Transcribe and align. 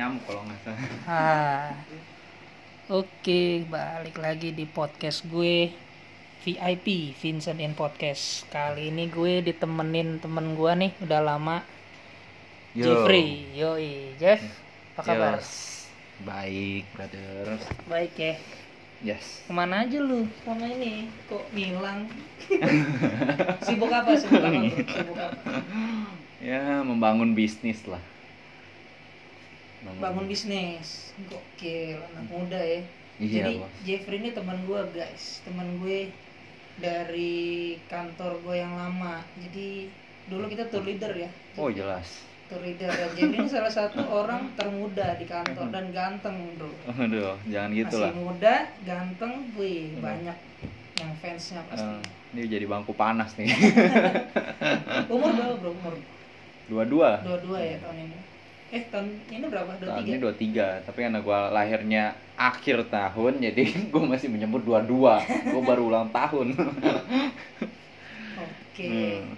nyamuk 0.00 0.24
kalau 0.24 0.40
nggak 0.48 0.60
salah 0.64 0.80
Ah. 1.04 1.68
Oke, 2.88 3.68
balik 3.68 4.16
lagi 4.16 4.48
di 4.56 4.64
podcast 4.64 5.28
gue 5.28 5.68
VIP 6.40 7.12
Vincent 7.20 7.60
in 7.60 7.76
Podcast. 7.76 8.48
Kali 8.48 8.88
ini 8.88 9.12
gue 9.12 9.44
ditemenin 9.44 10.16
temen 10.24 10.56
gue 10.56 10.72
nih 10.72 10.92
udah 11.04 11.20
lama 11.20 11.60
Yo. 12.72 12.88
Jeffrey. 12.88 13.44
Yoi, 13.52 14.16
Jeff. 14.16 14.40
Apa 14.96 15.00
kabar? 15.04 15.36
Yos. 15.36 15.84
baik 16.20 16.84
brother 16.96 17.56
Baik 17.88 18.12
ya. 18.16 18.34
yes 19.04 19.44
Ke 19.44 19.52
mana 19.52 19.84
aja 19.84 20.00
lu 20.00 20.24
sama 20.48 20.64
ini? 20.64 21.12
Kok 21.28 21.44
ngilang? 21.52 22.08
Sibuk 23.68 23.92
apa? 23.92 24.16
Sibuk 24.16 24.40
apa? 24.40 24.60
Sibuk 24.96 25.16
apa? 25.20 25.60
ya 26.40 26.80
membangun 26.80 27.36
bisnis 27.36 27.84
lah 27.84 28.00
Bangun 29.80 30.26
bisnis. 30.26 31.16
Gokil, 31.24 31.96
anak 31.96 32.24
muda 32.26 32.58
ya. 32.58 32.80
iya 33.16 33.44
Jadi 33.44 33.52
bos 33.56 33.72
Jeffrey 33.82 34.16
ini 34.18 34.30
teman 34.30 34.64
gue 34.64 34.80
guys, 34.90 35.40
teman 35.42 35.76
gue 35.76 36.08
dari 36.76 37.42
kantor 37.84 38.40
gue 38.40 38.56
yang 38.56 38.72
lama. 38.72 39.20
Jadi 39.38 39.88
dulu 40.24 40.44
kita 40.46 40.68
tour 40.68 40.80
leader 40.82 41.12
ya, 41.12 41.28
oh 41.54 41.68
jelas 41.68 42.24
tour 42.46 42.60
leader. 42.60 42.88
Dan 42.88 43.10
Jeffrey 43.12 43.38
ini 43.38 43.48
salah 43.48 43.68
satu 43.68 44.00
orang 44.20 44.52
termuda 44.54 45.16
di 45.16 45.24
kantor 45.24 45.68
dan 45.68 45.90
ganteng 45.90 46.56
bro. 46.56 46.72
aduh 46.90 47.36
jangan 47.44 47.70
gitu 47.72 47.94
Masih 47.94 48.02
lah 48.02 48.12
muda, 48.14 48.54
ganteng, 48.82 49.32
wih 49.54 49.92
Hmm. 49.92 50.00
banyak 50.00 50.36
yang 50.96 51.12
fansnya 51.16 51.60
pasti. 51.66 51.84
Eh, 51.84 52.00
ini 52.36 52.40
jadi 52.46 52.64
bangku 52.64 52.92
panas 52.92 53.32
nih 53.36 53.48
Umur 55.12 55.30
berapa 55.30 55.56
bro? 55.56 55.70
Umur 55.72 55.94
dua-dua 56.66 57.10
dua-dua 57.20 57.58
ya 57.58 57.76
tahun 57.80 57.96
ini. 58.06 58.18
Eh 58.70 58.82
tahun 58.86 59.06
ini 59.26 59.46
berapa? 59.50 59.66
Dua 59.82 59.88
tahun 59.90 59.98
tiga. 60.02 60.10
ini 60.14 60.18
dua 60.22 60.34
tiga 60.34 60.66
tapi 60.86 60.98
karena 61.02 61.18
gue 61.18 61.38
lahirnya 61.50 62.04
akhir 62.38 62.86
tahun 62.86 63.32
jadi 63.50 63.62
gue 63.90 64.02
masih 64.06 64.30
menyebut 64.30 64.62
dua 64.62 64.78
dua 64.80 65.18
gue 65.26 65.62
baru 65.62 65.90
ulang 65.90 66.08
tahun 66.10 66.54
Oke. 68.40 68.86
Hmm. 68.88 69.34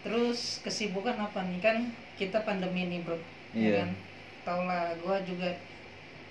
Terus 0.00 0.62
kesibukan 0.62 1.18
apa 1.18 1.42
nih 1.44 1.60
kan 1.60 1.76
kita 2.16 2.40
pandemi 2.46 2.86
nih 2.86 3.02
bro, 3.04 3.18
ya 3.18 3.20
Iya. 3.52 3.72
kan? 3.82 3.90
Tau 4.46 4.60
lah, 4.64 4.94
gue 4.96 5.16
juga 5.28 5.50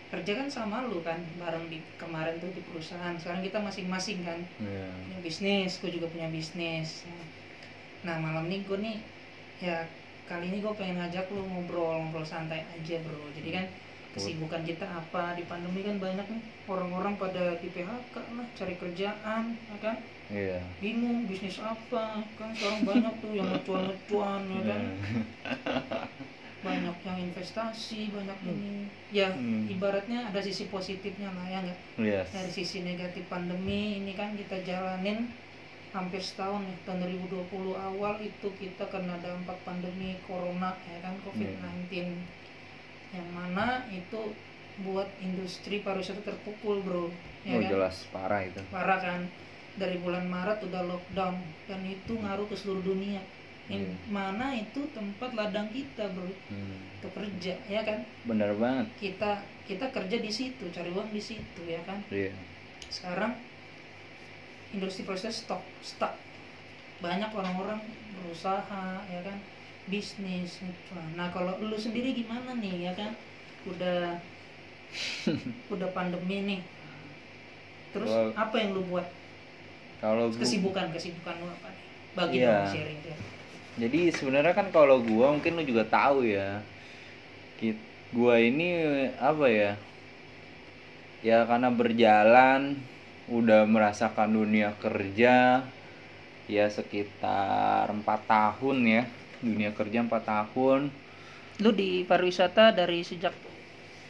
kerja 0.08 0.32
kan 0.34 0.48
sama 0.48 0.88
lu 0.88 1.04
kan, 1.04 1.20
bareng 1.36 1.68
di 1.68 1.84
kemarin 2.00 2.40
tuh 2.40 2.50
di 2.56 2.64
perusahaan. 2.64 3.14
Sekarang 3.20 3.44
kita 3.44 3.60
masing-masing 3.60 4.24
kan, 4.24 4.40
Iya. 4.58 4.88
punya 5.06 5.20
bisnis, 5.22 5.78
gue 5.78 5.92
juga 5.92 6.08
punya 6.10 6.32
bisnis. 6.32 7.04
Nah 8.02 8.18
malam 8.18 8.48
nih 8.48 8.64
gue 8.66 8.78
nih, 8.80 8.98
ya 9.62 9.84
kali 10.28 10.52
ini 10.52 10.58
gue 10.60 10.74
pengen 10.76 11.00
ngajak 11.00 11.32
lu 11.32 11.42
ngobrol, 11.48 12.04
ngobrol 12.04 12.28
santai 12.28 12.68
aja 12.68 12.96
bro. 13.02 13.32
Jadi 13.32 13.50
kan 13.50 13.66
kesibukan 14.12 14.62
kita 14.68 14.84
apa? 14.84 15.40
Di 15.40 15.48
pandemi 15.48 15.82
kan 15.88 15.98
banyak 15.98 16.28
nih 16.28 16.42
orang-orang 16.68 17.16
pada 17.16 17.56
di 17.58 17.70
PHK 17.72 18.16
lah, 18.36 18.48
cari 18.54 18.76
kerjaan, 18.76 19.44
ya 19.56 19.78
kan? 19.80 19.98
iya. 20.28 20.60
Bingung 20.84 21.24
bisnis 21.26 21.56
apa 21.64 22.28
kan? 22.36 22.50
Sekarang 22.52 22.84
banyak 22.84 23.14
tuh 23.24 23.32
yang 23.32 23.48
ngecuan-ngecuan 23.48 24.42
ya 24.52 24.62
kan? 24.68 24.82
Iya. 24.84 24.96
banyak 26.58 26.98
yang 27.06 27.18
investasi 27.32 28.12
banyak 28.12 28.38
ini. 28.44 28.90
Ya 29.14 29.30
Hmm. 29.32 29.70
ibaratnya 29.72 30.28
ada 30.28 30.42
sisi 30.42 30.68
positifnya 30.68 31.32
lah 31.32 31.46
ya 31.48 31.60
nggak? 31.64 31.80
Yes. 32.02 32.28
Dari 32.34 32.52
sisi 32.52 32.84
negatif 32.84 33.24
pandemi 33.30 34.02
ini 34.02 34.12
kan 34.18 34.36
kita 34.36 34.66
jalanin 34.66 35.32
hampir 35.96 36.20
setahun 36.20 36.62
ya 36.68 36.76
tahun 36.84 37.08
2020 37.28 37.48
awal 37.74 38.20
itu 38.20 38.48
kita 38.60 38.86
kena 38.92 39.16
dampak 39.24 39.56
pandemi 39.64 40.20
corona 40.28 40.76
ya 40.86 41.00
kan 41.00 41.16
COVID-19 41.24 41.88
yang 43.16 43.28
mana 43.32 43.88
itu 43.88 44.36
buat 44.84 45.10
industri 45.24 45.82
pariwisata 45.82 46.22
terpukul 46.22 46.84
bro. 46.86 47.10
Ya 47.48 47.58
oh 47.58 47.62
kan? 47.64 47.72
jelas 47.72 47.96
parah 48.14 48.42
itu. 48.46 48.62
Parah 48.70 49.00
kan? 49.02 49.22
Dari 49.78 49.98
bulan 50.02 50.26
Maret 50.26 50.66
udah 50.66 50.84
lockdown 50.86 51.38
dan 51.70 51.82
itu 51.86 52.14
ngaruh 52.18 52.46
ke 52.50 52.56
seluruh 52.58 52.84
dunia. 52.86 53.22
Yang 53.68 53.94
Iya. 53.94 53.96
mana 54.10 54.48
itu 54.56 54.80
tempat 54.96 55.34
ladang 55.34 55.68
kita 55.74 56.08
bro. 56.14 56.30
Hmm. 56.52 56.78
untuk 56.98 57.14
kerja 57.14 57.54
ya 57.70 57.82
kan? 57.86 58.02
Bener 58.26 58.54
banget. 58.58 58.90
Kita 58.98 59.42
kita 59.70 59.94
kerja 59.94 60.18
di 60.18 60.32
situ 60.34 60.66
cari 60.74 60.90
uang 60.90 61.10
di 61.14 61.22
situ 61.22 61.62
ya 61.66 61.82
kan? 61.86 62.02
Iya. 62.10 62.34
Sekarang 62.90 63.38
industri 64.72 65.04
proses 65.04 65.44
stok 65.44 65.62
stuck. 65.80 66.16
Banyak 67.00 67.30
orang-orang 67.30 67.80
berusaha 68.18 69.06
ya 69.08 69.22
kan? 69.22 69.38
Bisnis 69.88 70.60
nah 71.16 71.32
kalau 71.32 71.56
lu 71.64 71.80
sendiri 71.80 72.12
gimana 72.12 72.52
nih 72.58 72.92
ya 72.92 72.94
kan? 72.94 73.12
Udah 73.64 74.20
udah 75.74 75.90
pandemi 75.92 76.44
nih. 76.44 76.62
Terus 77.96 78.12
Gua- 78.12 78.36
apa 78.36 78.56
yang 78.60 78.76
lu 78.76 78.84
buat? 78.86 79.08
Kalau 79.98 80.30
kesibukan 80.30 80.92
kesibukan 80.92 81.36
lu 81.40 81.48
apa 81.48 81.68
nih? 81.72 81.84
Bagi 82.14 82.38
Iya. 82.42 82.52
dong 82.52 82.74
sharing 82.76 83.00
dia. 83.02 83.18
Jadi 83.78 84.00
sebenarnya 84.10 84.54
kan 84.58 84.68
kalau 84.74 85.00
gua 85.00 85.32
mungkin 85.32 85.54
lu 85.54 85.64
juga 85.64 85.86
tahu 85.86 86.26
ya 86.26 86.66
gua 88.10 88.40
ini 88.40 88.68
apa 89.18 89.46
ya? 89.48 89.72
Ya 91.22 91.46
karena 91.46 91.70
berjalan 91.70 92.78
udah 93.28 93.68
merasakan 93.68 94.32
dunia 94.32 94.72
kerja 94.80 95.60
ya 96.48 96.66
sekitar 96.72 97.92
empat 97.92 98.24
tahun 98.24 98.78
ya 98.88 99.04
dunia 99.44 99.76
kerja 99.76 100.00
empat 100.00 100.24
tahun 100.24 100.88
lu 101.60 101.70
di 101.76 102.08
pariwisata 102.08 102.72
dari 102.72 103.04
sejak 103.04 103.36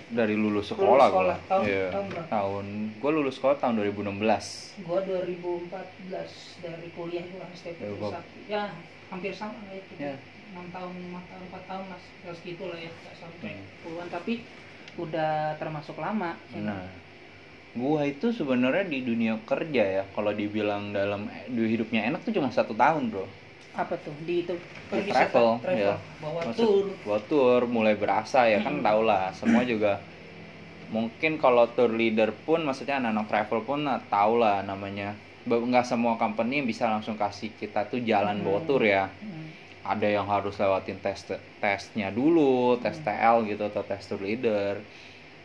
dari 0.07 0.39
lulus 0.39 0.71
sekolah, 0.71 1.11
sekolah. 1.11 1.37
gua. 1.43 1.49
Tahun- 1.51 1.67
Iya, 1.67 1.85
tahun 1.91 2.05
berapa? 2.13 2.29
tahun 2.31 2.65
gua 3.01 3.11
lulus 3.11 3.35
sekolah 3.35 3.57
tahun 3.59 3.73
2016 3.81 4.45
gua 4.85 4.99
2014 5.03 6.31
dari 6.63 6.87
kuliah 6.95 7.25
gua 7.33 7.43
STP 7.51 7.79
Ya, 7.81 8.21
ya 8.47 8.63
hampir 9.09 9.33
sama 9.33 9.57
ya 9.67 9.81
kita 9.89 9.99
Ya. 9.99 10.15
6 10.53 10.67
tahun 10.71 10.93
5 10.95 11.19
tahun 11.27 11.43
4 11.51 11.63
tahun 11.67 11.83
mas 11.91 12.03
terus 12.23 12.39
gitu 12.45 12.63
lah 12.71 12.79
ya 12.79 12.87
nggak 12.87 13.15
sampai 13.19 13.49
Hmm. 13.51 13.65
puluhan 13.83 14.07
tapi 14.07 14.33
udah 14.95 15.33
termasuk 15.59 15.97
lama 15.99 16.31
ya? 16.53 16.61
Nah, 16.63 16.85
gua 17.81 18.01
itu 18.13 18.25
sebenarnya 18.39 18.85
di 18.93 18.99
dunia 19.09 19.33
kerja 19.49 19.83
ya, 19.95 20.03
kalau 20.15 20.31
dibilang 20.33 20.83
dalam 20.97 21.21
di 21.55 21.61
hidupnya 21.73 22.01
enak 22.09 22.21
tuh 22.25 22.33
cuma 22.37 22.49
satu 22.49 22.73
tahun 22.83 23.03
bro. 23.13 23.25
apa 23.77 23.93
tuh 24.01 24.15
di 24.25 24.41
itu 24.41 24.53
Di 24.89 25.01
travel, 25.13 25.61
ya. 25.69 25.93
bawa 26.23 26.41
Maksud- 26.49 26.65
tour 26.65 26.85
Gua 27.05 27.19
tour 27.29 27.61
mulai 27.69 27.93
berasa 28.01 28.49
ya 28.49 28.57
kan 28.65 28.81
tau 28.81 29.01
lah, 29.05 29.29
semua 29.39 29.61
juga 29.63 30.01
mungkin 30.87 31.35
kalau 31.43 31.63
tour 31.75 31.91
leader 31.91 32.29
pun, 32.47 32.63
maksudnya 32.67 32.97
anak-anak 32.99 33.27
travel 33.31 33.59
pun 33.67 33.79
nah, 33.87 33.99
tau 34.07 34.33
lah 34.39 34.63
namanya. 34.63 35.13
Nggak 35.47 35.85
semua 35.87 36.13
company 36.19 36.63
bisa 36.63 36.87
langsung 36.91 37.15
kasih 37.19 37.55
kita 37.61 37.87
tuh 37.91 37.99
jalan 38.03 38.41
bawa 38.45 38.59
Hmm. 38.63 38.67
tour 38.67 38.81
ya. 38.83 39.03
Hmm. 39.21 39.47
Ada 39.83 40.07
yang 40.19 40.27
harus 40.27 40.55
lewatin 40.59 40.99
tes 40.99 41.19
tesnya 41.63 42.07
dulu, 42.11 42.75
tes. 42.83 42.97
TL 43.05 43.37
gitu 43.47 43.63
atau 43.71 43.83
tes 43.87 44.03
tour 44.09 44.19
leader. 44.19 44.73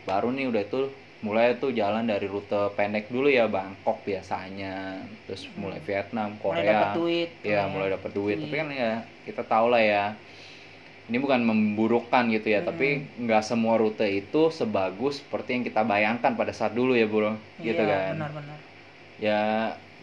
Baru 0.07 0.31
nih 0.35 0.51
udah 0.51 0.61
itu 0.67 0.79
mulai 1.23 1.55
tuh 1.55 1.71
jalan 1.71 2.03
dari 2.03 2.27
rute 2.27 2.75
pendek 2.75 3.07
dulu 3.07 3.31
ya 3.31 3.47
Bangkok 3.47 4.03
biasanya 4.03 4.99
terus 5.23 5.47
Hmm. 5.47 5.63
mulai 5.63 5.79
Vietnam 5.79 6.35
mulai 6.35 6.39
Korea 6.61 6.71
dapat 6.75 6.89
duit 6.99 7.29
ya 7.41 7.63
mulai- 7.63 7.71
mulai 7.71 7.89
dapat 7.95 8.11
duit 8.11 8.35
Iya. 8.37 8.43
tapi 8.43 8.55
kan 8.59 8.69
ya 8.69 8.91
kita 9.23 9.43
tahu 9.47 9.65
lah 9.71 9.81
ya 9.83 10.03
ini 11.03 11.17
bukan 11.19 11.41
memburukkan 11.43 12.23
gitu 12.31 12.47
ya 12.51 12.59
Hmm. 12.63 12.69
tapi 12.69 12.87
nggak 13.23 13.43
semua 13.43 13.75
rute 13.79 14.07
itu 14.07 14.41
sebagus 14.51 15.23
seperti 15.23 15.49
yang 15.59 15.63
kita 15.63 15.81
bayangkan 15.83 16.31
pada 16.35 16.51
saat 16.51 16.75
dulu 16.75 16.91
ya 16.95 17.07
bro 17.07 17.35
gitu 17.59 17.83
iya, 17.83 18.11
kan 18.11 18.13
benar-benar 18.19 18.57
ya 19.17 19.41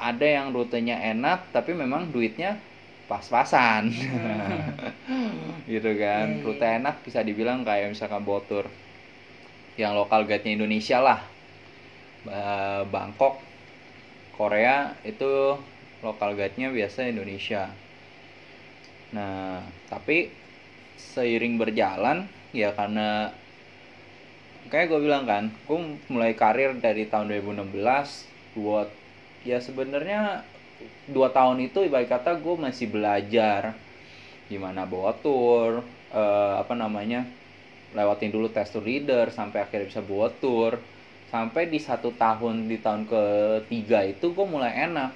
ada 0.01 0.27
yang 0.27 0.57
rutenya 0.57 0.97
enak 1.05 1.53
tapi 1.53 1.77
memang 1.77 2.09
duitnya 2.09 2.57
pas-pasan 3.05 3.93
gitu 5.73 5.91
kan 5.97 6.27
Iya, 6.27 6.37
iya. 6.41 6.45
rute 6.47 6.67
enak 6.67 6.95
bisa 7.05 7.21
dibilang 7.21 7.63
kayak 7.63 7.93
misalkan 7.93 8.23
botur 8.25 8.65
yang 9.83 9.93
lokal 10.01 10.21
guide-nya 10.29 10.53
Indonesia 10.59 10.99
lah. 11.09 11.21
Ba- 12.27 12.85
Bangkok 12.93 13.35
Korea 14.37 14.77
itu 15.11 15.33
lokal 16.05 16.31
guide-nya 16.39 16.69
biasa 16.77 17.01
Indonesia. 17.13 17.63
Nah 19.15 19.61
tapi 19.91 20.31
seiring 20.99 21.55
berjalan 21.61 22.19
ya 22.55 22.71
karena 22.79 23.33
kayak 24.71 24.87
gue 24.93 25.01
bilang 25.03 25.25
kan 25.27 25.45
gue 25.67 25.79
mulai 26.13 26.33
karir 26.37 26.71
dari 26.79 27.05
tahun 27.11 27.27
2016 27.31 28.29
buat 28.55 28.89
ya 29.43 29.59
sebenarnya 29.59 30.45
dua 31.11 31.29
tahun 31.33 31.59
itu 31.69 31.79
ibarat 31.89 32.09
kata 32.09 32.31
gue 32.45 32.55
masih 32.67 32.87
belajar 32.95 33.75
gimana 34.51 34.83
bawa 34.93 35.13
tour 35.25 35.83
eh, 36.13 36.55
apa 36.63 36.75
namanya 36.77 37.27
lewatin 37.97 38.31
dulu 38.31 38.47
test 38.55 38.71
tour 38.75 38.85
leader 38.87 39.27
sampai 39.35 39.67
akhirnya 39.67 39.87
bisa 39.91 40.01
bawa 40.05 40.29
tour 40.43 40.79
sampai 41.31 41.71
di 41.71 41.79
satu 41.79 42.11
tahun 42.15 42.67
di 42.71 42.79
tahun 42.83 43.07
ketiga 43.07 44.03
itu 44.07 44.27
gue 44.35 44.47
mulai 44.47 44.73
enak 44.87 45.11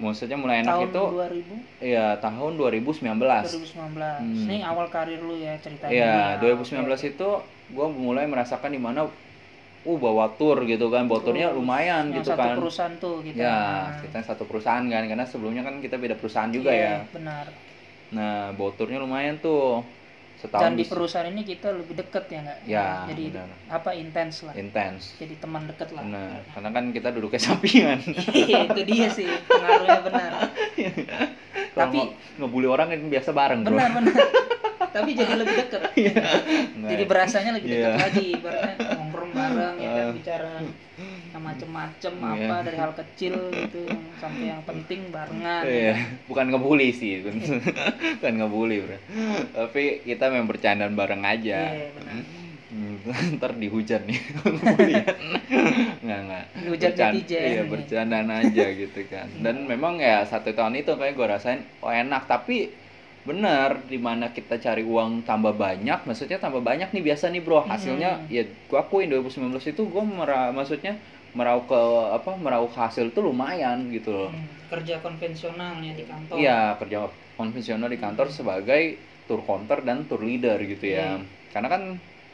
maksudnya 0.00 0.38
mulai 0.38 0.62
enak 0.62 0.72
tahun 0.72 0.88
itu 0.92 1.02
2000 1.10 1.56
ya 1.82 2.06
tahun 2.22 2.52
2019 2.56 3.44
2019 3.44 4.20
Hmm. 4.20 4.46
ini 4.48 4.56
awal 4.64 4.86
karir 4.92 5.20
lu 5.20 5.34
ya 5.36 5.56
ceritanya 5.60 5.90
Iya, 5.90 6.14
Ya, 6.36 6.40
2019 6.40 7.00
oke. 7.00 7.10
itu 7.12 7.28
gue 7.70 7.86
mulai 7.88 8.24
merasakan 8.28 8.70
di 8.72 8.80
mana 8.80 9.00
uh 9.80 9.96
bawa 9.96 10.28
tour 10.36 10.60
gitu 10.68 10.92
kan, 10.92 11.08
bawa 11.08 11.24
Terus, 11.24 11.56
lumayan 11.56 12.12
yang 12.12 12.20
gitu 12.20 12.36
satu 12.36 12.40
kan. 12.44 12.56
perusahaan 12.60 12.94
tuh 13.00 13.14
kita 13.24 13.40
Ya, 13.40 13.56
Nah, 13.56 13.96
kita 14.04 14.18
satu 14.28 14.44
perusahaan 14.44 14.84
kan, 14.84 15.02
karena 15.08 15.24
sebelumnya 15.24 15.62
kan 15.64 15.80
kita 15.80 15.96
beda 15.96 16.14
perusahaan 16.20 16.52
juga 16.52 16.70
iya, 16.70 17.00
ya. 17.00 17.08
benar 17.16 17.46
Nah, 18.12 18.52
bawa 18.58 18.70
turnya 18.76 18.98
lumayan 19.00 19.38
tuh. 19.40 19.80
Setahun 20.40 20.62
dan 20.62 20.72
di 20.72 20.84
perusahaan 20.84 21.26
ini 21.26 21.42
kita 21.42 21.68
lebih 21.70 21.94
deket 21.94 22.24
ya 22.26 22.38
nggak 22.40 22.58
Ya, 22.64 23.04
jadi 23.06 23.24
benar. 23.30 23.48
apa 23.70 23.90
intens 23.92 24.34
lah 24.40 24.54
intens. 24.54 25.12
jadi 25.14 25.34
teman 25.36 25.62
deket 25.64 25.88
lah 25.90 26.00
Benar, 26.02 26.40
karena 26.48 26.68
kan 26.70 26.84
kita 26.90 27.08
duduknya 27.10 27.40
sampingan. 27.46 27.98
Iya, 28.26 28.58
itu 28.66 28.80
dia 28.82 29.06
sih 29.10 29.28
pengaruhnya 29.42 30.00
benar 30.02 30.30
Tapi- 31.76 31.98
nge- 32.00 32.14
ngebully 32.38 32.66
orang 32.66 32.88
kan 32.88 33.00
biasa 33.06 33.30
bareng, 33.30 33.60
Bro. 33.62 33.74
benar 33.74 33.90
benar 33.94 34.16
tapi 34.90 35.14
jadi 35.14 35.32
lebih 35.36 35.54
deket 35.56 35.80
Nggak. 35.86 36.90
jadi 36.90 37.04
berasanya 37.04 37.50
lebih 37.54 37.68
dekat 37.68 37.84
Iya. 37.86 37.90
lagi 38.00 38.24
ibaratnya 38.32 38.74
nongkrong 38.96 39.30
bareng 39.30 39.74
ya 39.76 39.90
kan 39.92 40.06
bicara 40.10 40.48
yang 40.50 40.66
macem-macem 41.40 42.12
Iya. 42.14 42.46
apa 42.46 42.54
dari 42.62 42.76
hal 42.76 42.92
kecil 42.94 43.34
gitu 43.50 43.82
sampai 44.16 44.46
yang 44.48 44.62
penting 44.62 45.08
barengan 45.08 45.62
Iya, 45.62 45.72
ya 45.72 45.92
kan? 45.94 46.08
bukan 46.26 46.46
ngebully 46.48 46.88
sih, 46.90 47.24
bukan 48.16 48.32
ngebully, 48.36 48.76
Bro. 48.80 48.98
Tapi 49.50 49.82
kita 50.02 50.28
memang 50.28 50.46
bercandaan 50.46 50.92
bareng 50.92 51.22
aja. 51.22 51.58
iya 51.68 51.88
benar 51.90 52.22
Hmm, 52.70 53.02
ntar 53.34 53.58
dihujat 53.58 54.06
nih 54.06 54.14
nggak 56.00 56.20
nggak 56.22 56.44
Dihujat 56.56 56.92
Bercan- 56.92 57.12
netizen 57.12 57.42
iya 57.44 57.62
bercandaan 57.64 58.28
aja 58.30 58.64
gitu 58.72 59.00
kan 59.06 59.26
dan 59.36 59.56
memang 59.64 59.98
ya 59.98 60.22
satu 60.22 60.50
tahun 60.50 60.78
itu 60.78 60.94
kayak 60.94 61.14
gue 61.14 61.26
rasain 61.26 61.60
oh 61.80 61.90
enak 61.90 62.24
tapi 62.24 62.70
benar 63.20 63.84
di 63.84 63.98
mana 63.98 64.30
kita 64.30 64.56
cari 64.56 64.80
uang 64.80 65.22
tambah 65.22 65.52
banyak 65.52 66.06
maksudnya 66.06 66.38
tambah 66.38 66.62
banyak 66.62 66.88
nih 66.88 67.04
biasa 67.04 67.28
nih 67.28 67.42
bro 67.42 67.60
hasilnya 67.60 68.10
Hmm. 68.16 68.30
ya 68.30 68.42
gue 68.46 68.78
akuin 68.78 69.10
2019 69.10 69.60
itu 69.66 69.82
gue 69.82 70.02
maksudnya 70.50 70.94
meraup 71.38 71.64
ke 71.70 71.80
apa 72.18 72.30
meraup 72.44 72.72
hasil 72.74 73.06
tuh 73.14 73.22
lumayan 73.28 73.78
gitu 73.94 74.10
loh 74.10 74.30
Hmm, 74.30 74.46
kerja 74.70 74.94
konvensionalnya 75.04 75.92
di 75.98 76.04
kantor 76.10 76.36
Iya, 76.38 76.58
kerja 76.80 76.98
konvensional 77.38 77.88
di 77.90 77.98
kantor 77.98 78.26
sebagai 78.30 78.82
tour 79.26 79.40
counter 79.46 79.78
dan 79.86 80.06
tour 80.08 80.20
leader 80.22 80.58
gitu 80.62 80.86
ya. 80.96 81.18
Hmm. 81.18 81.26
Karena 81.52 81.68
kan 81.74 81.82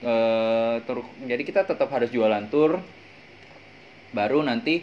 eh, 0.05 0.75
tour 0.87 0.99
jadi 1.31 1.43
kita 1.49 1.61
tetap 1.71 1.89
harus 1.95 2.11
jualan 2.13 2.45
tour 2.53 2.73
baru 4.15 4.41
nanti 4.47 4.81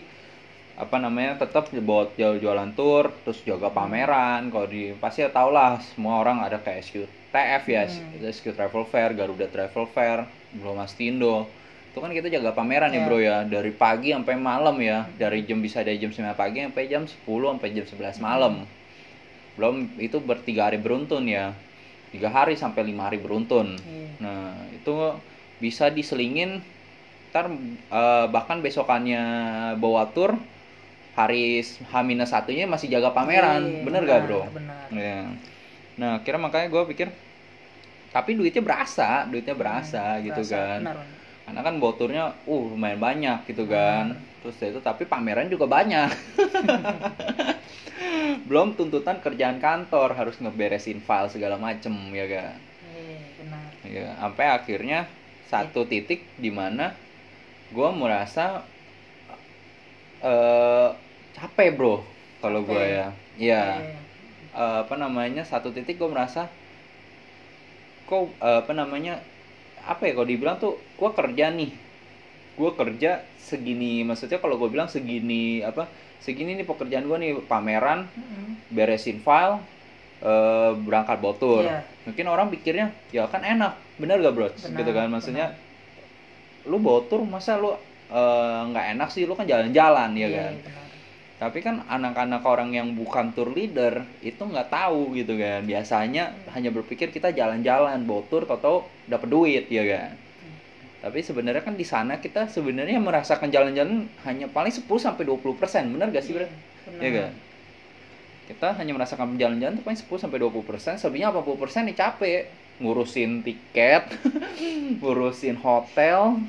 apa 0.73 0.97
namanya 0.97 1.37
tetap 1.45 1.69
buat 1.73 2.17
jual 2.17 2.41
jualan 2.41 2.71
tour 2.79 3.05
terus 3.23 3.39
jaga 3.45 3.69
pameran 3.77 4.49
kalau 4.53 4.67
di 4.69 4.93
pasti 4.97 5.21
ya 5.25 5.29
tau 5.29 5.49
lah 5.53 5.77
semua 5.79 6.17
orang 6.21 6.41
ada 6.45 6.57
kayak 6.65 6.81
SQTF 6.85 7.63
ya 7.69 7.83
Hmm. 7.85 8.33
SQ 8.35 8.45
Travel 8.57 8.85
Fair 8.89 9.11
Garuda 9.13 9.47
Travel 9.53 9.85
Fair 9.95 10.19
belum 10.53 10.77
Astindo 10.81 11.53
itu 11.93 12.01
kan 12.01 12.09
kita 12.09 12.25
jaga 12.25 12.57
pameran 12.57 12.89
ya 12.89 13.01
Ya. 13.01 13.05
bro 13.05 13.21
ya. 13.21 13.37
Dari 13.45 13.69
pagi 13.69 14.09
sampai 14.09 14.33
malam 14.33 14.73
ya. 14.81 15.05
Dari 15.13 15.45
jam 15.45 15.61
bisa 15.61 15.85
dari 15.85 16.01
jam 16.01 16.09
9 16.09 16.33
pagi 16.33 16.65
sampai 16.65 16.89
jam 16.89 17.05
10 17.05 17.53
sampai 17.53 17.69
jam 17.69 17.85
11 17.85 18.17
malam. 18.17 18.65
Belum 19.53 19.85
itu 20.01 20.17
bertiga 20.17 20.73
hari 20.73 20.81
beruntun 20.81 21.29
ya. 21.29 21.53
Tiga 22.09 22.33
hari 22.33 22.57
sampai 22.57 22.81
lima 22.81 23.05
hari 23.05 23.21
beruntun. 23.21 23.77
Iya. 23.77 24.01
nah 24.17 24.57
itu 24.73 24.93
bisa 25.61 25.93
diselingin 25.93 26.65
ntar 27.29 27.49
eh, 27.93 28.25
bahkan 28.29 28.61
besokannya 28.61 29.21
bawa 29.77 30.09
tour 30.13 30.37
hari 31.13 31.61
H 31.61 31.93
satunya 32.25 32.65
masih 32.65 32.89
jaga 32.89 33.13
pameran. 33.13 33.61
Iya, 33.61 33.81
bener 33.85 34.01
gak 34.05 34.19
bro? 34.25 34.41
Benar 34.49 34.89
ya 34.97 35.29
nah 35.93 36.17
kira 36.25 36.41
makanya 36.41 36.73
gue 36.73 36.83
pikir 36.89 37.07
tapi 38.09 38.33
duitnya 38.33 38.65
berasa 38.65 39.25
duitnya 39.29 39.53
berasa 39.53 40.17
gitu 40.25 40.41
Berasa, 40.41 40.57
kan. 40.57 40.79
Benar, 40.81 40.95
benar. 40.97 41.12
Karena 41.43 41.59
kan 41.65 41.75
bawa 41.81 41.93
turnya 41.99 42.23
uh 42.47 42.63
lumayan 42.71 42.99
banyak 42.99 43.37
gitu 43.49 43.63
Hmm. 43.67 43.73
kan. 43.75 44.05
Terus 44.43 44.55
ya 44.59 44.67
itu 44.75 44.79
tapi 44.83 45.03
pameran 45.07 45.47
juga 45.51 45.65
banyak. 45.67 46.09
Belum 48.47 48.75
tuntutan 48.77 49.19
kerjaan 49.23 49.59
kantor 49.59 50.15
harus 50.19 50.35
ngeberesin 50.39 50.99
file 51.03 51.29
segala 51.31 51.55
macem 51.59 51.91
ya 52.13 52.25
ga? 52.27 52.45
Iya, 52.95 53.19
benar. 53.39 53.67
Ya 53.87 54.07
sampai 54.19 54.45
akhirnya 54.51 54.99
satu 55.51 55.85
titik 55.85 56.23
di 56.39 56.49
mana 56.51 56.95
gue 57.73 57.89
merasa 57.93 58.63
eh 60.23 60.89
capek 61.35 61.69
bro 61.75 61.99
kalau 62.41 62.63
gue 62.63 62.79
ya 62.79 63.07
ya. 63.39 63.39
Iya. 63.39 63.63
eh, 64.53 64.77
apa 64.85 64.95
namanya 64.95 65.43
satu 65.43 65.73
titik 65.75 65.99
gue 65.99 66.09
merasa 66.09 66.47
kok 68.07 68.29
eh, 68.39 68.57
apa 68.63 68.71
namanya 68.75 69.19
apa 69.83 70.07
ya 70.07 70.13
kalau 70.15 70.27
dibilang 70.27 70.57
tuh 70.57 70.79
gue 70.79 71.09
kerja 71.11 71.45
nih. 71.51 71.71
Gue 72.53 72.69
kerja 72.77 73.25
segini 73.41 74.05
maksudnya 74.05 74.37
kalau 74.37 74.55
gue 74.55 74.69
bilang 74.69 74.87
segini 74.87 75.59
apa 75.59 75.89
segini 76.23 76.55
nih 76.55 76.63
pekerjaan 76.63 77.03
gue 77.03 77.17
nih 77.19 77.31
pameran 77.43 78.07
Mm-mm. 78.15 78.55
beresin 78.71 79.19
file 79.19 79.59
eh, 80.23 80.71
berangkat 80.79 81.19
botur 81.19 81.67
Iya. 81.67 81.83
mungkin 82.07 82.25
orang 82.31 82.47
pikirnya 82.47 82.87
ya 83.11 83.27
kan 83.27 83.43
enak. 83.43 83.75
Bener 83.99 84.21
gak 84.21 84.33
bro? 84.33 84.47
Benar, 84.47 84.77
gitu 84.79 84.91
kan 84.93 85.07
maksudnya 85.11 85.47
lu 86.63 86.79
botur 86.79 87.27
masa 87.27 87.59
lu 87.59 87.75
eh, 88.07 88.59
nggak 88.71 88.85
enak 88.95 89.09
sih? 89.11 89.27
Lu 89.27 89.35
kan 89.35 89.43
jalan-jalan 89.49 90.15
ya 90.15 90.27
Iya, 90.29 90.37
kan? 90.37 90.53
benar. 90.63 90.82
Tapi 91.43 91.59
kan 91.59 91.83
anak-anak 91.91 92.39
orang 92.47 92.71
yang 92.71 92.95
bukan 92.95 93.35
tour 93.35 93.51
leader 93.51 94.07
itu 94.23 94.39
nggak 94.39 94.71
tahu 94.71 95.11
gitu 95.11 95.35
kan. 95.35 95.67
Biasanya 95.67 96.31
hanya 96.55 96.71
berpikir 96.71 97.11
kita 97.11 97.35
jalan-jalan 97.35 97.99
bawa 98.07 98.23
tour 98.31 98.47
atau 98.47 98.87
dapat 99.11 99.27
duit 99.27 99.67
ya 99.67 99.83
kan? 99.83 100.15
Tapi 101.03 101.19
sebenarnya 101.19 101.59
kan 101.59 101.75
di 101.75 101.83
sana 101.83 102.23
kita 102.23 102.47
sebenarnya 102.47 102.95
merasakan 103.03 103.51
jalan-jalan 103.51 104.07
hanya 104.23 104.47
paling 104.47 104.71
10 104.71 104.87
sampai 104.87 105.27
20 105.27 105.59
persen. 105.59 105.91
Benar 105.91 106.15
gak 106.15 106.23
sih 106.23 106.31
bro? 106.31 106.47
Iya, 106.47 106.55
benar. 106.87 107.03
Iya 107.03 107.11
kan? 107.11 107.31
Kita 108.47 108.67
hanya 108.79 108.91
merasakan 108.95 109.35
jalan-jalan 109.35 109.75
tuh 109.75 109.83
paling 109.83 109.99
10 109.99 110.23
sampai 110.23 110.39
20 110.39 110.63
persen, 110.63 110.95
selebihnya 110.95 111.35
80 111.35 111.59
persen 111.59 111.81
nih 111.91 111.97
capek. 111.99 112.41
Ngurusin 112.79 113.43
tiket, 113.43 114.15
ngurusin 115.03 115.59
hotel, 115.59 116.39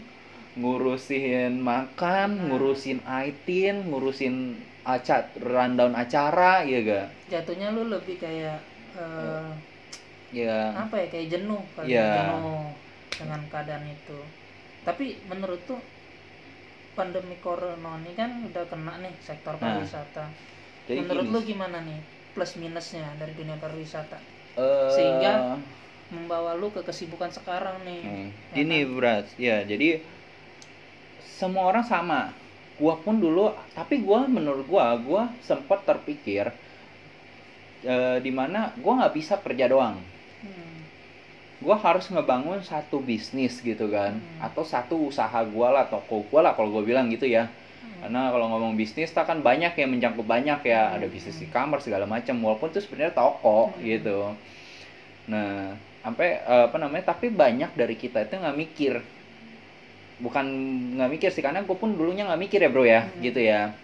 ngurusin 0.54 1.58
makan, 1.58 2.46
ngurusin 2.46 3.02
item, 3.10 3.90
ngurusin 3.90 4.54
acara 4.84 5.24
rundown 5.40 5.96
acara, 5.96 6.60
ya 6.62 6.80
ga? 6.84 7.02
jatuhnya 7.26 7.72
lu 7.72 7.88
lebih 7.88 8.20
kayak 8.20 8.60
eh, 8.94 9.50
Ya, 10.34 10.74
apa 10.74 10.98
ya 10.98 11.06
kayak 11.14 11.28
jenuh 11.30 11.62
kali 11.78 11.94
Iya. 11.94 12.10
jenuh 12.26 12.74
dengan 13.14 13.40
keadaan 13.46 13.86
itu 13.86 14.18
tapi 14.82 15.16
menurut 15.30 15.62
tuh 15.64 15.78
pandemi 16.98 17.38
corona 17.38 17.96
ini 18.02 18.12
kan 18.18 18.42
udah 18.42 18.66
kena 18.66 18.98
nih 18.98 19.14
sektor 19.22 19.54
Nah, 19.56 19.62
pariwisata 19.78 20.26
jadi 20.90 21.06
menurut 21.06 21.24
gini, 21.24 21.32
lu 21.32 21.40
gimana 21.46 21.78
nih 21.86 22.00
plus 22.34 22.58
minusnya 22.58 23.14
dari 23.14 23.30
dunia 23.38 23.54
pariwisata 23.56 24.18
eh, 24.58 24.90
sehingga 24.90 25.62
membawa 26.10 26.58
lu 26.58 26.68
ke 26.70 26.82
kesibukan 26.82 27.30
sekarang 27.30 27.80
nih 27.86 28.02
Hmm. 28.02 28.28
Ya 28.50 28.54
Gini, 28.58 28.78
kan? 28.82 28.90
Bras. 28.98 29.26
Ya, 29.38 29.56
jadi 29.62 30.02
semua 31.24 31.70
orang 31.70 31.82
sama. 31.82 32.30
Gua 32.74 32.98
pun 32.98 33.22
dulu, 33.22 33.54
tapi 33.70 34.02
gua 34.02 34.26
menurut 34.26 34.66
gua, 34.66 34.98
gua 34.98 35.30
sempat 35.46 35.86
terpikir 35.86 36.50
eh, 37.84 38.18
di 38.18 38.32
mana 38.34 38.74
gua 38.80 39.04
nggak 39.04 39.14
bisa 39.14 39.38
kerja 39.38 39.70
doang. 39.70 40.00
Hmm. 40.42 40.76
Gua 41.62 41.78
harus 41.78 42.10
ngebangun 42.10 42.60
satu 42.66 42.98
bisnis 42.98 43.62
gitu 43.62 43.86
kan, 43.92 44.18
Hmm. 44.18 44.42
atau 44.42 44.66
satu 44.66 45.06
usaha 45.06 45.38
gua 45.46 45.70
lah, 45.70 45.84
toko 45.86 46.26
gua 46.26 46.50
lah 46.50 46.52
kalau 46.58 46.74
gua 46.74 46.82
bilang 46.82 47.06
gitu 47.14 47.30
ya. 47.30 47.46
Hmm. 47.46 48.10
Karena 48.10 48.34
kalau 48.34 48.46
ngomong 48.50 48.74
bisnis, 48.74 49.14
tak 49.14 49.30
kan 49.30 49.38
banyak 49.38 49.70
ya 49.70 49.86
mencakup 49.86 50.26
banyak 50.26 50.66
ya, 50.66 50.98
ada 50.98 51.06
Hmm. 51.06 51.14
bisnis 51.14 51.38
e-commerce 51.46 51.86
segala 51.86 52.10
macam. 52.10 52.42
Walaupun 52.42 52.74
itu 52.74 52.82
sebenarnya 52.82 53.14
toko 53.14 53.70
Hmm. 53.70 53.80
gitu. 53.86 54.18
Nah, 55.30 55.78
sampai 56.02 56.42
eh, 56.42 56.64
apa 56.68 56.76
namanya? 56.76 57.14
Tapi 57.14 57.30
banyak 57.30 57.70
dari 57.78 57.94
kita 57.94 58.26
itu 58.26 58.34
nggak 58.34 58.58
mikir, 58.58 58.94
bukan 60.18 60.44
nggak 60.94 61.10
mikir 61.10 61.30
sih, 61.34 61.42
karena 61.42 61.62
gue 61.62 61.76
pun 61.76 61.90
dulunya 61.94 62.26
nggak 62.26 62.42
mikir 62.42 62.58
ya 62.62 62.70
bro 62.70 62.84
ya, 62.86 63.06
Hmm. 63.08 63.20
gitu 63.22 63.40
ya. 63.42 63.74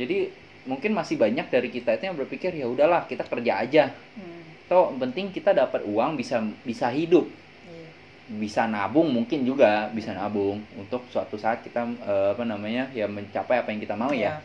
Jadi 0.00 0.32
mungkin 0.64 0.94
masih 0.94 1.18
banyak 1.18 1.50
dari 1.50 1.68
kita 1.68 1.98
itu 1.98 2.06
yang 2.06 2.16
berpikir 2.16 2.54
ya 2.54 2.70
udahlah 2.70 3.04
kita 3.04 3.26
kerja 3.26 3.52
aja. 3.60 3.84
Hmm. 4.16 4.40
Toh 4.70 4.94
penting 4.96 5.28
kita 5.28 5.52
dapat 5.52 5.84
uang 5.84 6.16
bisa 6.16 6.40
bisa 6.64 6.88
hidup 6.88 7.28
Iya. 7.68 7.88
bisa 8.38 8.64
nabung 8.64 9.12
mungkin 9.12 9.44
juga 9.44 9.90
bisa 9.92 10.14
nabung 10.16 10.62
untuk 10.78 11.04
suatu 11.12 11.36
saat 11.36 11.60
kita 11.60 11.84
eh, 11.84 12.28
apa 12.32 12.44
namanya 12.46 12.88
ya 12.94 13.04
mencapai 13.04 13.60
apa 13.60 13.68
yang 13.74 13.82
kita 13.82 13.92
mau 13.98 14.14
ya 14.14 14.40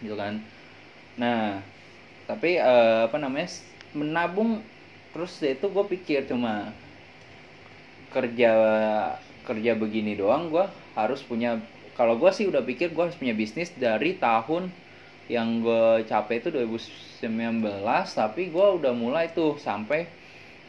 gitu 0.00 0.16
kan 0.16 0.40
nah 1.18 1.60
tapi 2.24 2.56
eh, 2.56 3.00
apa 3.04 3.18
namanya 3.20 3.50
menabung 3.92 4.62
terus 5.12 5.36
ya 5.42 5.52
itu 5.52 5.66
gue 5.68 5.84
pikir 5.92 6.24
cuma 6.24 6.72
kerja 8.14 8.52
kerja 9.48 9.72
begini 9.74 10.14
doang 10.14 10.48
gue 10.54 10.64
harus 10.94 11.20
punya 11.24 11.58
kalau 11.98 12.16
gue 12.20 12.30
sih 12.32 12.46
udah 12.48 12.62
pikir 12.64 12.92
gue 12.94 13.02
harus 13.04 13.18
punya 13.18 13.34
bisnis 13.36 13.70
dari 13.76 14.16
tahun 14.16 14.70
yang 15.30 15.62
gue 15.64 16.04
capai 16.10 16.42
itu 16.42 16.48
2019 16.50 18.06
tapi 18.14 18.48
gue 18.54 18.66
udah 18.78 18.92
mulai 18.94 19.30
tuh 19.32 19.56
sampai 19.58 20.06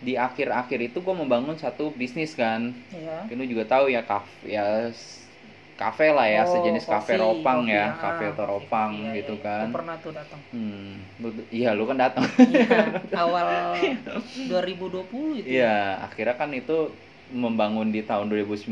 di 0.04 0.14
akhir-akhir 0.20 0.80
itu 0.92 0.98
gue 1.00 1.16
membangun 1.16 1.56
satu 1.56 1.94
bisnis 1.96 2.36
kan 2.36 2.76
Iya. 2.94 3.26
Lu 3.34 3.44
juga 3.48 3.64
tahu 3.66 3.86
ya 3.90 4.04
kaf 4.06 4.26
ya 4.46 4.92
kafe 5.74 6.14
lah 6.14 6.28
ya 6.30 6.44
Oh, 6.46 6.54
sejenis 6.54 6.86
kafe 6.86 7.14
ropang 7.18 7.66
kopi, 7.66 7.74
ya 7.74 7.86
ah, 7.90 7.98
kafe 7.98 8.24
atau 8.30 8.46
kopi, 8.46 8.52
ropang 8.70 8.92
kopi, 8.94 9.04
iya, 9.04 9.16
gitu 9.20 9.34
iya. 9.36 9.44
kan 9.46 9.66
Gua 9.66 9.76
pernah 9.82 9.96
tuh 10.00 10.12
datang. 10.14 10.40
hmm 10.54 10.92
lu- 11.24 11.48
iya 11.50 11.70
lu 11.74 11.84
kan 11.90 11.98
datang 11.98 12.24
Iya, 12.38 12.82
awal 13.18 13.48
2020 14.52 15.42
itu. 15.42 15.50
iya 15.50 15.98
akhirnya 16.06 16.36
kan 16.38 16.50
itu 16.54 16.78
membangun 17.32 17.90
di 17.90 18.04
tahun 18.04 18.28
2019 18.28 18.68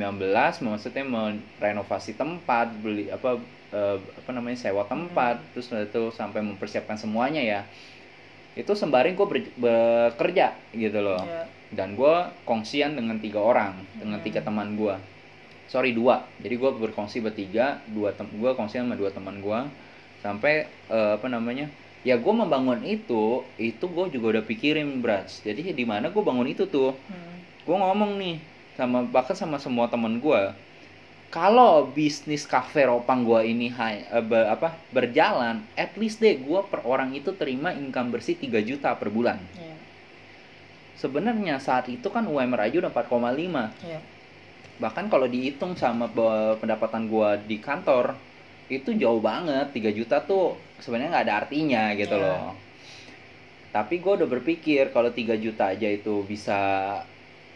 maksudnya 0.61 1.05
merenovasi 1.07 2.19
tempat 2.19 2.73
beli 2.83 3.07
apa 3.07 3.39
eh, 3.71 3.97
apa 3.97 4.29
namanya 4.35 4.57
sewa 4.59 4.83
tempat 4.83 5.39
terus 5.53 5.71
setelah 5.71 5.87
itu 5.87 6.03
sampai 6.11 6.41
mempersiapkan 6.43 6.99
semuanya 6.99 7.39
ya. 7.39 7.61
Itu 8.51 8.75
sembari 8.75 9.15
gue 9.15 9.27
bekerja 9.55 10.51
gitu 10.75 10.99
loh. 10.99 11.23
Iya. 11.23 11.47
dan 11.71 11.95
gue 11.95 12.15
kongsian 12.43 12.99
dengan 12.99 13.15
tiga 13.15 13.39
orang 13.39 13.79
dengan 13.95 14.19
Hmm. 14.19 14.27
tiga 14.27 14.43
teman 14.43 14.75
gue 14.75 14.91
sorry 15.71 15.95
dua. 15.95 16.27
Jadi 16.43 16.59
gue 16.59 16.67
berkongsi 16.67 17.23
bertiga 17.23 17.79
dua 17.87 18.11
tem 18.11 18.27
gue 18.27 18.51
kongsian 18.51 18.83
sama 18.83 18.99
dua 18.99 19.07
teman 19.07 19.39
gue 19.39 19.59
sampai 20.19 20.67
eh, 20.67 21.11
apa 21.15 21.31
namanya 21.31 21.71
ya 22.03 22.19
gue 22.19 22.33
membangun 22.35 22.83
itu 22.83 23.47
itu 23.55 23.85
gue 23.87 24.05
juga 24.11 24.25
udah 24.35 24.43
pikirin 24.43 24.99
bras 24.99 25.39
jadi 25.39 25.71
di 25.71 25.85
mana 25.87 26.11
gue 26.11 26.19
bangun 26.19 26.51
itu 26.51 26.67
tuh? 26.67 26.91
Hmm. 27.07 27.30
Gue 27.61 27.75
ngomong 27.75 28.17
nih 28.17 28.35
sama 28.73 29.05
bahkan 29.05 29.33
sama 29.33 29.57
semua 29.57 29.85
teman 29.85 30.17
gue 30.17 30.41
kalau 31.31 31.87
bisnis 31.87 32.43
kafe 32.43 32.83
ropang 32.83 33.23
gue 33.23 33.41
ini 33.45 33.69
hai- 33.69 34.03
be- 34.21 34.47
apa 34.47 34.75
berjalan 34.89 35.63
at 35.75 35.95
least 35.95 36.19
deh 36.19 36.35
gue 36.35 36.59
per 36.65 36.81
orang 36.83 37.13
itu 37.13 37.31
terima 37.31 37.71
income 37.71 38.11
bersih 38.11 38.35
3 38.35 38.59
juta 38.59 38.91
per 38.93 39.07
bulan 39.07 39.37
Iya. 39.55 39.75
sebenarnya 40.97 41.57
saat 41.57 41.87
itu 41.87 42.07
kan 42.07 42.25
UMR 42.25 42.61
aja 42.61 42.77
udah 42.79 42.91
4,5 42.91 43.71
Iya. 43.81 43.99
bahkan 44.77 45.07
kalau 45.07 45.25
dihitung 45.25 45.73
sama 45.73 46.09
pendapatan 46.57 47.05
gua 47.05 47.37
di 47.37 47.57
kantor 47.57 48.17
itu 48.67 48.91
jauh 48.93 49.19
banget 49.19 49.69
3 49.71 49.91
juta 49.91 50.17
tuh 50.19 50.57
sebenarnya 50.79 51.09
nggak 51.11 51.25
ada 51.29 51.35
artinya 51.37 51.83
gitu 51.93 52.17
Iya. 52.17 52.23
loh 52.23 52.45
tapi 53.71 53.97
gua 53.97 54.19
udah 54.19 54.27
berpikir 54.27 54.91
kalau 54.91 55.09
3 55.09 55.37
juta 55.37 55.71
aja 55.71 55.87
itu 55.87 56.25
bisa 56.25 56.59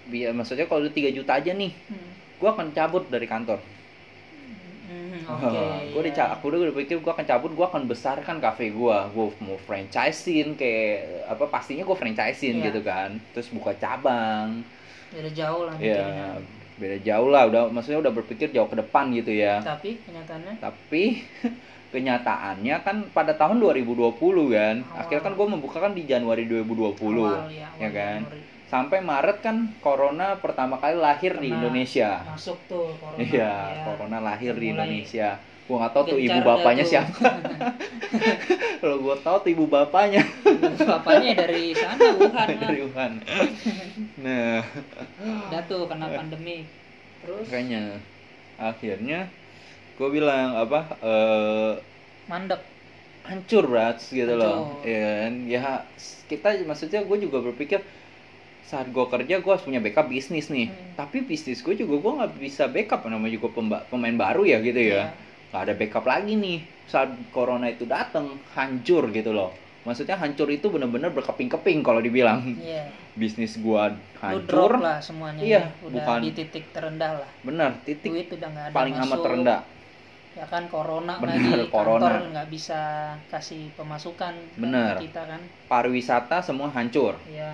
bi- 0.06 0.30
maksudnya 0.30 0.66
kalau 0.66 0.86
3 0.86 1.10
juta 1.10 1.32
aja 1.34 1.52
nih 1.52 1.72
Hmm. 1.86 2.10
gua 2.36 2.52
akan 2.52 2.72
cabut 2.72 3.06
dari 3.06 3.26
kantor 3.26 3.60
Hmm, 4.86 5.18
Oke. 5.34 5.50
gue 5.90 6.02
iya. 6.04 6.14
udah 6.14 6.28
aku 6.32 6.44
udah 6.48 6.60
berpikir 6.64 6.96
gue 6.96 7.10
akan 7.10 7.26
cabut 7.26 7.52
gue 7.52 7.66
akan 7.66 7.84
besarkan 7.86 8.38
kafe 8.38 8.70
gue 8.70 8.98
gue 9.08 9.26
mau 9.40 9.58
franchisein 9.60 10.54
kayak 10.54 10.94
apa 11.26 11.46
pastinya 11.48 11.82
gue 11.82 11.96
franchisein 11.96 12.62
Iya. 12.62 12.70
gitu 12.70 12.82
kan 12.82 13.18
terus 13.34 13.50
buka 13.50 13.74
cabang 13.74 14.62
Beda 15.10 15.32
jauh 15.32 15.66
lah 15.66 15.74
ya 15.76 15.98
mikirnya. 15.98 16.30
beda 16.76 16.98
jauh 17.02 17.30
lah 17.30 17.44
udah 17.46 17.62
maksudnya 17.68 17.98
udah 18.00 18.14
berpikir 18.14 18.52
jauh 18.52 18.68
ke 18.68 18.78
depan 18.78 19.10
gitu 19.12 19.34
ya 19.34 19.58
Tapi 19.60 19.98
kenyataannya 20.00 20.54
tapi 20.60 21.04
kenyataannya 21.96 22.76
kan 22.82 22.96
pada 23.10 23.34
tahun 23.34 23.58
2020 23.58 24.22
kan 24.52 24.76
Awal. 24.84 25.00
akhirnya 25.00 25.24
kan 25.24 25.34
gue 25.34 25.48
membuka 25.48 25.78
kan 25.80 25.92
di 25.92 26.04
Januari 26.04 26.46
2020 26.46 26.94
awal 27.18 27.50
ya, 27.50 27.66
awal 27.66 27.80
ya 27.80 27.90
kan? 27.90 28.20
Januari. 28.22 28.54
Sampai 28.76 29.00
Maret 29.00 29.38
kan 29.40 29.56
corona 29.80 30.36
pertama 30.36 30.76
kali 30.76 31.00
lahir 31.00 31.40
di 31.40 31.48
Indonesia 31.48 32.20
Masuk 32.28 32.60
tuh 32.68 32.92
corona. 33.00 33.24
iya 33.24 33.52
ya. 33.72 33.84
corona 33.88 34.20
lahir 34.20 34.52
di 34.52 34.68
Mulai 34.68 34.74
Indonesia 34.92 35.40
gua 35.66 35.76
nggak 35.82 35.94
tahu 35.96 36.04
tuh 36.06 36.20
ibu 36.20 36.40
bapaknya 36.44 36.84
tuh. 36.84 36.92
siapa 36.92 37.26
kalau 38.84 38.98
gua 39.02 39.16
tahu 39.18 39.38
tuh 39.42 39.50
ibu 39.50 39.66
bapaknya 39.66 40.22
Bapaknya 40.76 41.32
dari 41.34 41.72
sana 41.74 42.06
Wuhan 42.14 42.36
lah. 42.36 42.60
dari 42.68 42.80
Wuhan 42.84 43.12
nah 44.20 44.60
Udah 45.24 45.62
tuh 45.66 45.88
kena 45.88 46.08
pandemi. 46.12 46.68
Terus 47.24 47.48
makanya 47.48 47.84
akhirnya 48.56 49.20
gue 49.96 50.10
bilang 50.12 50.54
apa 50.54 50.80
eh 51.00 51.74
mandek. 52.28 52.60
hancur 53.26 53.66
brats 53.66 54.14
gitu 54.14 54.38
loh 54.38 54.78
Hancur. 54.78 54.86
ya 54.86 55.32
ya 55.50 55.82
kita 56.30 56.62
maksudnya 56.62 57.02
gue 57.02 57.18
juga 57.18 57.42
berpikir 57.42 57.82
saat 58.66 58.88
gue 58.88 59.06
kerja 59.06 59.36
gue 59.38 59.52
harus 59.52 59.62
punya 59.62 59.78
backup 59.78 60.08
bisnis 60.08 60.50
nih 60.50 60.68
Hmm. 60.68 60.98
tapi 60.98 61.22
bisnis 61.22 61.60
gue 61.60 61.76
juga 61.76 61.96
gue 61.96 62.12
nggak 62.16 62.32
bisa 62.36 62.64
backup 62.66 63.06
namanya 63.06 63.34
juga 63.34 63.54
pemain 63.86 64.16
baru 64.16 64.42
ya 64.44 64.58
gitu 64.60 64.76
ya 64.78 64.90
Iya. 64.90 65.06
nggak 65.48 65.62
ada 65.62 65.74
backup 65.76 66.04
lagi 66.04 66.34
nih 66.34 66.58
saat 66.86 67.14
corona 67.30 67.68
itu 67.68 67.86
datang 67.86 68.26
hancur 68.52 69.10
gitu 69.10 69.32
loh 69.32 69.54
maksudnya 69.82 70.16
hancur 70.16 70.50
itu 70.50 70.66
bener-bener 70.68 71.10
berkeping-keping 71.10 71.80
kalau 71.80 72.00
dibilang 72.00 72.42
Iya. 72.56 72.90
bisnis 73.14 73.56
gua 73.56 73.94
Lu 74.26 74.42
drop 74.42 74.74
hancur 74.74 74.82
lah 74.82 74.98
semuanya. 75.00 75.40
Iya, 75.40 75.62
ya. 75.62 75.66
Udah 75.84 75.94
bukan- 75.96 76.22
di 76.22 76.32
titik 76.34 76.66
terendah 76.72 77.12
lah. 77.16 77.30
bener 77.40 77.72
titik 77.84 78.10
Duit 78.10 78.28
udah 78.32 78.50
nggak 78.50 78.66
ada 78.66 78.74
paling 78.74 78.96
amat 79.00 79.18
terendah 79.22 79.62
Ya 80.36 80.44
kan 80.46 80.68
corona 80.68 81.16
Benar, 81.16 81.32
lagi 81.32 81.72
corona. 81.72 82.02
kantor 82.02 82.14
nggak 82.28 82.48
bisa 82.50 82.80
kasih 83.30 83.72
pemasukan 83.72 84.34
ke 84.36 84.58
Benar. 84.58 85.00
kita 85.00 85.22
kan. 85.24 85.42
pariwisata 85.70 86.42
semua 86.42 86.68
hancur 86.68 87.16
Iya. 87.26 87.54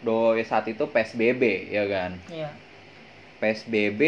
Do 0.00 0.14
saat 0.42 0.66
itu 0.66 0.84
psbb 0.86 1.42
ya 1.68 1.84
kan? 1.86 2.12
Iya. 2.28 2.50
PSBB 3.38 4.00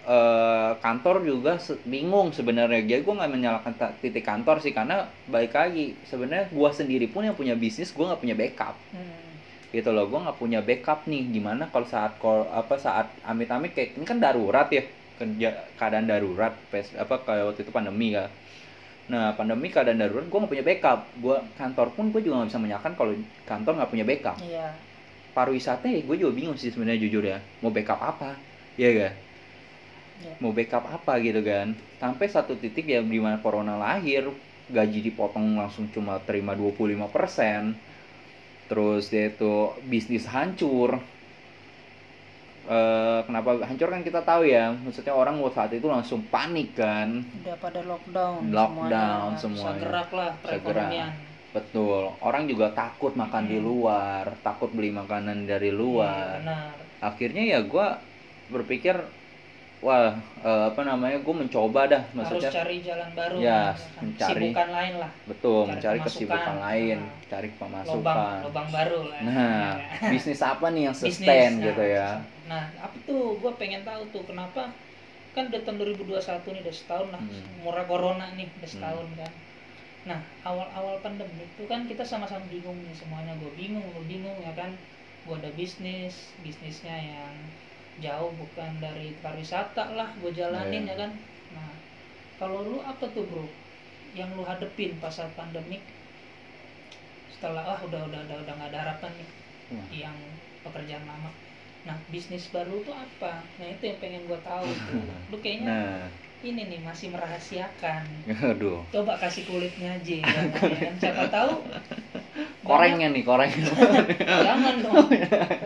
eh, 0.00 0.72
kantor 0.78 1.22
juga 1.22 1.58
se- 1.58 1.78
bingung 1.84 2.32
sebenarnya. 2.32 2.80
Jadi 2.82 3.02
gue 3.02 3.14
nggak 3.14 3.30
menyalahkan 3.30 3.74
ta- 3.76 3.94
titik 3.98 4.22
kantor 4.22 4.58
sih 4.58 4.72
karena 4.72 4.96
baik 5.26 5.52
lagi 5.52 5.92
sebenarnya 6.06 6.48
gue 6.48 6.70
sendiri 6.72 7.06
pun 7.06 7.22
yang 7.22 7.34
punya 7.34 7.52
bisnis 7.54 7.90
gue 7.90 8.02
nggak 8.02 8.22
punya 8.22 8.36
backup. 8.36 8.76
Hmm. 8.90 9.18
gitu 9.70 9.94
loh 9.94 10.10
gue 10.10 10.18
nggak 10.18 10.38
punya 10.38 10.60
backup 10.62 11.06
nih. 11.06 11.30
Gimana 11.30 11.70
kalau 11.70 11.86
saat 11.86 12.18
kor- 12.18 12.50
apa 12.50 12.74
saat 12.74 13.06
amit-amit 13.22 13.70
kayak 13.70 13.94
ini 13.94 14.02
kan 14.02 14.18
darurat 14.18 14.66
ya 14.66 14.82
kerja 15.14 15.48
keadaan 15.76 16.08
darurat 16.08 16.56
pes 16.72 16.90
apa 16.96 17.20
kayak 17.22 17.52
waktu 17.52 17.60
itu 17.62 17.70
pandemi 17.70 18.10
kan 18.10 18.32
nah 19.08 19.32
pandemi 19.34 19.70
keadaan 19.72 19.98
darurat 20.02 20.26
gue 20.28 20.38
nggak 20.38 20.52
punya 20.52 20.64
backup. 20.66 21.00
Gue 21.18 21.36
kantor 21.56 21.88
pun 21.96 22.04
gue 22.12 22.20
juga 22.22 22.34
nggak 22.42 22.48
bisa 22.52 22.60
menyalahkan 22.62 22.92
kalau 22.98 23.12
kantor 23.46 23.72
nggak 23.80 23.90
punya 23.90 24.04
backup. 24.06 24.38
Iya. 24.42 24.68
pariwisata 25.30 25.86
ya 25.86 26.02
gue 26.02 26.16
juga 26.18 26.34
bingung 26.34 26.58
sih 26.58 26.74
sebenarnya 26.74 27.06
jujur 27.06 27.22
ya. 27.22 27.38
Mau 27.62 27.70
backup 27.70 28.00
apa? 28.02 28.34
Ya 28.76 28.90
ga 28.92 29.10
Iya. 30.20 30.34
mau 30.42 30.52
backup 30.52 30.84
apa 30.84 31.16
gitu 31.24 31.40
kan? 31.40 31.72
Sampai 31.96 32.28
satu 32.28 32.52
titik 32.60 32.84
ya 32.84 33.00
di 33.00 33.18
mana 33.22 33.40
corona 33.40 33.80
lahir 33.80 34.28
gaji 34.68 35.00
dipotong 35.02 35.58
langsung 35.58 35.88
cuma 35.90 36.20
terima 36.22 36.52
25% 36.54 37.74
terus 38.70 39.10
dia 39.10 39.26
itu 39.34 39.74
bisnis 39.82 40.30
hancur 40.30 41.02
Eh, 42.60 43.20
kenapa 43.24 43.56
hancur 43.64 43.88
kan 43.88 44.04
kita 44.04 44.20
tahu 44.20 44.44
ya 44.44 44.68
maksudnya 44.70 45.16
orang 45.16 45.40
saat 45.48 45.72
itu 45.72 45.88
langsung 45.88 46.20
panik 46.28 46.76
kan 46.76 47.24
Udah 47.40 47.56
pada 47.56 47.80
lockdown. 47.80 48.52
Lockdown. 48.52 49.30
Bisa 49.32 49.70
gerak 49.80 50.10
lah 50.12 50.36
perekonomian. 50.44 51.08
betul 51.50 52.14
orang 52.20 52.46
juga 52.46 52.70
takut 52.70 53.16
makan 53.16 53.48
di 53.48 53.58
Hmm. 53.58 53.66
luar 53.66 54.24
takut 54.38 54.70
beli 54.70 54.92
makanan 54.92 55.48
dari 55.48 55.72
Iya, 55.72 55.74
luar 55.74 56.30
benar. 56.38 56.76
akhirnya 57.02 57.42
ya 57.48 57.58
gue 57.64 57.86
berpikir 58.46 58.94
wah 59.80 60.12
eh, 60.44 60.64
apa 60.70 60.80
namanya 60.84 61.18
gue 61.18 61.34
mencoba 61.34 61.80
dah 61.88 62.02
Harus 62.04 62.14
maksudnya 62.38 62.50
cari 62.52 62.76
jalan 62.84 63.10
baru. 63.16 63.36
Ya, 63.40 63.62
kan. 63.72 64.00
mencari. 64.04 64.46
Sibukan 64.52 64.68
lain 64.70 64.94
lah. 65.00 65.10
betul 65.26 65.60
cari 65.64 65.72
mencari 65.74 65.98
kesibukan 66.04 66.56
lain 66.60 66.98
Nah, 67.00 67.16
cari 67.26 67.48
pemasukan 67.56 68.36
lobang 68.44 68.68
baru 68.70 69.00
lah. 69.08 69.20
nah 69.24 69.70
Ya. 69.74 69.88
bisnis 70.12 70.40
apa 70.44 70.66
nih 70.68 70.82
yang 70.86 70.94
Bisnis, 70.94 71.16
sustain 71.16 71.50
nah, 71.56 71.64
gitu 71.66 71.82
ya 71.88 72.08
Nah, 72.50 72.64
apa 72.76 72.96
tuh? 73.06 73.38
Gue 73.38 73.52
pengen 73.54 73.86
tahu 73.86 74.02
tuh 74.10 74.26
kenapa 74.26 74.74
kan 75.30 75.46
udah 75.46 75.62
tahun 75.62 75.78
2021 75.94 76.18
nih 76.50 76.62
udah 76.66 76.74
setahun 76.74 77.08
lah 77.14 77.22
Hmm. 77.22 77.62
murah 77.62 77.86
corona 77.86 78.26
nih 78.34 78.50
udah 78.58 78.66
setahun 78.66 79.06
kan. 79.14 79.30
Nah 80.00 80.18
awal-awal 80.42 80.98
pandemi 80.98 81.46
itu 81.46 81.62
kan 81.70 81.86
kita 81.86 82.02
sama-sama 82.02 82.42
bingung 82.50 82.74
nih 82.82 82.96
semuanya 82.98 83.38
gue 83.38 83.52
bingung 83.54 83.84
gue 83.94 84.04
bingung 84.10 84.34
ya 84.42 84.50
kan 84.58 84.74
gue 85.22 85.34
ada 85.38 85.52
bisnis 85.54 86.34
bisnisnya 86.42 86.96
yang 86.96 87.30
jauh 88.00 88.32
bukan 88.34 88.80
dari 88.80 89.14
pariwisata 89.20 89.94
lah 89.94 90.10
gue 90.18 90.32
jalanin 90.34 90.82
Iya. 90.82 90.98
ya 90.98 91.06
kan. 91.06 91.10
Nah 91.54 91.70
kalau 92.42 92.66
lu 92.66 92.78
apa 92.82 93.06
tuh 93.06 93.22
bro 93.22 93.46
yang 94.18 94.34
lu 94.34 94.42
hadepin 94.42 94.98
pas 94.98 95.14
saat 95.14 95.30
pandemik 95.38 95.84
setelah 97.30 97.62
ah 97.62 97.80
udah 97.86 98.02
udah 98.10 98.20
udah 98.26 98.36
udah 98.42 98.52
nggak 98.58 98.70
ada 98.74 98.78
harapan 98.82 99.12
nih 99.14 99.28
Wah. 99.70 99.86
yang 99.94 100.16
pekerjaan 100.60 101.06
lama 101.06 101.30
nah 101.80 101.96
bisnis 102.08 102.44
baru 102.48 102.84
tuh 102.84 102.92
apa? 102.92 103.40
Nah 103.56 103.66
itu 103.66 103.88
yang 103.88 103.98
pengen 103.98 104.22
gue 104.28 104.40
tahu 104.40 104.68
tuh. 104.68 105.00
Lu 105.32 105.36
kayaknya 105.40 105.66
nah. 105.66 106.04
ini 106.40 106.68
nih 106.68 106.80
masih 106.80 107.08
merahasiakan. 107.08 108.04
Aduh. 108.52 108.84
Coba 108.92 109.16
kasih 109.16 109.44
kulitnya 109.44 109.96
aja 109.96 110.14
ya 110.20 110.42
kan, 110.52 110.92
siapa 111.00 111.24
tahu. 111.28 111.64
Korengnya 112.60 113.08
nih 113.10 113.24
korengnya. 113.24 113.64
Banyak- 113.72 114.20
jangan 114.20 114.74
dong. 114.84 115.08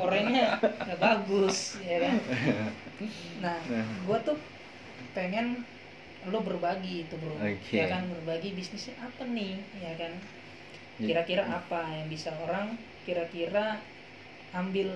Orangnya 0.01 0.45
nggak 0.63 0.99
bagus 0.99 1.79
ya 1.83 1.99
kan? 2.01 2.15
Nah 3.43 3.59
Nah. 3.67 3.87
gue 4.07 4.19
tuh 4.23 4.39
pengen 5.13 5.67
lo 6.25 6.41
berbagi 6.41 7.05
itu 7.05 7.15
bro. 7.21 7.37
Oke. 7.37 7.75
ya 7.75 7.85
kan 7.85 8.09
berbagi 8.09 8.55
bisnisnya 8.55 8.97
apa 9.03 9.27
nih 9.29 9.61
ya 9.77 9.93
kan? 9.99 10.13
Kira-kira 10.95 11.43
apa 11.45 11.91
yang 11.91 12.07
bisa 12.07 12.31
orang 12.39 12.79
kira-kira 13.03 13.83
ambil 14.55 14.95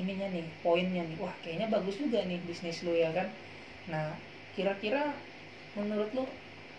ininya 0.00 0.26
nih 0.34 0.44
poinnya 0.64 1.02
nih. 1.08 1.16
Wah 1.22 1.34
kayaknya 1.42 1.66
bagus 1.74 1.96
juga 2.02 2.18
nih 2.28 2.38
bisnis 2.48 2.78
lo 2.86 2.92
ya 3.04 3.10
kan? 3.18 3.28
Nah 3.92 4.04
kira-kira 4.56 5.02
menurut 5.76 6.10
lo 6.16 6.24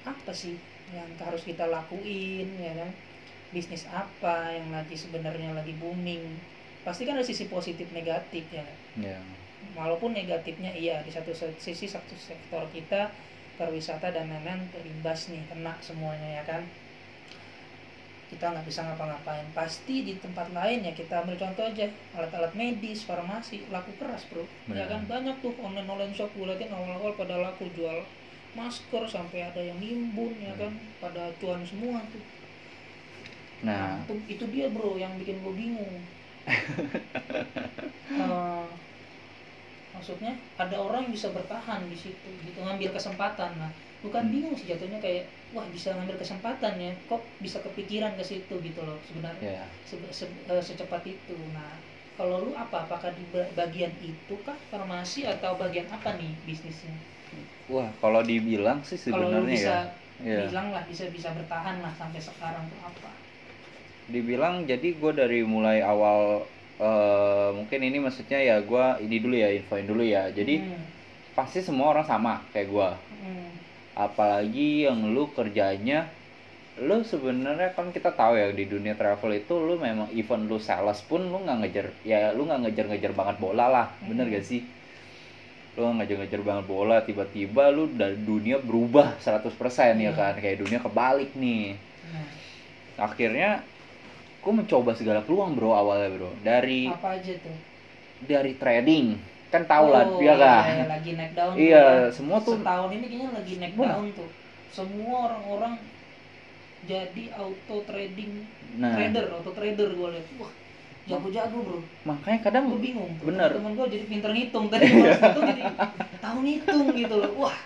apa 0.06 0.32
sih 0.34 0.56
yang 0.96 1.10
harus 1.20 1.44
kita 1.50 1.66
lakuin 1.68 2.48
ya 2.68 2.74
kan? 2.80 2.90
Bisnis 3.56 3.84
apa 3.88 4.54
yang 4.58 4.68
lagi 4.76 4.96
sebenarnya 5.04 5.50
lagi 5.60 5.74
booming? 5.82 6.24
Pasti 6.86 7.04
kan 7.08 7.20
ada 7.20 7.26
sisi 7.28 7.46
positif 7.56 7.88
negatif 7.92 8.46
ya 8.54 8.64
kan? 8.64 8.78
ya 8.98 9.20
walaupun 9.78 10.14
negatifnya 10.14 10.72
iya 10.74 11.02
di 11.06 11.12
satu 11.14 11.32
sisi 11.58 11.86
satu 11.90 12.14
sektor 12.18 12.64
kita 12.70 13.10
pariwisata 13.58 14.14
dan 14.14 14.30
lain-lain 14.30 14.70
terimbas 14.74 15.20
nih 15.34 15.44
kena 15.50 15.74
semuanya 15.82 16.30
ya 16.42 16.44
kan 16.46 16.62
kita 18.28 18.52
nggak 18.52 18.66
bisa 18.68 18.84
ngapa-ngapain. 18.84 19.48
Pasti 19.56 20.04
di 20.04 20.14
tempat 20.20 20.52
lain 20.52 20.84
ya 20.84 20.92
kita 20.92 21.24
ambil 21.24 21.40
contoh 21.40 21.64
aja 21.64 21.88
alat-alat 22.16 22.54
medis 22.54 23.08
farmasi 23.08 23.64
laku 23.72 23.96
keras 23.96 24.28
bro. 24.28 24.44
Ya 24.72 24.88
kan 24.88 25.08
banyak 25.08 25.40
tuh 25.40 25.56
online 25.64 25.88
online 25.88 26.14
shop 26.16 26.32
gue 26.36 26.44
liatin 26.44 26.72
awal-awal 26.72 27.16
pada 27.16 27.40
laku 27.40 27.72
jual 27.72 28.04
masker 28.56 29.06
sampai 29.06 29.48
ada 29.48 29.62
yang 29.62 29.78
nimbun 29.78 30.34
ya 30.42 30.52
kan 30.60 30.74
pada 31.00 31.32
cuan 31.40 31.64
semua 31.64 32.04
tuh. 32.12 32.24
Nah. 33.64 34.04
Itu, 34.06 34.14
itu 34.28 34.46
dia 34.52 34.68
bro 34.70 35.00
yang 35.00 35.16
bikin 35.18 35.40
gue 35.42 35.54
bingung. 35.56 35.96
Eh, 38.08 38.68
maksudnya 39.98 40.38
ada 40.56 40.78
orang 40.78 41.10
yang 41.10 41.14
bisa 41.14 41.34
bertahan 41.34 41.84
di 41.90 41.98
situ 41.98 42.30
gitu 42.46 42.60
ngambil 42.62 42.94
kesempatan 42.94 43.52
nah 43.58 43.72
bukan 44.08 44.26
bingung 44.34 44.56
sih 44.60 44.68
jatuhnya 44.72 45.00
kayak 45.06 45.24
wah 45.56 45.68
bisa 45.76 45.90
ngambil 45.96 46.18
kesempatan 46.22 46.74
ya 46.86 46.92
kok 47.10 47.22
bisa 47.46 47.58
kepikiran 47.66 48.14
ke 48.20 48.24
situ 48.32 48.56
gitu 48.68 48.82
loh 48.88 48.98
sebenarnya 49.08 49.50
ya 49.54 49.64
se- 49.90 50.12
se- 50.20 50.44
eh, 50.54 50.64
secepat 50.70 51.04
itu. 51.16 51.38
Nah 51.56 51.72
kalau 52.18 52.36
lu 52.46 52.52
apa? 52.64 52.78
Apakah 52.86 53.12
di 53.18 53.24
ba- 53.34 53.52
bagian 53.60 53.94
itu 54.12 54.36
kah 54.48 54.58
farmasi 54.72 55.22
atau 55.34 55.52
bagian 55.62 55.88
apa 55.98 56.10
nih 56.20 56.32
bisnisnya? 56.48 56.96
Wah 57.74 57.90
kalau 58.02 58.22
dibilang 58.30 58.80
sih 58.88 59.00
kalau 59.10 59.28
lu 59.36 59.44
sebenarnya 59.44 59.54
bisa 59.54 59.74
ya 60.28 60.36
ya 60.36 60.40
bilang 60.40 60.68
lah 60.76 60.84
bisa 60.92 61.06
bisa 61.16 61.30
bertahan 61.38 61.78
lah 61.84 61.94
sampai 62.00 62.22
sekarang 62.28 62.64
tuh 62.72 62.80
apa? 62.90 63.12
Dibilang 64.14 64.56
jadi 64.72 64.88
gue 65.02 65.12
dari 65.22 65.40
mulai 65.44 65.78
awal 65.92 66.20
eh, 66.80 67.48
mungkin 67.58 67.80
ini 67.88 67.98
maksudnya 68.06 68.40
ya 68.50 68.56
gue 68.70 68.84
ini 69.06 69.16
dulu 69.24 69.36
ya 69.44 69.50
infoin 69.58 69.86
dulu 69.92 70.04
ya. 70.16 70.22
Jadi 70.38 70.52
Hmm, 70.58 70.84
pasti 71.38 71.60
semua 71.68 71.88
orang 71.94 72.06
sama 72.12 72.32
kayak 72.54 72.68
gue 72.74 72.90
hmm, 73.12 73.67
apalagi 73.98 74.86
yang 74.86 75.10
lu 75.10 75.26
kerjanya 75.34 76.06
lu 76.78 77.02
sebenarnya 77.02 77.74
kan 77.74 77.90
kita 77.90 78.14
tahu 78.14 78.38
ya 78.38 78.54
di 78.54 78.70
dunia 78.70 78.94
travel 78.94 79.34
itu 79.34 79.58
lu 79.58 79.82
memang 79.82 80.14
even 80.14 80.46
lu 80.46 80.62
sales 80.62 81.02
pun 81.02 81.26
lu 81.26 81.42
nggak 81.42 81.58
ngejar 81.66 81.88
ya 82.06 82.30
lu 82.38 82.46
nggak 82.46 82.70
ngejar-ngejar 82.70 83.18
banget 83.18 83.36
bola 83.42 83.66
lah. 83.66 83.88
Bener 84.06 84.30
Hmm. 84.30 84.38
gak 84.38 84.46
sih? 84.46 84.62
Lu 85.74 85.90
nggak 85.90 86.06
ngejar-ngejar 86.06 86.42
banget 86.46 86.66
bola 86.70 87.02
tiba-tiba 87.02 87.74
lu 87.74 87.90
dari 87.90 88.22
dunia 88.22 88.62
berubah 88.62 89.18
100% 89.18 89.98
ya 89.98 90.10
Iya. 90.10 90.12
kan? 90.14 90.34
Kayak 90.38 90.62
dunia 90.62 90.78
kebalik 90.78 91.34
nih. 91.34 91.74
Nah, 92.14 92.30
akhirnya 93.02 93.66
gue 94.38 94.54
mencoba 94.54 94.94
segala 94.94 95.26
peluang 95.26 95.58
bro 95.58 95.74
awalnya 95.74 96.14
bro. 96.14 96.30
Dari 96.46 96.86
apa 96.86 97.18
aja 97.18 97.34
tuh? 97.42 97.58
dari 98.22 98.54
trading 98.54 99.18
kan 99.48 99.64
tahu 99.64 99.86
lah 99.96 100.04
Oh, 100.04 100.20
ya 100.20 100.36
kan 100.36 100.64
iya, 100.68 100.86
lagi 100.92 101.12
naik 101.16 101.32
daun 101.32 101.54
iya 101.56 101.86
ya. 102.04 102.12
semua 102.12 102.38
tuh 102.44 102.60
setahun 102.60 102.90
ini 102.92 103.06
kayaknya 103.08 103.30
lagi 103.32 103.54
naik 103.60 103.74
Bener. 103.80 103.90
daun 103.96 104.08
tuh. 104.12 104.30
Semua 104.68 105.16
orang-orang 105.32 105.74
jadi 106.88 107.24
auto 107.36 107.78
trading 107.88 108.44
nah. 108.78 108.94
trader 108.94 109.26
auto 109.32 109.52
trader 109.56 109.88
gue 109.96 110.08
lihat 110.20 110.28
wah 110.40 110.52
jago-jago 111.08 111.58
bro. 111.64 111.80
Makanya 112.04 112.40
kadang 112.44 112.68
gue 112.68 112.80
bingung. 112.84 113.12
tuh. 113.16 113.32
Bener. 113.32 113.50
temen 113.56 113.72
gue 113.80 113.88
jadi 113.88 114.06
pinter 114.12 114.32
ngitung 114.36 114.68
tadi 114.72 114.86
ngitung 114.92 115.46
jadi 115.48 115.64
tahu 116.20 116.38
ngitung 116.44 116.86
gitu 116.92 117.16
loh. 117.16 117.32
Wah 117.48 117.58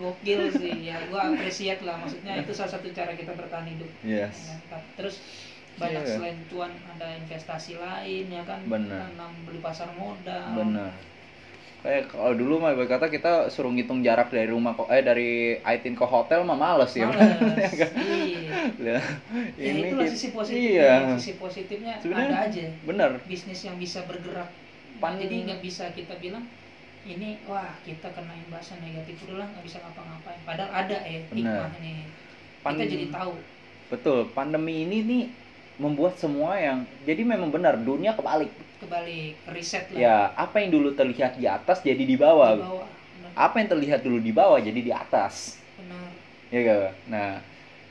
gokil 0.00 0.40
sih. 0.56 0.72
Ya 0.88 0.96
gue 1.04 1.20
apresiat 1.20 1.84
lah 1.84 2.00
maksudnya 2.00 2.40
itu 2.40 2.56
salah 2.56 2.72
satu 2.72 2.88
cara 2.96 3.12
kita 3.12 3.36
bertahan 3.36 3.68
hidup. 3.68 3.90
Yes. 4.00 4.56
Ya, 4.72 4.80
terus 4.96 5.20
banyak 5.76 6.08
Iya. 6.08 6.12
selain 6.16 6.38
cuan 6.48 6.72
ada 6.96 7.20
investasi 7.20 7.76
lain 7.76 8.32
ya 8.32 8.42
kan? 8.48 8.64
Bener. 8.64 9.12
beli 9.44 9.60
pasar 9.60 9.92
modal. 9.92 10.56
Bener 10.56 10.96
kayak 11.86 12.10
kalau 12.10 12.34
dulu 12.34 12.58
mah 12.58 12.74
ibarat 12.74 12.90
kata 12.90 13.06
kita 13.06 13.32
suruh 13.46 13.70
ngitung 13.70 14.02
jarak 14.02 14.26
dari 14.28 14.50
rumah 14.50 14.74
kok 14.74 14.90
eh 14.90 15.00
dari 15.00 15.30
Aitin 15.62 15.94
ke 15.94 16.02
hotel 16.02 16.42
mah 16.42 16.58
males 16.58 16.90
ya 16.90 17.06
Males, 17.06 17.70
iya. 18.02 18.50
Lah, 18.76 19.04
Ya, 19.54 19.70
ini 19.70 19.80
itulah 19.86 20.04
sisi 20.04 20.28
positifnya. 20.28 20.66
iya 20.74 20.92
Sisi 21.14 21.32
positifnya 21.36 21.94
Sebenarnya- 21.96 22.34
ada 22.34 22.50
aja. 22.50 22.66
bener 22.82 23.10
Bisnis 23.24 23.60
yang 23.62 23.78
bisa 23.78 24.02
bergerak. 24.02 24.50
Pan- 24.98 25.14
Jadi 25.14 25.46
nggak 25.46 25.60
bisa 25.60 25.86
kita 25.92 26.18
bilang 26.18 26.42
ini 27.04 27.38
wah 27.46 27.70
kita 27.80 28.10
kena 28.10 28.34
imbasan 28.34 28.82
negatif 28.82 29.22
dulu 29.22 29.38
lah 29.38 29.46
nggak 29.46 29.62
bisa 29.62 29.78
ngapa-ngapain. 29.78 30.40
Padahal 30.42 30.70
ada 30.74 30.96
ya 31.00 31.20
Bener. 31.24 31.54
hikmah 31.54 31.70
nih. 31.78 31.96
Pan- 32.60 32.74
Kita 32.74 32.84
jadi 32.88 33.06
tahu. 33.08 33.32
betul 33.86 34.18
pandemi 34.34 34.82
ini 34.82 34.98
nih 35.00 35.24
membuat 35.76 36.16
semua 36.16 36.56
yang 36.56 36.78
jadi 37.02 37.20
memang 37.20 37.48
benar 37.48 37.76
dunia 37.76 38.12
kebalik 38.12 38.52
Kebalik 38.76 39.36
riset 39.48 39.88
lah. 39.90 39.96
ya 39.96 40.16
apa 40.32 40.60
yang 40.60 40.70
dulu 40.70 40.92
terlihat 40.92 41.36
di 41.36 41.44
atas 41.44 41.80
jadi 41.80 41.96
di 41.98 42.12
Di 42.12 42.16
bawah 42.16 42.56
bawah. 42.56 42.88
Benar. 42.88 43.30
apa 43.34 43.54
yang 43.56 43.68
terlihat 43.70 44.00
dulu 44.00 44.18
di 44.18 44.32
bawah 44.32 44.58
jadi 44.58 44.76
di 44.78 44.92
atas 44.92 45.60
Benar. 45.76 46.08
ya 46.48 46.60
kan 46.62 46.90
nah 47.06 47.30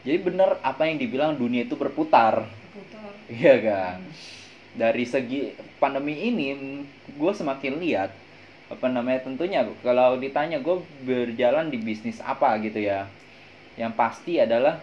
jadi 0.02 0.18
benar 0.20 0.50
apa 0.62 0.86
yang 0.86 0.98
dibilang 0.98 1.34
dunia 1.34 1.64
itu 1.64 1.74
berputar 1.74 2.46
Putar. 2.70 3.10
iya 3.28 3.56
kan 3.60 3.98
Hmm. 3.98 4.14
dari 4.76 5.06
segi 5.06 5.42
pandemi 5.78 6.14
ini 6.26 6.48
gue 7.08 7.32
semakin 7.32 7.80
lihat 7.80 8.12
apa 8.66 8.86
namanya 8.86 9.24
tentunya 9.24 9.62
kalau 9.80 10.18
ditanya 10.18 10.58
gue 10.58 10.78
berjalan 11.02 11.70
di 11.70 11.78
bisnis 11.78 12.18
apa 12.20 12.58
gitu 12.60 12.82
ya 12.82 13.06
yang 13.76 13.94
pasti 13.94 14.36
adalah 14.36 14.82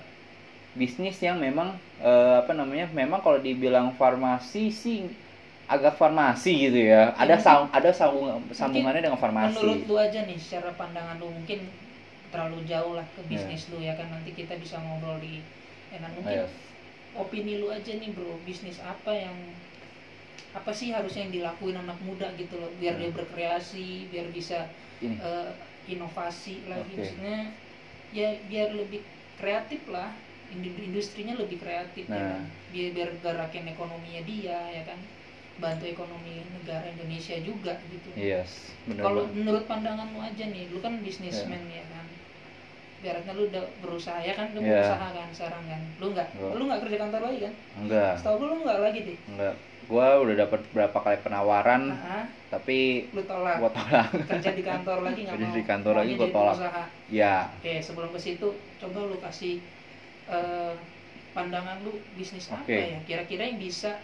bisnis 0.72 1.20
yang 1.20 1.36
memang 1.36 1.72
eh, 2.00 2.34
apa 2.40 2.52
namanya 2.52 2.88
memang 2.90 3.20
kalau 3.20 3.38
dibilang 3.38 3.92
farmasi 3.92 4.72
sih 4.72 5.04
agak 5.68 5.96
farmasi 5.96 6.68
gitu 6.68 6.80
ya. 6.90 7.12
Ada 7.14 7.36
mungkin- 7.36 7.44
sang 7.44 7.62
ada 7.70 7.90
sambung 7.92 8.26
sambungannya 8.50 9.00
dengan 9.00 9.16
farmasi. 9.16 9.56
Menurut 9.56 9.82
lu 9.84 9.96
aja 9.96 10.20
nih 10.24 10.36
secara 10.36 10.72
pandangan 10.74 11.16
lu 11.16 11.28
mungkin 11.28 11.68
terlalu 12.32 12.64
jauh 12.64 12.96
lah 12.96 13.04
Iya. 13.04 13.14
ke 13.14 13.20
bisnis 13.28 13.62
lu 13.68 13.78
ya 13.78 13.92
kan 13.92 14.08
nanti 14.08 14.32
kita 14.32 14.56
bisa 14.56 14.80
ngobrol 14.80 15.20
di 15.20 15.44
ya 15.92 16.00
kan 16.00 16.10
mungkin 16.16 16.40
Ayo. 16.40 16.46
opini 17.12 17.60
lu 17.60 17.68
aja 17.68 17.92
nih 17.92 18.08
bro 18.10 18.40
bisnis 18.42 18.80
apa 18.80 19.12
yang 19.12 19.36
apa 20.52 20.72
sih 20.72 20.92
harusnya 20.92 21.28
yang 21.28 21.32
dilakuin 21.32 21.76
anak 21.76 22.00
muda 22.00 22.32
gitu 22.36 22.56
loh 22.56 22.72
biar 22.76 22.96
dia 22.96 23.08
Hmm. 23.08 23.16
berkreasi 23.16 24.08
biar 24.08 24.28
bisa 24.28 24.68
ini. 25.00 25.16
eh, 25.16 25.50
inovasi 25.88 26.64
lagi. 26.66 26.92
Maksudnya 26.94 27.52
ya 28.12 28.32
biar 28.48 28.72
lebih 28.72 29.00
kreatif 29.36 29.84
lah 29.88 30.12
industrinya 30.54 31.34
lebih 31.34 31.56
kreatif 31.58 32.04
ya 32.04 32.12
Nah. 32.12 32.36
kan 32.36 32.42
biar 32.68 32.88
biar 32.92 33.10
gerakin 33.18 33.64
ekonominya 33.66 34.22
dia 34.22 34.58
ya 34.70 34.82
kan? 34.84 35.00
Bantu 35.54 35.84
ekonomi 35.84 36.40
negara 36.50 36.88
Indonesia 36.88 37.36
juga 37.38 37.76
gitu. 37.86 38.08
Yes 38.14 38.72
kalau 38.94 39.28
menurut 39.28 39.64
pandangan 39.64 40.08
lu 40.10 40.20
aja 40.20 40.44
nih 40.44 40.68
lu 40.68 40.78
kan 40.78 41.00
bisnismen 41.00 41.62
ya. 41.68 41.84
kan? 41.86 42.06
Biarnya 42.98 43.32
lu 43.34 43.50
udah 43.50 43.64
berusaha 43.78 44.20
ya 44.20 44.32
kan? 44.32 44.54
Lu 44.54 44.60
Iya. 44.60 44.78
berusaha 44.78 45.06
kan 45.10 45.28
sekarang 45.30 45.62
kan? 45.66 45.80
Lu 45.98 46.06
nggak? 46.10 46.28
Lu 46.38 46.62
nggak 46.64 46.80
kerja 46.82 46.96
kantor 46.98 47.20
lagi 47.24 47.38
kan? 47.42 47.54
Enggak 47.76 48.12
setahu 48.16 48.34
gue 48.38 48.48
lu 48.48 48.56
nggak 48.62 48.80
lagi 48.80 49.00
deh. 49.04 49.18
Enggak 49.28 49.54
gua 49.82 50.22
udah 50.22 50.36
dapat 50.38 50.60
berapa 50.70 50.94
kali 50.94 51.18
penawaran 51.20 51.82
Nah, 51.90 52.24
tapi 52.48 53.10
lu 53.10 53.22
tolak. 53.26 53.58
gua 53.58 53.68
tolak. 53.68 54.08
Kerja 54.30 54.50
di 54.54 54.62
kantor 54.62 54.98
lagi 55.02 55.20
nggak 55.26 55.34
Kerja 55.34 55.48
mau. 55.50 55.58
di 55.58 55.62
kantor 55.66 55.94
lagi 55.98 56.12
jadi 56.14 56.32
tolak. 56.32 56.56
ya. 57.10 57.36
Oke 57.58 57.74
sebelum 57.82 58.08
ke 58.08 58.20
situ 58.22 58.48
coba 58.78 58.98
lu 59.04 59.18
kasih 59.18 59.58
eh, 60.28 60.74
pandangan 61.32 61.78
lu 61.84 61.92
bisnis 62.18 62.46
apa 62.52 62.68
Oke. 62.68 62.78
ya 62.92 62.98
kira-kira 63.08 63.42
yang 63.48 63.58
bisa 63.60 63.96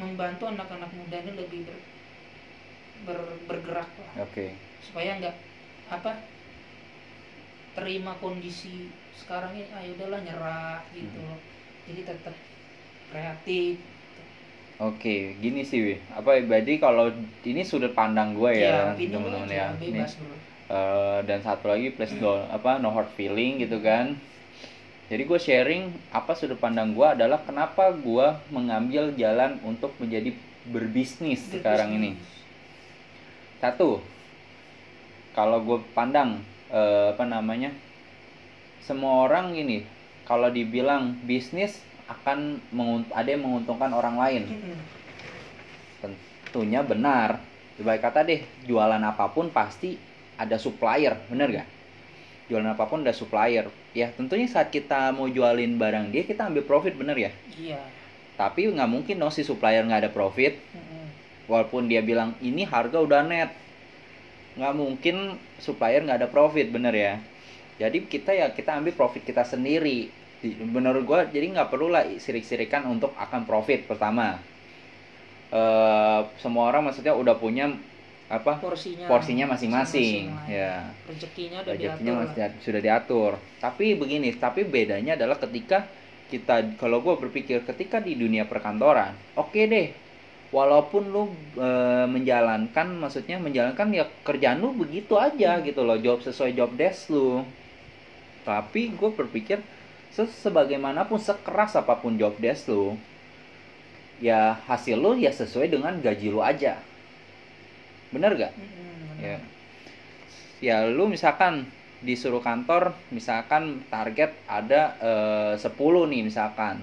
membantu 0.00 0.48
anak-anak 0.48 0.90
muda 0.96 1.16
ini 1.24 1.32
lebih 1.36 1.60
ber, 1.68 1.76
ber- 3.06 3.38
bergerak 3.48 3.90
lah 3.98 4.12
oke 4.22 4.46
supaya 4.82 5.18
nggak 5.18 5.34
apa 5.90 6.12
terima 7.72 8.12
kondisi 8.20 8.92
sekarang 9.16 9.56
ini 9.56 9.68
ayo 9.72 9.90
udahlah 9.96 10.20
nyerah 10.20 10.78
gitu 10.92 11.16
Hmm. 11.18 11.26
loh 11.32 11.38
jadi 11.88 12.00
tetap 12.04 12.34
kreatif 13.10 13.76
Oke, 14.82 15.38
gini 15.38 15.62
sih, 15.62 15.78
Wi. 15.86 15.94
apa 16.10 16.42
berarti 16.42 16.72
kalau 16.82 17.06
ini 17.46 17.62
sudut 17.62 17.94
pandang 17.94 18.34
gue 18.34 18.50
ya, 18.66 18.90
lu 18.98 19.06
teman-teman 19.14 19.46
ya. 19.46 19.66
Ini, 19.78 20.02
bebas 20.02 20.12
bro 20.18 20.34
eh, 20.74 21.18
dan 21.28 21.38
satu 21.46 21.64
lagi 21.70 21.86
please 21.94 22.14
don't 22.18 22.50
apa 22.50 22.70
no 22.82 22.90
hard 22.90 23.10
feeling 23.14 23.62
gitu 23.62 23.78
kan. 23.78 24.06
Jadi 25.12 25.28
gue 25.28 25.36
sharing 25.36 25.92
apa 26.08 26.32
sudut 26.32 26.56
pandang 26.56 26.96
gue 26.96 27.04
adalah 27.04 27.44
kenapa 27.44 27.92
gue 27.92 28.32
mengambil 28.48 29.12
jalan 29.12 29.60
untuk 29.60 29.92
menjadi 30.00 30.32
berbisnis 30.72 31.52
sekarang 31.52 31.92
ini. 32.00 32.16
Berbisnis. 32.16 32.40
Satu, 33.60 34.00
kalau 35.36 35.60
gue 35.60 35.84
pandang 35.92 36.40
eh, 36.72 37.12
apa 37.12 37.28
namanya 37.28 37.76
semua 38.80 39.28
orang 39.28 39.52
gini 39.52 39.84
kalau 40.24 40.48
dibilang 40.48 41.14
bisnis 41.28 41.84
akan 42.08 42.58
mengunt- 42.74 43.12
ada 43.14 43.28
yang 43.28 43.44
menguntungkan 43.46 43.92
orang 43.94 44.16
lain 44.18 44.42
tentunya 46.02 46.82
benar 46.82 47.38
baik 47.78 48.02
kata 48.02 48.26
deh 48.26 48.42
jualan 48.66 49.00
apa 49.00 49.30
pun 49.30 49.48
pasti 49.54 49.96
ada 50.36 50.58
supplier 50.58 51.14
bener 51.30 51.62
gak 51.62 51.68
jualan 52.52 52.68
apa 52.68 52.84
pun 52.84 53.00
ada 53.00 53.16
supplier. 53.16 53.72
Ya 53.96 54.12
tentunya 54.12 54.44
saat 54.44 54.68
kita 54.68 55.08
mau 55.16 55.24
jualin 55.24 55.80
barang 55.80 56.12
dia 56.12 56.28
kita 56.28 56.52
ambil 56.52 56.68
profit 56.68 56.92
bener 56.92 57.16
ya? 57.16 57.32
Iya. 57.56 57.80
Tapi 58.36 58.68
nggak 58.68 58.90
mungkin 58.92 59.16
dong 59.16 59.32
si 59.32 59.40
supplier 59.40 59.80
nggak 59.88 60.04
ada 60.04 60.12
profit. 60.12 60.60
Mm-mm. 60.76 61.08
walaupun 61.50 61.90
dia 61.90 62.00
bilang 62.04 62.36
ini 62.44 62.62
harga 62.68 63.00
udah 63.00 63.24
net. 63.24 63.50
Nggak 64.60 64.74
mungkin 64.76 65.16
supplier 65.56 66.04
nggak 66.04 66.20
ada 66.22 66.28
profit 66.28 66.68
bener 66.68 66.92
ya? 66.92 67.14
Jadi 67.80 68.04
kita 68.06 68.36
ya 68.36 68.52
kita 68.52 68.78
ambil 68.78 68.92
profit 68.92 69.24
kita 69.24 69.42
sendiri. 69.48 70.12
Di- 70.44 70.58
menurut 70.60 71.02
gua 71.08 71.24
jadi 71.26 71.48
nggak 71.50 71.72
perlu 71.72 71.88
lah 71.88 72.04
sirik-sirikan 72.20 72.84
untuk 72.86 73.16
akan 73.16 73.42
profit 73.48 73.88
pertama. 73.88 74.38
Eh 75.52 76.20
semua 76.40 76.68
orang 76.70 76.88
maksudnya 76.88 77.12
udah 77.12 77.36
punya 77.36 77.72
apa? 78.32 78.52
Porsinya 78.64 79.04
porsinya 79.10 79.44
masing-masing 79.52 80.22
ya. 80.48 80.70
Rezekinya 81.10 81.58
udah 81.64 81.74
rezekinya 81.76 82.12
diatur. 82.16 82.28
masih 82.32 82.62
sudah 82.66 82.80
diatur. 82.86 83.32
Tapi 83.64 83.86
begini 84.00 84.28
tapi 84.44 84.60
bedanya 84.64 85.12
adalah 85.18 85.36
ketika 85.36 85.78
kita 86.32 86.54
kalau 86.80 86.98
gue 87.04 87.14
berpikir 87.28 87.60
ketika 87.68 88.00
di 88.00 88.16
dunia 88.16 88.48
perkantoran 88.48 89.12
oke 89.36 89.60
deh 89.68 89.92
walaupun 90.48 91.02
lu 91.12 91.22
e, 91.60 91.68
menjalankan 92.08 92.88
maksudnya 93.02 93.36
menjalankan 93.36 93.88
ya 93.92 94.04
kerjaan 94.24 94.58
lu 94.64 94.72
begitu 94.72 95.14
aja 95.20 95.60
gitu 95.60 95.80
loh 95.84 95.98
job 96.00 96.18
sesuai 96.24 96.56
job 96.56 96.72
desk 96.80 97.12
lu. 97.12 97.44
Tapi 98.48 98.82
gue 98.98 99.10
berpikir 99.18 99.58
se- 100.14 100.34
sebagaimanapun 100.44 101.18
sekeras 101.28 101.72
apa 101.80 101.94
pun 102.02 102.12
job 102.20 102.34
desk 102.44 102.64
lu 102.72 102.84
ya 104.22 104.40
hasil 104.68 104.96
lu 105.04 105.18
ya 105.18 105.32
sesuai 105.34 105.68
dengan 105.74 105.94
gaji 105.98 106.28
lu 106.30 106.40
aja 106.44 106.72
bener 108.12 108.36
gak? 108.38 108.52
Ya. 109.18 109.38
Ya 110.62 110.76
lu 110.86 111.10
misalkan 111.10 111.66
disuruh 112.02 112.42
kantor 112.42 112.94
misalkan 113.14 113.82
target 113.90 114.34
ada 114.46 114.94
eh, 115.00 115.54
10 115.58 115.66
nih 116.12 116.22
misalkan. 116.22 116.78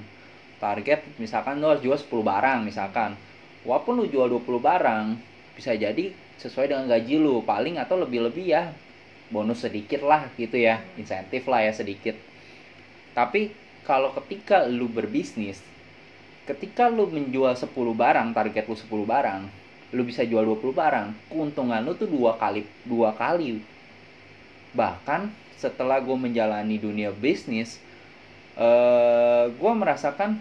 Target 0.60 1.06
misalkan 1.22 1.64
lu 1.64 1.72
harus 1.72 1.80
jual 1.86 1.96
10 1.96 2.10
barang 2.26 2.60
misalkan. 2.68 3.16
Walaupun 3.64 4.04
lu 4.04 4.06
jual 4.12 4.28
20 4.28 4.60
barang 4.60 5.06
bisa 5.56 5.72
jadi 5.76 6.12
sesuai 6.42 6.74
dengan 6.74 6.86
gaji 6.92 7.16
lu. 7.16 7.46
Paling 7.46 7.80
atau 7.80 7.96
lebih-lebih 8.02 8.46
ya 8.50 8.76
bonus 9.32 9.64
sedikit 9.64 10.04
lah 10.04 10.28
gitu 10.36 10.60
ya. 10.60 10.84
Insentif 11.00 11.48
lah 11.48 11.64
ya 11.64 11.72
sedikit. 11.72 12.20
Tapi 13.16 13.54
kalau 13.88 14.12
ketika 14.14 14.68
lu 14.68 14.92
berbisnis 14.92 15.64
ketika 16.50 16.90
lu 16.90 17.06
menjual 17.06 17.54
10 17.54 17.70
barang 17.74 18.34
target 18.34 18.66
lu 18.66 18.74
10 18.74 18.90
barang 19.06 19.42
lu 19.90 20.06
bisa 20.06 20.22
jual 20.22 20.46
20 20.46 20.70
barang 20.70 21.08
keuntungan 21.34 21.82
lu 21.82 21.98
tuh 21.98 22.06
dua 22.06 22.38
kali 22.38 22.66
dua 22.86 23.14
kali. 23.18 23.62
Bahkan 24.78 25.34
setelah 25.58 25.98
gue 26.00 26.16
menjalani 26.16 26.78
dunia 26.78 27.10
bisnis 27.10 27.82
eh 28.60 29.46
gue 29.50 29.72
merasakan 29.74 30.38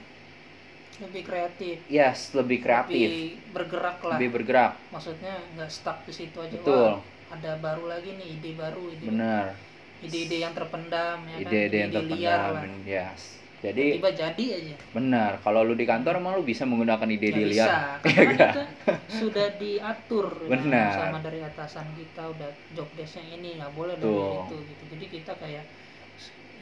lebih 0.98 1.22
kreatif. 1.24 1.76
Yes 1.86 2.34
lebih 2.34 2.58
kreatif. 2.60 3.08
Lebih 3.08 3.54
bergerak 3.54 3.98
lah. 4.02 4.16
Lebih 4.18 4.28
bergerak. 4.34 4.72
Maksudnya 4.90 5.34
nggak 5.54 5.70
stuck 5.70 5.98
di 6.04 6.12
situ 6.12 6.36
aja. 6.42 6.52
Betul. 6.52 6.98
Wah, 6.98 7.34
ada 7.38 7.52
baru 7.60 7.84
lagi 7.86 8.16
nih 8.16 8.28
ide 8.40 8.50
baru 8.56 8.88
ide 8.88 9.06
benar. 9.06 9.52
ide-ide 9.98 10.46
yang 10.46 10.54
terpendam 10.54 11.26
ya 11.26 11.36
kan? 11.42 11.50
Ide-ide 11.50 11.76
yang 11.76 11.90
liar 12.06 12.38
lah. 12.54 12.62
Terpendam 12.62 12.86
yes 12.86 13.38
jadi 13.58 13.98
tiba 13.98 14.10
jadi 14.14 14.44
aja. 14.54 14.76
Benar 14.94 15.32
kalau 15.42 15.66
lu 15.66 15.74
di 15.74 15.82
kantor 15.82 16.22
emang 16.22 16.38
lu 16.38 16.44
bisa 16.46 16.62
menggunakan 16.62 17.10
ide-ide 17.10 17.42
Nggak 17.42 17.50
liar 17.50 17.68
bisa 17.68 17.74
kan 18.54 18.68
sudah 19.10 19.46
diatur 19.58 20.26
ya, 20.46 20.50
Benar. 20.54 20.90
sama 20.94 21.18
dari 21.18 21.40
atasan 21.42 21.86
kita 21.98 22.22
udah 22.30 22.50
job 22.78 22.88
desknya 22.94 23.34
ini 23.34 23.58
nggak 23.58 23.72
boleh 23.74 23.94
dari 23.98 24.14
itu 24.46 24.56
gitu. 24.62 24.84
Jadi 24.94 25.04
kita 25.10 25.32
kayak 25.42 25.64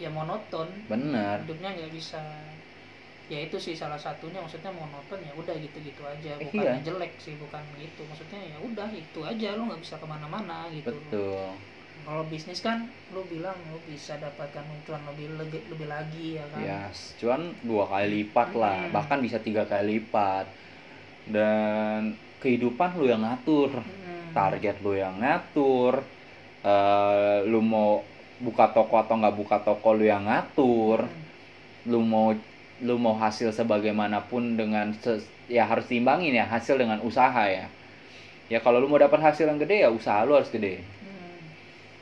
ya 0.00 0.08
monoton. 0.08 0.68
Benar. 0.88 1.44
Hidupnya 1.44 1.70
nggak 1.76 1.92
bisa. 1.92 2.20
Ya 3.26 3.42
itu 3.42 3.58
sih 3.58 3.74
salah 3.74 3.98
satunya 3.98 4.38
maksudnya 4.38 4.70
monoton 4.70 5.18
ya 5.20 5.32
udah 5.36 5.52
gitu-gitu 5.58 6.00
aja. 6.06 6.38
Eh, 6.38 6.48
bukan 6.48 6.64
iya. 6.64 6.80
jelek 6.80 7.12
sih 7.20 7.34
bukan 7.36 7.60
gitu. 7.76 8.08
Maksudnya 8.08 8.40
ya 8.40 8.56
udah 8.62 8.88
itu 8.88 9.20
aja 9.20 9.48
lu 9.52 9.68
nggak 9.68 9.82
bisa 9.84 10.00
ke 10.00 10.06
mana-mana 10.08 10.70
gitu. 10.72 10.96
Betul 10.96 11.75
kalau 12.06 12.22
bisnis 12.30 12.62
kan 12.62 12.86
lu 13.10 13.22
bilang 13.26 13.58
lu 13.70 13.78
bisa 13.90 14.14
dapatkan 14.24 14.62
cuan 14.86 15.02
lebih 15.10 15.26
lebih, 15.40 15.60
lebih 15.74 15.88
lagi 15.90 16.38
ya 16.38 16.44
kan 16.54 16.62
Yes, 16.62 16.96
cuan 17.18 17.42
dua 17.66 17.84
kali 17.90 18.06
lipat 18.22 18.48
lah, 18.54 18.78
Hmm. 18.86 18.94
bahkan 18.94 19.18
bisa 19.26 19.38
tiga 19.42 19.62
kali 19.66 19.98
lipat. 19.98 20.46
Dan 21.26 22.14
kehidupan 22.42 22.94
lu 22.98 23.10
yang 23.10 23.22
ngatur, 23.26 23.70
Hmm. 23.82 24.30
target 24.38 24.76
lu 24.84 24.92
yang 24.94 25.18
ngatur. 25.22 25.94
eh 26.66 27.38
lu 27.46 27.62
mau 27.62 28.02
buka 28.42 28.66
toko 28.74 28.98
atau 28.98 29.14
nggak 29.22 29.36
buka 29.38 29.56
toko 29.62 29.88
lu 29.94 30.02
yang 30.02 30.26
ngatur. 30.26 31.06
Hmm. 31.06 31.22
Lu 31.92 32.00
mau 32.02 32.28
lu 32.86 32.94
mau 32.98 33.14
hasil 33.16 33.50
sebagaimanapun 33.54 34.42
dengan 34.60 34.90
ses- 35.02 35.30
ya 35.46 35.62
harus 35.70 35.86
timbangin 35.86 36.34
ya 36.34 36.44
hasil 36.54 36.74
dengan 36.82 36.98
usaha 37.06 37.44
ya. 37.46 37.66
Ya 38.52 38.58
kalau 38.64 38.78
lu 38.82 38.86
mau 38.90 38.98
dapat 38.98 39.20
hasil 39.22 39.46
yang 39.50 39.58
gede 39.62 39.76
ya 39.86 39.90
usaha 39.90 40.22
lu 40.26 40.34
harus 40.38 40.50
gede. 40.50 40.74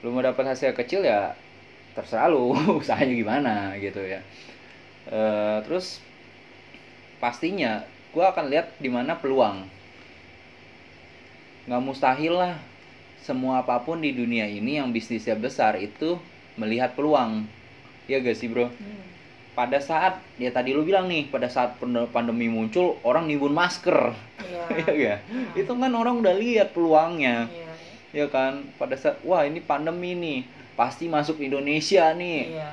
Lu 0.04 0.12
mau 0.12 0.20
dapat 0.20 0.44
hasil 0.46 0.76
kecil 0.76 1.00
ya 1.02 1.32
terserah 1.96 2.28
lu 2.28 2.52
usahanya 2.80 3.14
gimana 3.14 3.54
gitu 3.78 4.04
ya 4.04 4.20
Eh, 5.04 5.58
terus 5.64 6.00
pastinya 7.18 7.84
gue 8.10 8.24
akan 8.24 8.48
lihat 8.48 8.72
di 8.78 8.88
mana 8.88 9.12
peluang 9.14 9.68
nggak 11.64 11.82
mustahil 11.82 12.36
lah 12.36 12.56
semua 13.20 13.60
apa 13.60 13.80
pun 13.80 14.00
di 14.00 14.12
dunia 14.12 14.44
ini 14.44 14.76
yang 14.76 14.92
bisnisnya 14.92 15.32
besar 15.34 15.76
itu 15.76 16.20
melihat 16.56 16.92
peluang 16.92 17.44
ya 18.04 18.20
gak 18.20 18.36
sih 18.36 18.48
bro 18.48 18.68
Hmm. 18.68 19.00
pada 19.52 19.76
saat 19.78 20.20
ya 20.36 20.48
tadi 20.48 20.72
lu 20.72 20.84
bilang 20.84 21.04
nih 21.04 21.28
pada 21.28 21.48
saat 21.48 21.76
pande- 21.76 22.08
pandemi 22.08 22.48
muncul 22.48 22.96
orang 23.00 23.24
nimbun 23.24 23.52
masker 23.52 24.12
Iya. 24.40 24.62
ya 24.80 24.92
gak? 24.92 25.18
itu 25.56 25.68
kan 25.70 25.92
orang 25.92 26.20
udah 26.20 26.32
lihat 26.32 26.72
peluangnya 26.72 27.48
Iya. 27.48 27.63
Ya 28.14 28.30
kan? 28.30 28.62
Pada 28.78 28.94
saat 28.94 29.18
wah 29.26 29.42
ini 29.42 29.58
pandemi 29.58 30.14
nih. 30.14 30.40
Pasti 30.78 31.10
masuk 31.10 31.42
Indonesia 31.42 32.14
nih. 32.14 32.54
Iya. 32.54 32.70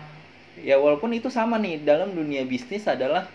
ya 0.62 0.76
walaupun 0.78 1.10
itu 1.16 1.32
sama 1.34 1.58
nih 1.58 1.82
dalam 1.82 2.14
dunia 2.14 2.46
bisnis 2.46 2.86
adalah 2.86 3.26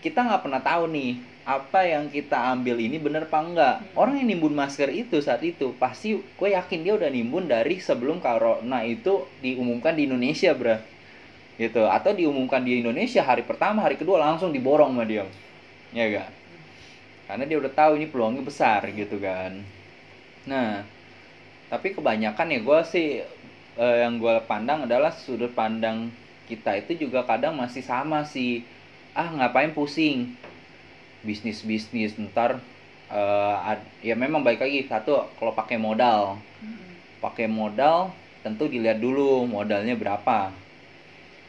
kita 0.00 0.22
nggak 0.22 0.42
pernah 0.48 0.62
tahu 0.62 0.88
nih 0.88 1.18
apa 1.46 1.82
yang 1.82 2.08
kita 2.08 2.56
ambil 2.56 2.78
ini 2.80 2.96
bener 2.96 3.28
apa 3.28 3.38
enggak. 3.38 3.74
Hmm. 3.78 4.00
orang 4.00 4.14
yang 4.18 4.28
nimbun 4.34 4.54
masker 4.56 4.90
itu 4.90 5.20
saat 5.20 5.44
itu 5.44 5.76
pasti 5.78 6.18
gue 6.18 6.48
yakin 6.50 6.80
dia 6.82 6.94
udah 6.96 7.10
nimbun 7.12 7.46
dari 7.46 7.78
sebelum 7.78 8.18
corona 8.18 8.82
itu 8.82 9.28
diumumkan 9.44 9.94
di 9.94 10.08
Indonesia 10.08 10.56
bro. 10.56 10.80
Gitu. 11.56 11.82
Atau 11.84 12.12
diumumkan 12.12 12.64
di 12.64 12.80
Indonesia 12.80 13.24
hari 13.24 13.44
pertama 13.44 13.84
hari 13.84 13.96
kedua 14.00 14.20
langsung 14.20 14.52
diborong 14.52 14.96
sama 14.96 15.04
dia. 15.04 15.24
Ya 15.94 16.04
gak 16.12 16.28
karena 17.26 17.44
dia 17.44 17.58
udah 17.58 17.72
tahu 17.74 17.98
ini 17.98 18.06
peluangnya 18.06 18.42
besar 18.46 18.86
gitu 18.94 19.18
kan 19.18 19.58
nah 20.46 20.86
tapi 21.66 21.90
kebanyakan 21.96 22.54
ya 22.54 22.60
gue 22.62 22.80
sih 22.86 23.08
eh, 23.82 23.96
yang 24.02 24.22
gue 24.22 24.34
pandang 24.46 24.86
adalah 24.86 25.10
sudut 25.10 25.50
pandang 25.52 26.10
kita 26.46 26.78
itu 26.78 27.06
juga 27.06 27.26
kadang 27.26 27.58
masih 27.58 27.82
sama 27.82 28.22
sih. 28.22 28.62
Ah 29.18 29.28
ngapain 29.34 29.74
pusing? 29.74 30.30
Bisnis 31.26 31.66
bisnis 31.66 32.14
ntar 32.14 32.62
eh, 33.10 33.56
ad- 33.70 33.90
ya 34.02 34.14
memang 34.14 34.46
baik 34.46 34.62
lagi. 34.62 34.86
Satu 34.86 35.26
kalau 35.38 35.52
pakai 35.54 35.76
modal. 35.78 36.38
Hmm. 36.62 36.94
pakai 37.20 37.50
modal 37.50 38.14
tentu 38.46 38.70
dilihat 38.70 39.02
dulu 39.02 39.42
modalnya 39.50 39.98
berapa. 39.98 40.54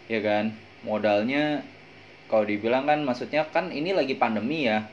Ya 0.10 0.19
kan? 0.23 0.45
Modalnya 0.81 1.62
kalau 2.31 2.43
dibilang 2.47 2.89
kan 2.89 2.99
maksudnya 3.05 3.45
kan 3.47 3.69
ini 3.69 3.93
lagi 3.93 4.17
pandemi 4.17 4.65
ya 4.67 4.83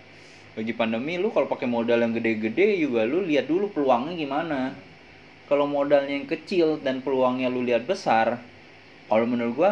lagi 0.54 0.72
pandemi 0.74 1.18
lu 1.18 1.34
kalau 1.34 1.50
pakai 1.50 1.66
modal 1.66 1.98
yang 1.98 2.14
gede-gede 2.14 2.78
juga 2.78 3.02
lu 3.02 3.26
lihat 3.26 3.50
dulu 3.50 3.66
peluangnya 3.74 4.14
gimana 4.14 4.60
kalau 5.50 5.66
modalnya 5.66 6.14
yang 6.14 6.28
kecil 6.30 6.78
dan 6.80 7.02
peluangnya 7.02 7.50
lu 7.50 7.66
lihat 7.66 7.84
besar 7.90 8.38
kalau 9.10 9.26
menurut 9.26 9.54
gua 9.58 9.70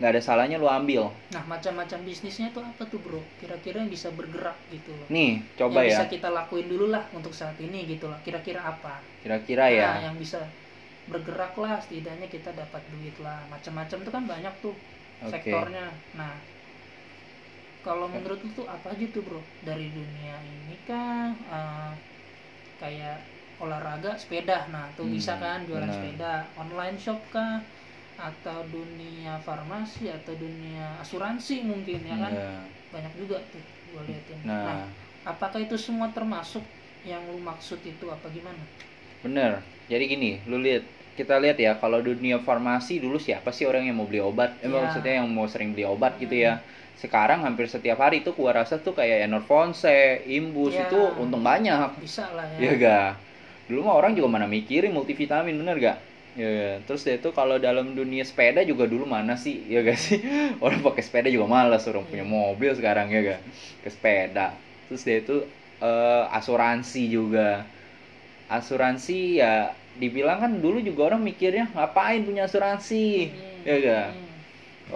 nggak 0.00 0.10
ada 0.16 0.22
salahnya 0.22 0.56
lu 0.56 0.70
ambil 0.70 1.12
Nah, 1.30 1.44
macam-macam 1.46 1.98
bisnisnya 2.08 2.50
tuh 2.56 2.64
apa 2.64 2.82
tuh, 2.88 2.98
Bro? 3.04 3.20
Kira-kira 3.38 3.84
yang 3.84 3.92
bisa 3.92 4.08
bergerak 4.10 4.56
gitu 4.72 4.90
loh. 4.96 5.06
nih 5.12 5.44
coba 5.60 5.84
yang 5.84 5.86
ya 5.86 5.88
bisa 5.92 6.04
kita 6.08 6.28
lakuin 6.32 6.66
dulu 6.66 6.86
lah 6.90 7.04
untuk 7.12 7.30
saat 7.36 7.54
ini 7.60 7.84
gitu 7.86 8.08
loh. 8.08 8.18
Kira-kira 8.24 8.64
apa? 8.64 8.98
kira-kira 9.22 9.68
ya 9.68 9.84
Nah, 9.84 10.10
yang 10.10 10.16
bisa 10.16 10.40
bergerak 11.06 11.52
lah 11.60 11.76
setidaknya 11.84 12.26
kita 12.32 12.50
dapat 12.56 12.82
duit 12.88 13.14
lah. 13.20 13.38
Macam-macam 13.52 13.98
tuh 14.00 14.12
kan 14.12 14.24
banyak 14.24 14.54
tuh 14.64 14.74
Oke. 15.20 15.30
sektornya. 15.36 15.84
Nah, 16.16 16.32
kalau 17.86 18.06
menurut 18.14 18.38
lu 18.44 18.50
tuh 18.60 18.66
apa 18.76 18.86
aja 18.94 19.06
tuh, 19.14 19.22
Bro? 19.26 19.40
Dari 19.68 19.86
dunia 19.98 20.34
ini 20.54 20.74
kah 20.88 21.32
eh, 21.56 21.90
kayak 22.80 23.16
olahraga, 23.62 24.10
sepeda. 24.22 24.58
Nah, 24.74 24.84
tuh 24.98 25.06
Hmm, 25.06 25.12
bisa 25.14 25.32
kan 25.42 25.58
jualan 25.68 25.92
sepeda, 25.92 26.52
online 26.62 26.96
shop 27.04 27.20
kah? 27.34 27.56
atau 28.20 28.68
dunia 28.76 29.40
farmasi 29.42 30.06
atau 30.12 30.34
dunia 30.38 31.00
asuransi 31.02 31.66
mungkin 31.66 32.00
ya 32.06 32.16
kan 32.24 32.34
Iya. 32.34 32.70
banyak 32.94 33.14
juga 33.18 33.36
tuh 33.52 33.64
gue 33.88 34.02
liatin 34.08 34.40
Nah. 34.44 34.56
nah 34.62 34.78
apakah 35.26 35.58
itu 35.66 35.76
semua 35.80 36.14
termasuk 36.16 36.64
yang 37.02 37.26
lu 37.32 37.40
maksud 37.42 37.80
itu 37.82 38.06
apa 38.12 38.28
gimana 38.30 38.64
Bener. 39.24 39.52
Jadi 39.90 40.04
gini, 40.12 40.30
lu 40.48 40.56
lihat 40.64 40.84
kita 41.18 41.34
lihat 41.42 41.58
ya 41.60 41.72
kalau 41.82 41.98
dunia 42.00 42.36
farmasi 42.40 43.02
dulu 43.04 43.16
siapa 43.26 43.50
sih 43.56 43.64
orang 43.68 43.84
yang 43.88 43.96
mau 44.00 44.08
beli 44.08 44.20
obat? 44.30 44.50
Eh, 44.64 44.70
Ya. 44.70 44.80
maksudnya 44.84 45.12
yang 45.20 45.28
mau 45.36 45.44
sering 45.52 45.70
beli 45.74 45.84
obat 45.94 46.12
gitu 46.22 46.32
ya. 46.46 46.52
Sekarang 47.00 47.40
hampir 47.46 47.64
setiap 47.64 47.98
hari 48.04 48.20
itu 48.20 48.30
gua 48.36 48.52
rasa 48.60 48.76
tuh 48.76 48.92
kayak 48.92 49.24
Enervonse, 49.28 50.20
Imbus 50.28 50.76
Ya. 50.76 50.84
itu 50.84 51.00
untung 51.22 51.40
banyak. 51.40 51.88
bisa 52.04 52.28
lah 52.36 52.44
Iya 52.60 52.72
ya 52.76 52.82
ga? 52.84 53.00
Dulu 53.68 53.80
mah 53.86 53.94
orang 53.96 54.12
juga 54.18 54.28
mana 54.28 54.46
mikirin 54.50 54.92
multivitamin 54.92 55.54
bener 55.56 55.76
gak? 55.80 55.98
Ya, 56.38 56.78
terus 56.86 57.02
dia 57.02 57.18
itu 57.18 57.30
kalau 57.34 57.58
dalam 57.58 57.90
dunia 57.98 58.22
sepeda 58.22 58.62
juga 58.62 58.86
dulu 58.86 59.02
mana 59.06 59.34
sih? 59.34 59.66
Ya 59.66 59.82
gak 59.82 59.98
sih? 59.98 60.18
Orang 60.64 60.78
pakai 60.86 61.02
sepeda 61.02 61.26
juga 61.32 61.46
malas, 61.50 61.82
orang 61.90 62.06
punya 62.06 62.22
mobil 62.22 62.70
sekarang 62.78 63.10
ya 63.10 63.18
gak? 63.34 63.40
Ke 63.82 63.88
sepeda. 63.90 64.46
Terus 64.86 65.02
dia 65.06 65.16
itu 65.24 65.36
eh, 65.82 66.24
asuransi 66.38 67.02
juga. 67.10 67.66
Asuransi 68.50 69.38
ya 69.42 69.70
dibilang 69.94 70.38
kan 70.42 70.52
dulu 70.64 70.78
juga 70.82 71.14
orang 71.14 71.22
mikirnya 71.22 71.70
ngapain 71.74 72.22
punya 72.26 72.46
asuransi? 72.50 73.30
Hmm, 73.30 73.66
Ya 73.66 73.74
gak? 73.86 74.08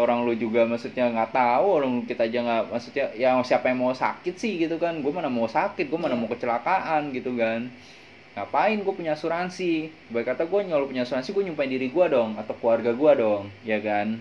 Orang 0.02 0.24
lu 0.26 0.32
juga 0.34 0.64
maksudnya 0.66 1.04
nggak 1.14 1.30
tahu 1.34 1.66
orang 1.78 1.92
kita 2.08 2.22
aja 2.28 2.38
nggak 2.46 2.62
maksudnya 2.72 3.04
ya 3.16 3.30
siapa 3.42 3.70
yang 3.70 3.78
mau 3.82 3.94
sakit 3.94 4.34
sih 4.36 4.52
gitu 4.62 4.76
kan. 4.82 4.94
Gue 5.04 5.12
mana 5.14 5.28
mau 5.32 5.46
sakit 5.48 5.86
gue 5.90 6.00
mana 6.00 6.14
Iya. 6.14 6.20
mau 6.20 6.28
kecelakaan 6.32 7.02
gitu 7.16 7.34
kan. 7.38 7.60
Ngapain 8.34 8.78
gue 8.82 8.94
punya 8.98 9.12
asuransi? 9.14 9.90
Baik 10.10 10.26
kata 10.34 10.42
gue 10.50 10.60
kalau 10.66 10.86
punya 10.90 11.02
asuransi 11.06 11.30
gue 11.34 11.42
nyumpain 11.46 11.70
diri 11.70 11.88
gue 11.90 12.06
dong 12.10 12.34
atau 12.40 12.54
keluarga 12.58 12.90
gue 12.90 13.12
dong 13.22 13.44
ya 13.62 13.78
kan. 13.78 14.18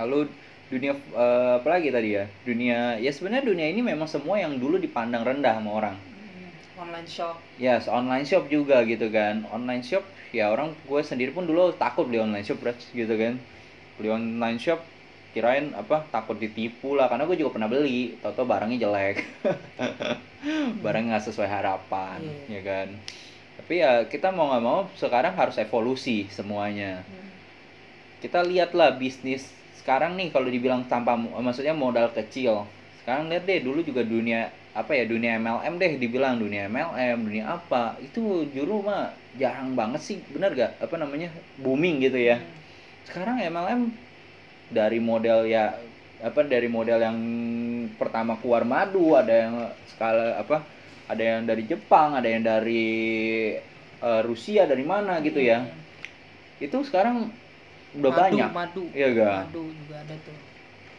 Lalu 0.00 0.28
dunia 0.70 0.92
eh, 0.94 1.52
apa 1.58 1.68
lagi 1.68 1.88
tadi 1.90 2.10
ya? 2.18 2.24
Dunia 2.46 2.78
ya 3.00 3.10
sebenarnya 3.12 3.44
dunia 3.48 3.66
ini 3.72 3.80
memang 3.82 4.06
semua 4.08 4.36
yang 4.38 4.56
dulu 4.60 4.76
dipandang 4.76 5.24
rendah 5.24 5.56
sama 5.58 5.70
orang. 5.80 5.96
Hmm, 5.96 6.50
online 6.84 7.08
shop. 7.08 7.36
Ya 7.56 7.80
online 7.88 8.26
shop 8.28 8.44
juga 8.52 8.84
gitu 8.84 9.08
kan. 9.12 9.44
Online 9.50 9.82
shop 9.84 10.04
ya 10.36 10.52
orang 10.52 10.76
gue 10.86 11.00
sendiri 11.02 11.32
pun 11.34 11.44
dulu 11.48 11.72
takut 11.74 12.04
beli 12.08 12.20
online 12.20 12.44
shop 12.44 12.60
gitu 12.92 13.14
kan. 13.16 13.34
Beli 13.96 14.08
online 14.12 14.58
shop 14.60 14.80
kirain 15.30 15.70
apa 15.78 16.02
takut 16.10 16.34
ditipu 16.34 16.98
lah 16.98 17.06
karena 17.06 17.26
gue 17.26 17.36
juga 17.38 17.54
pernah 17.54 17.70
beli. 17.70 18.18
Tau-tau 18.18 18.44
barangnya 18.44 18.78
jelek. 18.82 19.16
Barangnya 20.84 21.20
nggak 21.20 21.26
sesuai 21.28 21.48
harapan 21.48 22.18
Iya. 22.48 22.56
ya 22.56 22.60
kan? 22.64 22.88
Tapi 23.60 23.74
ya 23.76 23.92
kita 24.08 24.32
mau 24.32 24.48
nggak 24.50 24.64
mau 24.64 24.88
sekarang 24.96 25.36
harus 25.36 25.60
evolusi 25.60 26.24
semuanya. 26.32 27.04
Hmm, 27.04 27.28
kita 28.24 28.40
lihatlah 28.40 28.96
bisnis 28.96 29.46
sekarang 29.76 30.16
nih 30.16 30.32
kalau 30.32 30.48
dibilang 30.48 30.88
tanpa 30.88 31.14
maksudnya 31.16 31.76
modal 31.76 32.08
kecil. 32.10 32.64
Sekarang 33.04 33.28
lihat 33.28 33.44
deh 33.44 33.60
dulu 33.60 33.84
juga 33.84 34.00
dunia 34.00 34.48
apa 34.72 34.96
ya 34.96 35.04
dunia 35.04 35.36
MLM 35.36 35.76
deh 35.76 35.92
dibilang. 36.00 36.40
Dunia 36.40 36.72
MLM 36.72 37.20
dunia 37.20 37.44
apa. 37.60 38.00
Itu 38.00 38.48
juru 38.48 38.80
mah 38.80 39.12
jarang 39.36 39.76
banget 39.76 40.00
sih 40.00 40.16
bener 40.32 40.56
gak 40.56 40.80
apa 40.80 40.96
namanya? 40.96 41.28
Booming 41.60 42.00
gitu 42.00 42.16
ya. 42.16 42.40
Hmm. 42.40 42.58
sekarang 43.00 43.36
MLM 43.44 43.80
dari 44.70 44.98
model 45.02 45.38
ya 45.48 45.64
apa 46.20 46.40
dari 46.44 46.68
model 46.68 46.98
yang 47.00 47.18
pertama 47.96 48.36
keluar 48.40 48.62
madu 48.68 49.16
ada 49.16 49.34
yang 49.34 49.54
skala 49.88 50.36
apa 50.42 50.56
ada 51.10 51.22
yang 51.22 51.42
dari 51.48 51.64
Jepang 51.64 52.14
ada 52.18 52.28
yang 52.28 52.44
dari 52.44 52.86
eh, 54.00 54.22
Rusia 54.24 54.64
dari 54.68 54.84
mana 54.84 55.20
gitu 55.20 55.40
ya 55.40 55.58
Hmm. 55.60 55.78
itu 56.60 56.76
sekarang 56.84 57.32
udah 57.96 58.12
madu, 58.12 58.22
banyak 58.22 58.50
madu 58.52 58.84
Iya 58.94 59.08
gak? 59.16 59.28
madu 59.32 59.64
juga 59.74 59.96
ada 60.04 60.16
tuh 60.20 60.38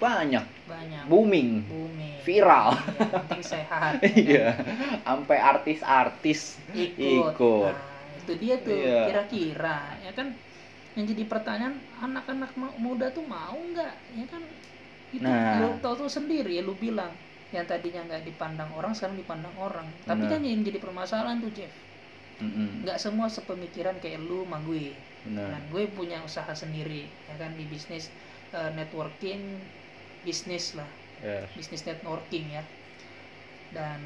banyak 0.01 0.45
banyak 0.65 1.05
booming 1.05 1.49
booming 1.69 2.09
Viral. 2.21 2.77
Iya, 2.77 3.05
penting 3.09 3.41
sehat 3.41 3.93
iya 4.21 4.53
sampai 5.01 5.37
artis-artis 5.41 6.39
ikut. 6.73 7.33
Ikut. 7.33 7.73
Nah, 7.73 7.81
itu 8.13 8.31
dia 8.37 8.55
tuh 8.61 8.77
Iya. 8.77 9.01
kira-kira 9.09 9.77
ya 10.05 10.11
kan 10.13 10.27
yang 10.95 11.05
jadi 11.07 11.23
pertanyaan 11.23 11.75
anak-anak 12.03 12.51
muda 12.75 13.07
tuh 13.15 13.23
mau 13.23 13.55
nggak? 13.55 13.95
Ya 14.19 14.25
kan? 14.27 14.43
Itu 15.11 15.23
Nah. 15.27 15.59
lu 15.59 15.79
tahu 15.79 16.07
tuh 16.07 16.11
sendiri 16.11 16.59
ya 16.59 16.63
lu 16.63 16.75
bilang. 16.75 17.11
Yang 17.51 17.65
tadinya 17.67 18.01
nggak 18.07 18.23
dipandang 18.27 18.71
orang 18.71 18.95
sekarang 18.95 19.19
dipandang 19.19 19.55
orang. 19.59 19.87
Tapi 20.07 20.23
Benar. 20.23 20.31
kan 20.35 20.41
yang 20.43 20.63
jadi 20.63 20.79
permasalahan 20.79 21.39
tuh 21.43 21.51
Jeff. 21.51 21.73
Nggak 22.41 22.97
semua 22.97 23.27
sepemikiran 23.27 23.99
kayak 23.99 24.19
lu 24.23 24.47
sama 24.47 24.63
gue. 24.63 24.95
Benar. 25.27 25.47
Dan 25.53 25.61
gue 25.69 25.83
punya 25.91 26.23
usaha 26.23 26.49
sendiri 26.55 27.05
ya 27.27 27.35
kan 27.37 27.53
di 27.53 27.67
bisnis 27.67 28.09
eh, 28.51 28.71
networking 28.71 29.67
bisnis 30.23 30.75
lah. 30.75 30.87
Ya. 31.21 31.45
bisnis 31.53 31.83
networking 31.85 32.51
ya. 32.51 32.63
Dan 33.71 33.99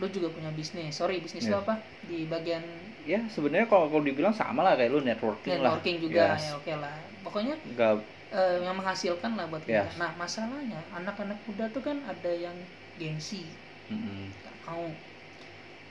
lu 0.00 0.06
juga 0.08 0.28
punya 0.32 0.50
bisnis. 0.52 0.96
Sorry 0.96 1.20
bisnis 1.20 1.44
lu 1.46 1.56
Yes. 1.56 1.62
apa? 1.66 1.74
Di 2.08 2.24
bagian 2.26 2.64
ya 3.02 3.18
sebenarnya 3.26 3.66
kalau 3.66 3.90
kalau 3.90 4.02
dibilang 4.06 4.30
sama 4.32 4.62
lah 4.62 4.78
kayak 4.78 4.90
lu 4.94 5.00
networking, 5.02 5.58
networking 5.58 5.96
lah 5.98 6.04
juga 6.06 6.24
Yes. 6.38 6.42
ya 6.46 6.52
oke 6.58 6.72
lah. 6.78 6.96
Pokoknya 7.26 7.54
nggak. 7.74 7.94
eh, 8.32 8.56
yang 8.64 8.76
menghasilkan 8.78 9.36
lah 9.36 9.44
buat 9.50 9.62
kita. 9.62 9.84
Yes. 9.90 9.98
nah 10.00 10.10
masalahnya 10.16 10.80
anak-anak 10.96 11.38
muda 11.44 11.68
tuh 11.68 11.82
kan 11.84 12.00
ada 12.06 12.32
yang 12.32 12.56
gengsi. 12.96 13.44
Mm-mm. 13.90 14.32
nggak 14.40 14.56
mau. 14.64 14.86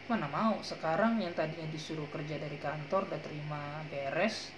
Mana 0.10 0.28
mau? 0.28 0.60
Sekarang 0.60 1.22
yang 1.22 1.32
tadinya 1.32 1.68
disuruh 1.70 2.08
kerja 2.12 2.36
dari 2.36 2.58
kantor 2.60 3.08
udah 3.08 3.22
terima 3.22 3.62
beres 3.88 4.52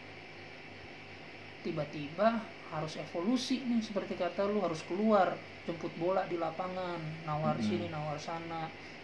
tiba-tiba 1.64 2.44
harus 2.76 3.00
evolusi 3.00 3.64
nih 3.64 3.80
seperti 3.80 4.20
kata 4.20 4.44
lu 4.44 4.60
harus 4.60 4.84
keluar 4.84 5.40
jemput 5.68 5.94
bola 6.02 6.22
di 6.32 6.36
lapangan 6.46 7.00
nawar 7.28 7.56
Mm-mm. 7.60 7.70
sini 7.70 7.88
nawar 7.96 8.18
sana. 8.20 8.62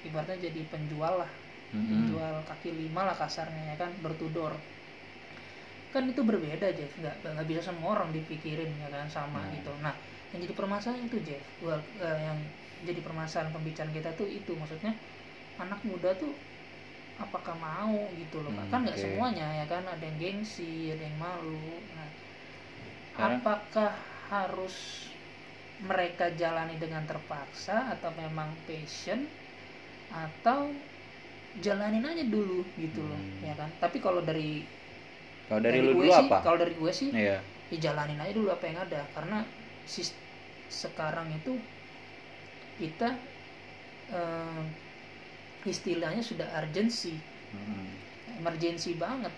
Ibaratnya 0.07 0.37
jadi 0.51 0.61
penjual 0.71 1.15
lah. 1.23 1.31
Mm-mm. 1.73 1.89
penjual 1.89 2.35
kaki 2.49 2.69
lima 2.81 3.01
lah 3.07 3.15
kasarnya 3.17 3.63
ya 3.71 3.75
kan? 3.81 3.91
Door 4.03 4.53
kan 5.89 6.03
itu 6.05 6.21
berbeda 6.21 6.69
Jeff. 6.77 6.91
Nggak 7.01 7.15
nggak 7.25 7.47
bisa 7.49 7.61
semua 7.65 7.97
orang 7.97 8.09
dipikirin 8.13 8.69
ya 8.77 8.89
kan? 8.93 9.05
Sama 9.09 9.41
Hmm. 9.41 9.53
gitu. 9.57 9.71
Nah 9.81 9.95
yang 10.31 10.39
jadi 10.45 10.53
permasalahan 10.53 11.09
itu 11.09 11.17
Jeff 11.25 11.43
Gua- 11.57 11.81
eh, 11.97 12.19
yang 12.29 12.37
jadi 12.85 13.01
permasalahan 13.01 13.49
pembicaraan 13.55 13.93
kita 13.93 14.09
tuh 14.13 14.29
itu. 14.29 14.53
Maksudnya 14.53 14.93
anak 15.59 15.81
muda 15.85 16.13
tuh 16.17 16.33
apakah 17.19 17.55
mau 17.57 18.11
gitu 18.15 18.41
loh 18.45 18.53
Hmm, 18.53 18.69
kan 18.71 18.79
nggak 18.85 18.97
oke. 18.97 19.03
semuanya 19.03 19.47
ya 19.59 19.65
kan? 19.69 19.83
Ada 19.87 20.03
yang 20.09 20.17
gengsi 20.21 20.93
ada 20.93 21.03
yang 21.05 21.17
malu. 21.19 21.83
Nah, 21.97 22.09
Karena- 23.13 23.37
apakah 23.41 23.91
harus 24.29 25.08
mereka 25.79 26.25
jalani 26.41 26.75
dengan 26.83 27.03
terpaksa 27.07 27.95
atau 27.95 28.11
memang 28.15 28.49
passion 28.67 29.19
atau 30.09 30.59
jalanin 31.65 32.05
aja 32.11 32.23
dulu 32.35 32.59
gitu 32.77 33.01
loh 33.09 33.21
Hmm. 33.21 33.41
ya 33.47 33.53
kan? 33.59 33.69
Tapi 33.79 33.97
kalau 34.05 34.21
dari 34.21 34.69
kalau 35.47 35.61
dari, 35.65 35.79
lu 35.81 35.91
gue 35.97 36.07
dulu 36.07 36.11
sih 36.11 36.27
apa? 36.27 36.37
kalau 36.45 36.57
dari 36.61 36.73
gue 36.77 36.91
sih 36.93 37.09
iya. 37.13 37.37
ya 37.71 37.77
jalanin 37.85 38.19
aja 38.21 38.33
dulu 38.37 38.49
apa 38.53 38.65
yang 38.69 38.77
ada. 38.85 39.01
Karena 39.15 39.37
sis- 39.85 40.17
sekarang 40.69 41.27
itu 41.33 41.65
kita 42.79 43.09
eh, 44.09 44.63
istilahnya 45.65 46.23
sudah 46.23 46.47
urgency. 46.59 47.15
Mm-mm. 47.53 47.99
emergency 48.39 48.93
banget. 48.95 49.33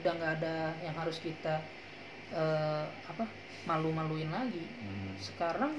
Udah 0.00 0.12
nggak 0.18 0.32
ada 0.42 0.54
yang 0.82 0.94
harus 0.98 1.18
kita 1.22 1.54
eh, 2.32 2.86
apa 3.10 3.24
malu-maluin 3.68 4.30
lagi. 4.32 4.64
Mm. 4.80 5.14
sekarang 5.20 5.72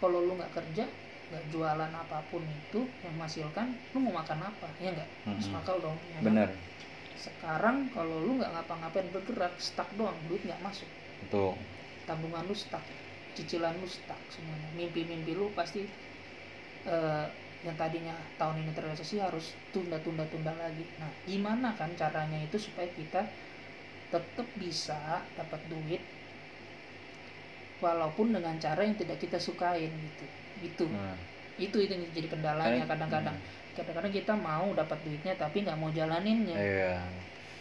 kalau 0.00 0.18
lu 0.22 0.32
nggak 0.38 0.52
kerja 0.54 0.84
nggak 1.30 1.44
jualan 1.52 1.92
apa 2.02 2.18
pun 2.28 2.44
itu 2.44 2.80
yang 3.00 3.16
menghasilkan 3.16 3.80
lu 3.92 3.98
mau 4.04 4.20
makan 4.20 4.40
apa? 4.44 4.68
Ya 4.78 4.92
nggak? 4.92 5.10
Mm-mm. 5.24 5.36
masuk 5.40 5.52
akal 5.56 5.76
dong 5.80 5.98
ya 6.12 6.20
kan? 6.20 6.22
bener. 6.22 6.48
Sekarang 7.16 7.76
kalau 7.94 8.20
lu 8.26 8.38
nggak 8.38 8.52
ngapa-ngapain 8.54 9.08
bergerak 9.14 9.54
stuck 9.58 9.88
doang 9.96 10.16
duit 10.28 10.42
nggak 10.44 10.60
masuk. 10.60 10.90
Tuh 11.32 11.56
tabungan 12.04 12.44
lu 12.44 12.54
stuck 12.54 12.84
cicilan 13.34 13.80
lu 13.80 13.88
stuck 13.88 14.20
semuanya. 14.30 14.68
Mimpi-mimpi 14.76 15.32
lu 15.34 15.50
pasti 15.56 15.88
eh, 16.84 17.26
yang 17.64 17.76
tadinya 17.80 18.14
tahun 18.36 18.60
ini 18.62 18.70
terrealisasi 18.76 19.16
harus 19.24 19.56
tunda-tunda-tunda 19.72 20.52
lagi. 20.52 20.84
Nah 21.00 21.10
gimana 21.24 21.72
kan 21.78 21.96
caranya 21.96 22.38
itu 22.46 22.56
supaya 22.60 22.88
kita 22.92 23.32
tetap 24.14 24.48
bisa 24.62 25.00
dapat 25.38 25.60
duit 25.72 26.02
walaupun 27.84 28.32
dengan 28.32 28.56
cara 28.64 28.80
yang 28.86 28.96
tidak 28.96 29.18
kita 29.20 29.38
sukain 29.46 29.92
gitu. 30.06 30.26
Itu 30.68 30.86
nah, 30.94 31.14
itu 31.54 31.76
itu 31.84 31.92
yang 31.94 32.02
jadi 32.10 32.28
kendalanya 32.34 32.82
kadang-kadang. 32.90 33.36
kadang-kadang 33.76 34.12
kita 34.14 34.34
mau 34.38 34.66
dapat 34.80 34.98
duitnya 35.06 35.34
tapi 35.42 35.56
nggak 35.66 35.78
mau 35.78 35.90
jalaninnya. 35.98 36.58
Iya. 36.58 36.94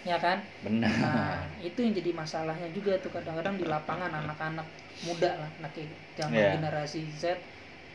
Ya 0.04 0.18
kan? 0.20 0.38
Benar. 0.64 0.92
Nah, 0.94 1.40
itu 1.64 1.80
yang 1.80 1.94
jadi 1.96 2.12
masalahnya 2.12 2.68
juga 2.76 2.92
tuh 3.00 3.12
kadang-kadang 3.16 3.56
di 3.62 3.66
lapangan 3.66 4.12
anak-anak 4.12 4.68
muda 5.08 5.32
lah, 5.42 5.50
anak 5.60 5.74
zaman 6.20 6.36
Iya. 6.38 6.54
generasi 6.60 7.02
Z, 7.22 7.24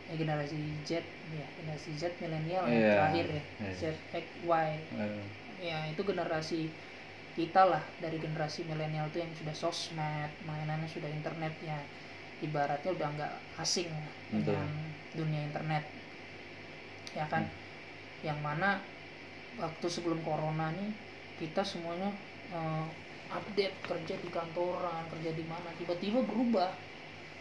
eh, 0.09 0.17
generasi 0.17 0.59
Z, 0.89 0.91
ya 1.29 1.47
generasi 1.61 1.91
Z 2.01 2.03
milenial 2.23 2.65
yang 2.67 2.81
Iya. 2.81 2.93
terakhir 2.97 3.27
ya, 3.29 3.43
Iya. 3.61 3.71
Z, 3.79 3.83
X, 4.13 4.27
Y, 4.41 4.69
Eh, 5.59 5.69
ya 5.71 5.79
itu 5.93 6.03
generasi 6.07 6.73
kita 7.39 7.63
lah 7.63 7.83
dari 8.03 8.19
generasi 8.19 8.67
milenial 8.67 9.07
tuh 9.15 9.23
yang 9.23 9.31
sudah 9.31 9.55
sosmed 9.55 10.33
mainannya 10.43 10.91
sudah 10.91 11.07
internet 11.07 11.55
ya 11.63 11.79
ibaratnya 12.43 12.91
udah 12.91 13.09
nggak 13.15 13.33
asing 13.63 13.87
Betul. 14.35 14.59
dengan 14.59 14.69
dunia 15.15 15.41
internet 15.47 15.85
ya 17.15 17.25
kan 17.31 17.47
yang 18.21 18.43
mana 18.43 18.83
waktu 19.57 19.87
sebelum 19.87 20.19
corona 20.23 20.75
nih 20.75 20.91
kita 21.39 21.63
semuanya 21.63 22.11
eh, 22.51 22.85
update 23.31 23.77
kerja 23.87 24.15
di 24.19 24.29
kantoran 24.29 25.07
kerja 25.15 25.31
di 25.31 25.45
mana 25.47 25.71
tiba-tiba 25.79 26.27
berubah 26.27 26.75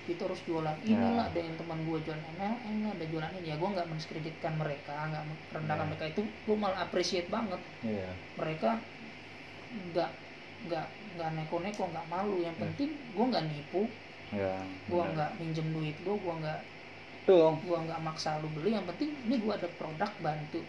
kita 0.08 0.24
harus 0.24 0.40
jualan 0.48 0.78
inilah 0.88 1.28
Ya. 1.28 1.30
ada 1.36 1.40
yang 1.42 1.56
teman 1.60 1.84
gue 1.84 1.98
jualan 2.00 2.24
MLM 2.40 2.96
ada 2.96 3.06
jualan 3.12 3.32
ini 3.42 3.48
ya 3.52 3.56
gue 3.60 3.70
nggak 3.76 3.88
mendiskreditkan 3.92 4.54
mereka 4.56 4.96
nggak 5.10 5.24
merendahkan 5.52 5.84
Ya. 5.84 5.90
mereka 5.92 6.06
itu 6.08 6.22
gue 6.24 6.56
malah 6.56 6.80
appreciate 6.80 7.28
banget 7.28 7.60
Iya. 7.84 8.08
mereka 8.40 8.80
nggak 9.70 10.12
nggak 10.68 10.86
nggak 11.16 11.30
neko-neko 11.38 11.84
nggak 11.92 12.08
malu. 12.10 12.36
Yang 12.42 12.56
Ya. 12.58 12.62
penting 12.64 12.90
gue 13.14 13.26
nggak 13.32 13.46
nipu. 13.52 13.82
Iya. 14.28 14.60
gue 14.92 15.04
nggak 15.16 15.30
minjem 15.40 15.68
duit 15.72 15.96
gue 16.04 16.16
gue 16.20 16.34
nggak 16.44 16.60
Tuh. 17.28 17.60
gua 17.68 17.78
nggak 17.84 18.00
maksa 18.08 18.40
lu 18.40 18.48
beli. 18.56 18.72
Yang 18.72 18.88
penting 18.96 19.10
ini 19.28 19.36
gua 19.44 19.60
ada 19.60 19.68
produk 19.68 20.12
bantu. 20.24 20.64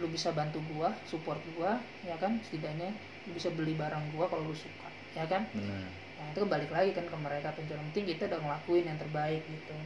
Lu 0.00 0.08
bisa 0.08 0.32
bantu 0.32 0.58
gua 0.72 0.96
support 1.04 1.40
gua 1.52 1.84
ya 2.00 2.16
kan? 2.16 2.40
Setidaknya 2.40 2.96
lu 3.28 3.30
bisa 3.36 3.52
beli 3.52 3.76
barang 3.76 4.16
gua 4.16 4.24
kalau 4.32 4.48
lu 4.48 4.56
suka 4.56 4.88
ya 5.12 5.28
kan? 5.28 5.52
Nah 5.52 6.26
itu 6.32 6.40
balik 6.48 6.70
lagi 6.72 6.90
kan 6.96 7.04
ke 7.06 7.16
mereka 7.16 7.52
penjual 7.52 7.76
Yang 7.78 7.86
penting 7.92 8.06
kita 8.16 8.22
udah 8.32 8.40
ngelakuin 8.40 8.84
yang 8.88 8.98
terbaik 8.98 9.42
gitu. 9.44 9.76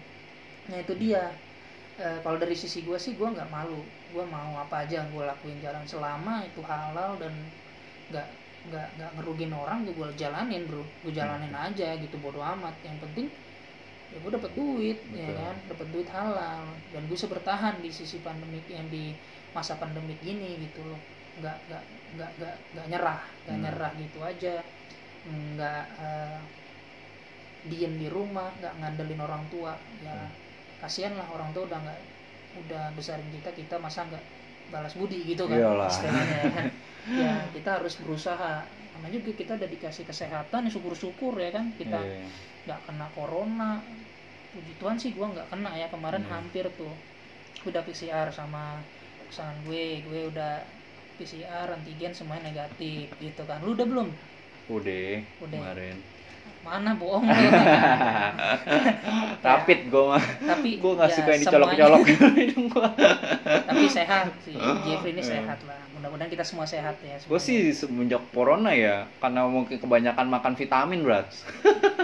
Nah 0.71 0.79
itu 0.79 0.95
dia. 0.95 1.25
Eh, 1.99 2.19
kalau 2.25 2.39
dari 2.41 2.55
sisi 2.57 2.87
gua 2.87 2.99
sih 3.03 3.19
gua 3.19 3.35
nggak 3.35 3.51
malu. 3.51 3.83
Gua 4.15 4.25
mau 4.27 4.53
apa 4.63 4.87
aja 4.87 5.05
gua 5.11 5.25
lakuin 5.35 5.59
jalan 5.61 5.85
selama 5.85 6.47
itu 6.47 6.63
halal 6.63 7.19
dan 7.19 7.35
nggak 8.11 8.29
nggak 8.67 8.87
nggak 8.97 9.11
ngerugin 9.17 9.53
orang 9.63 9.79
gue 9.87 10.09
jalanin 10.23 10.63
bro. 10.69 10.83
Gue 11.03 11.13
jalanin 11.21 11.55
aja 11.67 11.87
gitu 12.03 12.17
bodo 12.25 12.41
amat. 12.55 12.75
Yang 12.87 12.99
penting 13.05 13.27
ya 14.13 14.17
gue 14.25 14.33
dapat 14.39 14.53
duit 14.59 14.99
ya 15.13 15.31
Betul. 15.31 15.37
kan? 15.41 15.57
Dapat 15.71 15.87
duit 15.95 16.09
halal. 16.17 16.65
Dan 16.93 17.01
gue 17.09 17.17
bisa 17.19 17.29
bertahan 17.35 17.75
di 17.85 17.91
sisi 17.99 18.19
pandemik 18.27 18.67
yang 18.77 18.87
di 18.95 19.05
masa 19.57 19.75
pandemik 19.83 20.21
ini 20.33 20.51
gitu 20.65 20.81
loh. 20.91 21.01
Nggak 21.39 21.57
nggak 21.69 21.85
nggak 22.17 22.31
nggak 22.39 22.55
nggak 22.75 22.87
nyerah. 22.93 23.21
Nggak 23.45 23.57
Hmm. 23.57 23.65
nyerah 23.65 23.93
gitu 24.03 24.19
aja. 24.31 24.55
Nggak 25.27 25.83
eh, 26.07 26.41
diem 27.71 27.95
di 28.03 28.09
rumah 28.17 28.49
nggak 28.59 28.75
ngandelin 28.81 29.21
orang 29.27 29.45
tua. 29.53 29.73
Ya 30.03 30.17
Hmm. 30.17 30.31
kasihan 30.83 31.15
lah 31.19 31.29
orang 31.35 31.51
tua 31.55 31.63
udah 31.71 31.79
nggak 31.85 32.01
udah 32.61 32.85
besarin 32.99 33.31
kita 33.37 33.51
kita 33.61 33.77
masa 33.85 34.01
nggak 34.09 34.25
balas 34.71 34.95
budi 34.95 35.25
gitu 35.27 35.49
kan 35.49 35.59
Iyalah. 35.59 35.89
istilahnya 35.89 36.37
ya 36.39 36.51
kan. 36.53 36.67
ya 37.27 37.35
kita 37.51 37.71
harus 37.83 37.95
berusaha 37.99 38.63
namanya 38.95 39.19
juga 39.19 39.33
kita 39.35 39.53
udah 39.59 39.69
dikasih 39.69 40.05
kesehatan 40.05 40.69
ya 40.69 40.71
syukur-syukur 40.71 41.35
ya 41.37 41.51
kan 41.51 41.73
kita 41.75 41.99
Iya. 41.99 42.29
nggak 42.69 42.81
kena 42.87 43.07
corona 43.11 43.83
puji 44.53 44.73
Tuhan 44.77 44.97
sih 45.01 45.11
gua 45.13 45.33
nggak 45.33 45.49
kena 45.51 45.71
ya 45.75 45.89
kemarin 45.89 46.23
Hmm. 46.23 46.33
hampir 46.39 46.69
tuh 46.77 46.93
udah 47.65 47.83
PCR 47.83 48.29
sama 48.29 48.79
pasangan 49.27 49.57
gue 49.65 50.05
gue 50.05 50.21
udah 50.29 50.61
PCR 51.17 51.73
antigen 51.73 52.13
semuanya 52.13 52.51
negatif 52.51 53.09
gitu 53.17 53.43
kan 53.45 53.63
lu 53.63 53.73
udah 53.73 53.87
belum 53.87 54.09
Udah. 54.71 55.19
Udah. 55.43 55.59
Kemarin. 55.59 55.97
Mana 56.63 56.95
bohong 56.95 57.27
Rapid 59.43 59.81
gue 59.87 60.05
mah. 60.07 60.23
tapi 60.41 60.79
Gue 60.79 60.93
nggak 60.95 61.11
ya, 61.11 61.15
suka 61.15 61.29
yang 61.29 61.43
semuanya- 61.43 61.75
dicolok-colok 61.75 62.03
hidung 62.39 62.67
gue. 62.69 62.89
tapi 63.63 63.85
sehat 63.87 64.31
sih 64.41 64.55
Jeffrey 64.85 65.11
ini 65.11 65.21
Iya. 65.21 65.31
sehat 65.37 65.59
lah 65.63 65.79
mudah-mudahan 65.93 66.27
kita 66.29 66.43
semua 66.43 66.63
sehat 66.65 66.99
ya 66.99 67.19
Gue 67.21 67.39
sih 67.39 67.71
semenjak 67.71 68.23
corona 68.31 68.71
ya, 68.73 69.07
karena 69.19 69.45
mungkin 69.45 69.77
kebanyakan 69.77 70.27
makan 70.29 70.53
vitamin, 70.55 71.01
Brat. 71.01 71.31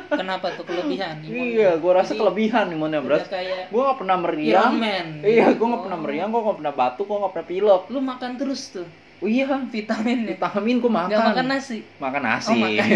kenapa 0.09 0.55
tuh 0.55 0.62
kelebihan 0.62 1.18
imun? 1.21 1.35
Iya, 1.35 1.71
gue 1.75 1.92
rasa 1.92 2.12
Jadi, 2.12 2.21
kelebihan 2.21 2.66
imunnya, 2.68 3.03
kayak 3.25 3.66
Gue 3.68 3.83
gak 3.83 3.99
pernah 3.99 4.16
meriang. 4.16 4.79
Iya, 5.21 5.51
gue 5.51 5.66
gak 5.66 5.75
Oh. 5.75 5.83
pernah 5.83 5.99
meriang, 5.99 6.29
gue 6.29 6.40
gak 6.40 6.59
pernah 6.59 6.71
batuk, 6.73 7.07
gue 7.07 7.18
gak 7.18 7.33
pernah 7.35 7.49
pilek. 7.49 7.83
lu 7.88 7.99
makan 8.01 8.31
terus 8.37 8.62
tuh 8.71 8.87
Oh 9.19 9.27
iya, 9.27 9.45
vitamin 9.67 10.19
ya 10.31 10.39
vitamin 10.39 10.77
gue 10.79 10.93
makan. 11.01 11.11
nggak 11.11 11.27
makan 11.35 11.47
nasi 11.51 11.79
Makan 11.99 12.23
nasi. 12.23 12.55
Oh, 12.55 12.57
makan. 12.63 12.87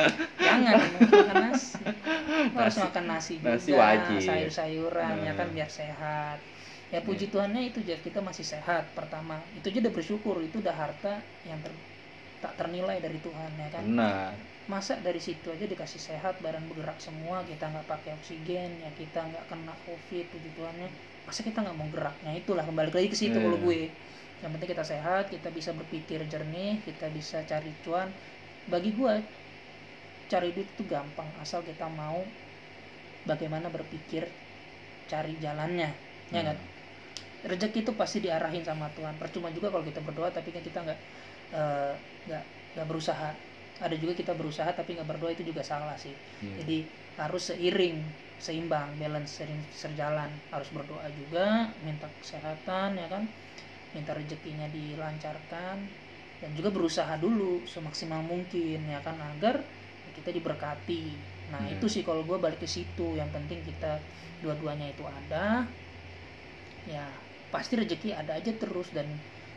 jangan 0.46 0.76
makan 1.12 1.36
nasi 1.52 1.76
Lu 2.52 2.56
harus 2.62 2.76
Nasi- 2.76 2.84
makan 2.86 3.04
nasi, 3.12 3.34
nasi 3.44 3.70
juga 3.70 3.80
wajib. 3.84 4.18
sayur-sayuran 4.28 5.14
ya 5.26 5.32
kan 5.38 5.46
Hmm. 5.48 5.54
biar 5.56 5.70
sehat 5.70 6.38
ya 6.88 7.00
puji 7.02 7.28
Iya. 7.28 7.32
Tuhannya 7.32 7.62
itu 7.68 7.78
kita 8.00 8.20
masih 8.22 8.46
sehat 8.46 8.94
pertama 8.98 9.34
itu 9.52 9.66
aja 9.68 9.78
udah 9.84 9.94
bersyukur 9.94 10.36
itu 10.40 10.56
udah 10.64 10.74
harta 10.82 11.12
yang 11.44 11.60
ter- 11.64 11.76
tak 12.42 12.52
ternilai 12.58 12.98
dari 13.00 13.18
Tuhan 13.26 13.50
ya 13.58 13.68
kan? 13.76 13.86
Benar. 13.86 14.32
masa 14.66 14.98
dari 14.98 15.22
situ 15.22 15.46
aja 15.54 15.62
dikasih 15.72 16.02
sehat 16.02 16.34
badan 16.42 16.66
bergerak 16.66 16.98
semua 16.98 17.46
kita 17.46 17.70
nggak 17.70 17.86
pakai 17.86 18.10
oksigen 18.18 18.70
ya 18.82 18.90
kita 19.00 19.20
nggak 19.30 19.44
kena 19.50 19.74
covid 19.86 20.24
puji 20.32 20.50
Tuhannya 20.58 20.88
masa 21.26 21.40
kita 21.46 21.58
nggak 21.64 21.76
mau 21.78 21.88
gerak? 21.94 22.16
Nah 22.26 22.34
itulah 22.34 22.64
kembali 22.66 22.90
lagi 22.90 23.08
ke 23.12 23.18
situ 23.18 23.38
Iya. 23.38 23.44
kalau 23.46 23.58
gue. 23.62 23.80
Yang 24.42 24.50
penting 24.58 24.70
kita 24.74 24.84
sehat 24.92 25.24
kita 25.34 25.48
bisa 25.58 25.70
berpikir 25.78 26.18
jernih 26.32 26.82
kita 26.86 27.06
bisa 27.10 27.36
cari 27.50 27.72
cuan. 27.84 28.08
Bagi 28.66 28.90
gue 28.98 29.14
cari 30.32 30.48
duit 30.54 30.68
itu 30.74 30.82
gampang 30.92 31.28
asal 31.42 31.60
kita 31.62 31.86
mau 31.86 32.18
bagaimana 33.24 33.66
berpikir 33.76 34.22
cari 35.10 35.34
jalannya 35.44 35.90
ya 36.34 36.42
kan? 36.48 36.58
Rezeki 37.50 37.78
itu 37.86 37.92
pasti 38.00 38.18
diarahin 38.24 38.64
sama 38.66 38.86
Tuhan. 38.96 39.14
Percuma 39.22 39.48
juga 39.54 39.70
kalau 39.70 39.84
kita 39.86 40.00
berdoa 40.02 40.28
tapi 40.34 40.50
kan 40.54 40.62
kita 40.68 40.78
nggak 40.82 41.00
eh, 41.52 41.94
nggak 42.26 42.44
nggak 42.74 42.86
berusaha. 42.90 43.30
Ada 43.76 43.96
juga 44.00 44.16
kita 44.16 44.32
berusaha 44.32 44.70
tapi 44.72 44.96
nggak 44.96 45.08
berdoa 45.08 45.30
itu 45.36 45.44
juga 45.50 45.62
salah 45.66 45.96
sih. 46.00 46.16
Iya. 46.40 46.64
jadi 46.64 46.78
harus 47.20 47.42
seiring 47.52 47.98
seimbang 48.36 49.00
balance 49.00 49.40
sering 49.40 49.64
sejalan 49.72 50.28
harus 50.52 50.68
berdoa 50.68 51.08
juga 51.12 51.72
minta 51.80 52.08
kesehatan 52.20 52.96
ya 53.00 53.08
kan? 53.08 53.24
Minta 53.94 54.12
rezekinya 54.12 54.68
dilancarkan 54.68 55.78
dan 56.40 56.50
juga 56.52 56.68
berusaha 56.76 57.14
dulu 57.16 57.64
semaksimal 57.64 58.20
mungkin 58.24 58.84
ya 58.88 59.00
kan? 59.06 59.16
Agar 59.20 59.56
kita 60.16 60.30
diberkati. 60.36 61.04
Nah 61.52 61.64
Hmm. 61.66 61.74
itu 61.74 61.86
sih 61.88 62.02
kalau 62.04 62.22
gue 62.28 62.36
balik 62.40 62.60
ke 62.64 62.68
situ. 62.68 63.16
Yang 63.20 63.30
penting 63.36 63.60
kita 63.64 64.04
dua-duanya 64.42 64.86
itu 64.92 65.04
ada. 65.08 65.72
Ya 66.86 67.06
pasti 67.52 67.74
rezeki 67.80 68.10
ada 68.20 68.32
aja 68.38 68.52
terus 68.62 68.88
dan 68.96 69.08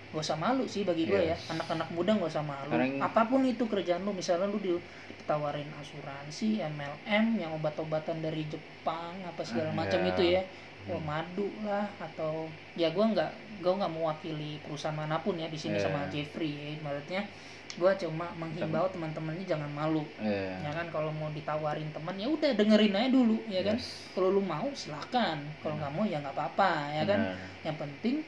gak 0.10 0.20
usah 0.20 0.36
malu 0.36 0.66
sih 0.66 0.82
bagi 0.82 1.06
gue 1.06 1.22
Yes. 1.22 1.46
ya 1.46 1.54
anak-anak 1.54 1.90
muda 1.90 2.12
gak 2.16 2.32
usah 2.32 2.42
malu 2.42 2.66
Sekarang- 2.68 2.98
apa 3.00 3.22
pun 3.26 3.42
itu 3.44 3.64
kerjaan 3.64 4.02
lu 4.02 4.12
misalnya 4.12 4.46
lu 4.46 4.58
ditawarin 4.58 5.70
asuransi 5.76 6.60
MLM 6.60 7.26
yang 7.38 7.52
obat-obatan 7.54 8.18
dari 8.18 8.44
Jepang 8.44 9.22
apa 9.22 9.42
segala 9.42 9.70
Ah, 9.70 9.78
macam 9.78 10.00
ya. 10.00 10.10
itu 10.10 10.24
ya. 10.28 10.42
Wah, 10.88 10.98
madu 10.98 11.46
lah 11.62 11.86
atau 12.00 12.48
ya 12.74 12.90
gue 12.90 13.06
nggak 13.06 13.32
gue 13.60 13.70
nggak 13.70 13.92
mewakili 13.92 14.58
perusahaan 14.60 14.96
mana 14.96 15.20
pun 15.20 15.36
ya 15.36 15.46
di 15.46 15.54
sini 15.54 15.76
Iya. 15.76 15.86
sama 15.86 16.10
Jeffrey 16.10 16.50
ya 16.50 16.68
ibaratnya 16.74 17.22
gue 17.70 17.92
cuma 18.00 18.26
menghimbau 18.34 18.90
teman-temannya 18.90 19.46
jangan 19.46 19.70
malu 19.70 20.02
Iya. 20.18 20.58
ya 20.66 20.72
kan 20.74 20.90
kalau 20.90 21.12
mau 21.12 21.30
ditawarin 21.30 21.94
teman 21.94 22.18
ya 22.18 22.26
udah 22.26 22.56
dengerin 22.56 22.96
aja 22.96 23.10
dulu 23.12 23.38
ya 23.46 23.62
kan 23.62 23.78
Yes. 23.78 24.10
kalau 24.10 24.32
lu 24.32 24.42
mau 24.42 24.66
silakan 24.74 25.38
kalau 25.60 25.78
nggak 25.78 25.94
mau 25.94 26.02
ya 26.04 26.18
nggak 26.18 26.34
apa-apa 26.34 26.72
ya 26.92 27.04
kan 27.06 27.20
yang 27.62 27.78
penting 27.78 28.26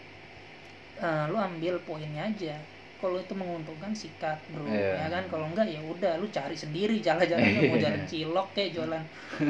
eh, 1.02 1.24
lu 1.32 1.38
ambil 1.38 1.74
poinnya 1.88 2.22
aja 2.30 2.56
kalau 3.02 3.18
itu 3.18 3.34
menguntungkan 3.34 3.92
sikat 3.98 4.46
bro 4.54 4.70
Iya. 4.70 4.94
ya 5.02 5.08
kan 5.10 5.24
kalau 5.32 5.46
enggak 5.50 5.68
ya 5.74 5.82
udah 5.82 6.14
lu 6.22 6.28
cari 6.30 6.54
sendiri 6.54 7.02
jalan-jalannya 7.02 7.62
mau 7.66 7.78
Iya. 7.78 7.84
jalan 7.86 8.04
cilok 8.06 8.48
kayak 8.56 8.70
jualan 8.78 9.04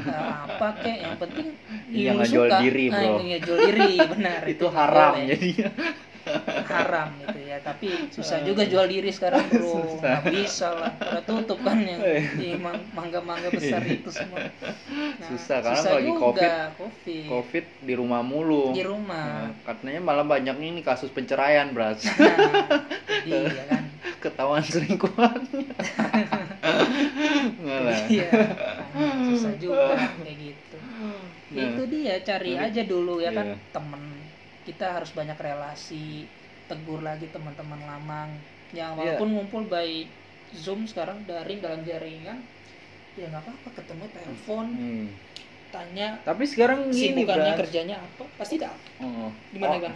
eh, 0.08 0.26
apa 0.48 0.68
kayak 0.84 1.00
yang 1.06 1.16
penting 1.20 1.48
Yang 1.92 2.18
jual 2.32 2.50
diri, 2.64 2.86
Ah, 2.88 2.96
bro. 3.04 3.16
yang 3.22 3.42
jual 3.44 3.60
diri 3.60 3.92
benar 4.08 4.42
Itu 4.54 4.66
nggak 4.72 4.76
haram 4.80 5.14
boleh. 5.20 5.40
Haram 6.68 7.10
gitu 7.20 7.40
ya 7.42 7.58
tapi 7.60 7.88
susah 8.10 8.42
juga 8.42 8.64
jual 8.64 8.86
diri 8.86 9.10
sekarang 9.10 9.44
bro 9.48 9.62
Susah. 9.88 10.22
nggak 10.22 10.22
bisa 10.28 10.68
lah 10.72 10.92
tutup 11.22 11.60
kan 11.60 11.78
yang 11.78 12.00
Eh. 12.00 12.24
di 12.40 12.50
mang- 12.56 12.86
mangga-mangga 12.92 13.50
besar 13.50 13.82
itu 13.84 14.10
semua 14.10 14.48
Nah, 14.92 15.28
Susah, 15.28 15.58
karena 15.62 15.82
lagi 15.92 16.08
juga, 16.08 16.20
COVID. 16.20 16.52
covid 16.76 17.26
Covid 17.28 17.66
di 17.82 17.94
rumah 17.94 18.22
mulu. 18.22 18.72
di 18.72 18.82
rumah 18.82 19.48
Nah, 19.48 19.54
katanya 19.64 20.00
malah 20.00 20.26
banyak 20.26 20.58
ini 20.58 20.82
kasus 20.82 21.10
penceraian, 21.10 21.70
Brat. 21.70 22.02
nah, 22.02 22.86
jadi 23.08 23.32
ya 23.48 23.64
kan 23.72 23.84
Ketahuan 24.20 24.62
selingkuhan. 24.62 25.34
Nggak 27.58 27.80
lah. 27.82 27.98
iya 28.08 28.30
makanya 28.30 29.12
susah 29.28 29.54
juga 29.58 29.98
kayak 30.20 30.38
gitu 30.39 30.78
Nah. 31.52 31.68
itu 31.68 31.84
dia 31.91 32.16
cari 32.22 32.56
aja 32.56 32.82
dulu 32.82 33.20
ya 33.20 33.32
kan 33.32 33.43
Iya. 33.52 33.58
temen 33.72 34.02
kita 34.72 34.95
harus 34.95 35.11
banyak 35.11 35.36
relasi 35.36 36.24
tegur 36.65 37.03
lagi 37.03 37.28
teman-teman 37.28 37.80
lamang 37.82 38.30
ya 38.72 38.88
Iya. 38.88 39.19
walaupun 39.19 39.28
ngumpul 39.30 39.63
by 39.67 40.07
zoom 40.53 40.88
sekarang 40.88 41.19
daring 41.24 41.59
dalam 41.59 41.84
jaringan 41.84 42.39
ya 43.13 43.28
nggak 43.28 43.43
apa-apa 43.43 43.69
ketemu 43.76 44.05
telepon 44.09 44.65
Hmm. 44.72 45.07
tanya 45.67 46.15
Tapi 46.24 46.43
sekarang 46.43 46.88
gini, 46.88 47.11
sibukannya 47.11 47.51
Brat. 47.51 47.61
kerjanya 47.61 47.95
apa 47.97 48.24
pasti 48.36 48.55
dah 48.55 48.72
Oh. 48.97 49.28
gimana 49.51 49.76
Oh, 49.76 49.82
kan 49.82 49.93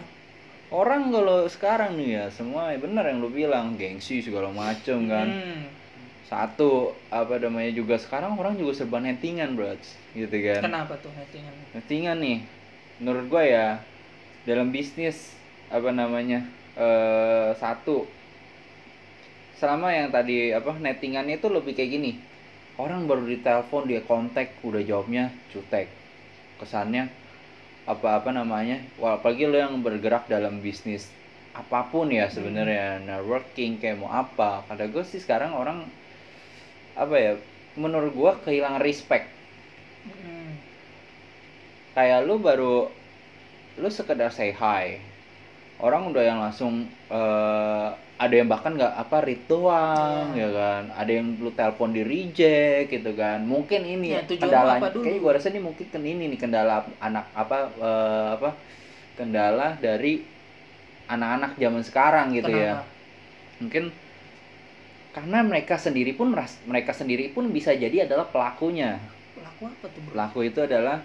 Orang 0.66 1.08
kalau 1.08 1.46
sekarang 1.46 1.94
nih 1.94 2.10
ya 2.12 2.24
semua 2.26 2.74
ya 2.74 2.78
benar 2.78 3.06
yang 3.06 3.22
lu 3.22 3.30
bilang 3.30 3.78
gengsi 3.78 4.18
segala 4.18 4.50
macem 4.50 5.06
kan. 5.06 5.30
Hmm, 5.30 5.62
satu 6.26 6.90
apa 7.06 7.38
namanya 7.38 7.70
juga 7.70 7.94
sekarang 7.96 8.34
orang 8.34 8.58
juga 8.58 8.74
serba 8.74 8.98
nettingan 8.98 9.54
bro 9.54 9.78
gitu 10.10 10.36
kan 10.42 10.58
kenapa 10.60 10.98
tuh 10.98 11.14
nettingan 11.14 11.54
nettingan 11.70 12.18
nih 12.18 12.38
menurut 12.98 13.30
gue 13.30 13.44
ya 13.46 13.78
dalam 14.46 14.70
bisnis 14.70 15.34
apa 15.68 15.90
namanya 15.90 16.46
eh 16.78 17.50
satu. 17.58 18.06
Selama 19.58 19.90
yang 19.90 20.14
tadi 20.14 20.54
apa 20.54 20.78
nettingannya 20.78 21.42
itu 21.42 21.50
lebih 21.50 21.74
kayak 21.74 21.90
gini. 21.90 22.12
Orang 22.76 23.08
baru 23.08 23.24
ditelepon 23.26 23.88
dia 23.88 24.04
kontak 24.04 24.54
udah 24.62 24.80
jawabnya 24.84 25.34
cutek. 25.50 25.90
Kesannya 26.62 27.10
apa 27.86 28.22
apa 28.22 28.30
namanya 28.30 28.82
apalagi 28.98 29.46
lo 29.46 29.58
yang 29.58 29.78
bergerak 29.78 30.26
dalam 30.26 30.58
bisnis 30.58 31.06
apa 31.56 31.86
pun 31.88 32.10
ya 32.12 32.26
sebenarnya 32.28 33.00
networking 33.02 33.80
kayak 33.80 33.98
mau 33.98 34.12
apa. 34.12 34.62
Kata 34.68 34.86
gue 34.86 35.04
sih 35.08 35.18
sekarang 35.18 35.56
orang 35.56 35.88
apa 36.94 37.14
ya 37.16 37.32
menurut 37.74 38.12
gue 38.12 38.32
kehilangan 38.46 38.84
respect. 38.84 39.26
Mm. 40.06 40.54
kayak 41.98 42.28
lu 42.28 42.38
baru 42.38 42.86
lu 43.76 43.88
sekedar 43.92 44.32
say 44.32 44.50
hi 44.52 44.96
orang 45.78 46.08
udah 46.08 46.22
yang 46.24 46.38
langsung 46.40 46.88
eh, 47.12 47.88
ada 48.16 48.32
yang 48.32 48.48
bahkan 48.48 48.72
nggak 48.72 48.94
apa 48.96 49.18
ritual 49.20 50.32
Iya. 50.32 50.40
ya 50.40 50.48
kan 50.56 50.82
ada 50.96 51.10
yang 51.12 51.26
lu 51.36 51.52
telepon 51.52 51.92
di 51.92 52.00
reject 52.00 52.88
gitu 52.88 53.12
kan 53.12 53.44
mungkin 53.44 53.84
ini 53.84 54.16
Ya, 54.16 54.20
ya, 54.24 54.36
kendala 54.40 54.80
kayaknya 54.80 55.20
gua 55.20 55.32
rasa 55.36 55.52
ini 55.52 55.60
mungkin 55.60 55.86
kan 55.92 56.00
ini 56.00 56.24
nih 56.32 56.38
kendala 56.40 56.88
anak 56.98 57.28
apa 57.36 57.58
eh, 57.76 58.28
apa 58.40 58.50
kendala 59.20 59.76
dari 59.76 60.24
anak-anak 61.06 61.60
zaman 61.60 61.82
sekarang 61.84 62.26
gitu 62.34 62.50
ya 62.50 62.80
Kenapa? 62.80 62.84
mungkin 63.62 63.84
karena 65.12 65.38
mereka 65.40 65.80
sendiri 65.80 66.12
pun 66.12 66.28
mereka 66.68 66.92
sendiri 66.92 67.32
pun 67.32 67.48
bisa 67.48 67.72
jadi 67.72 68.04
adalah 68.04 68.28
pelakunya 68.28 69.00
Pelaku 69.36 69.62
apa 69.68 69.86
tuh 69.88 70.00
bro? 70.04 70.12
Pelaku 70.12 70.38
itu 70.44 70.60
adalah 70.60 70.96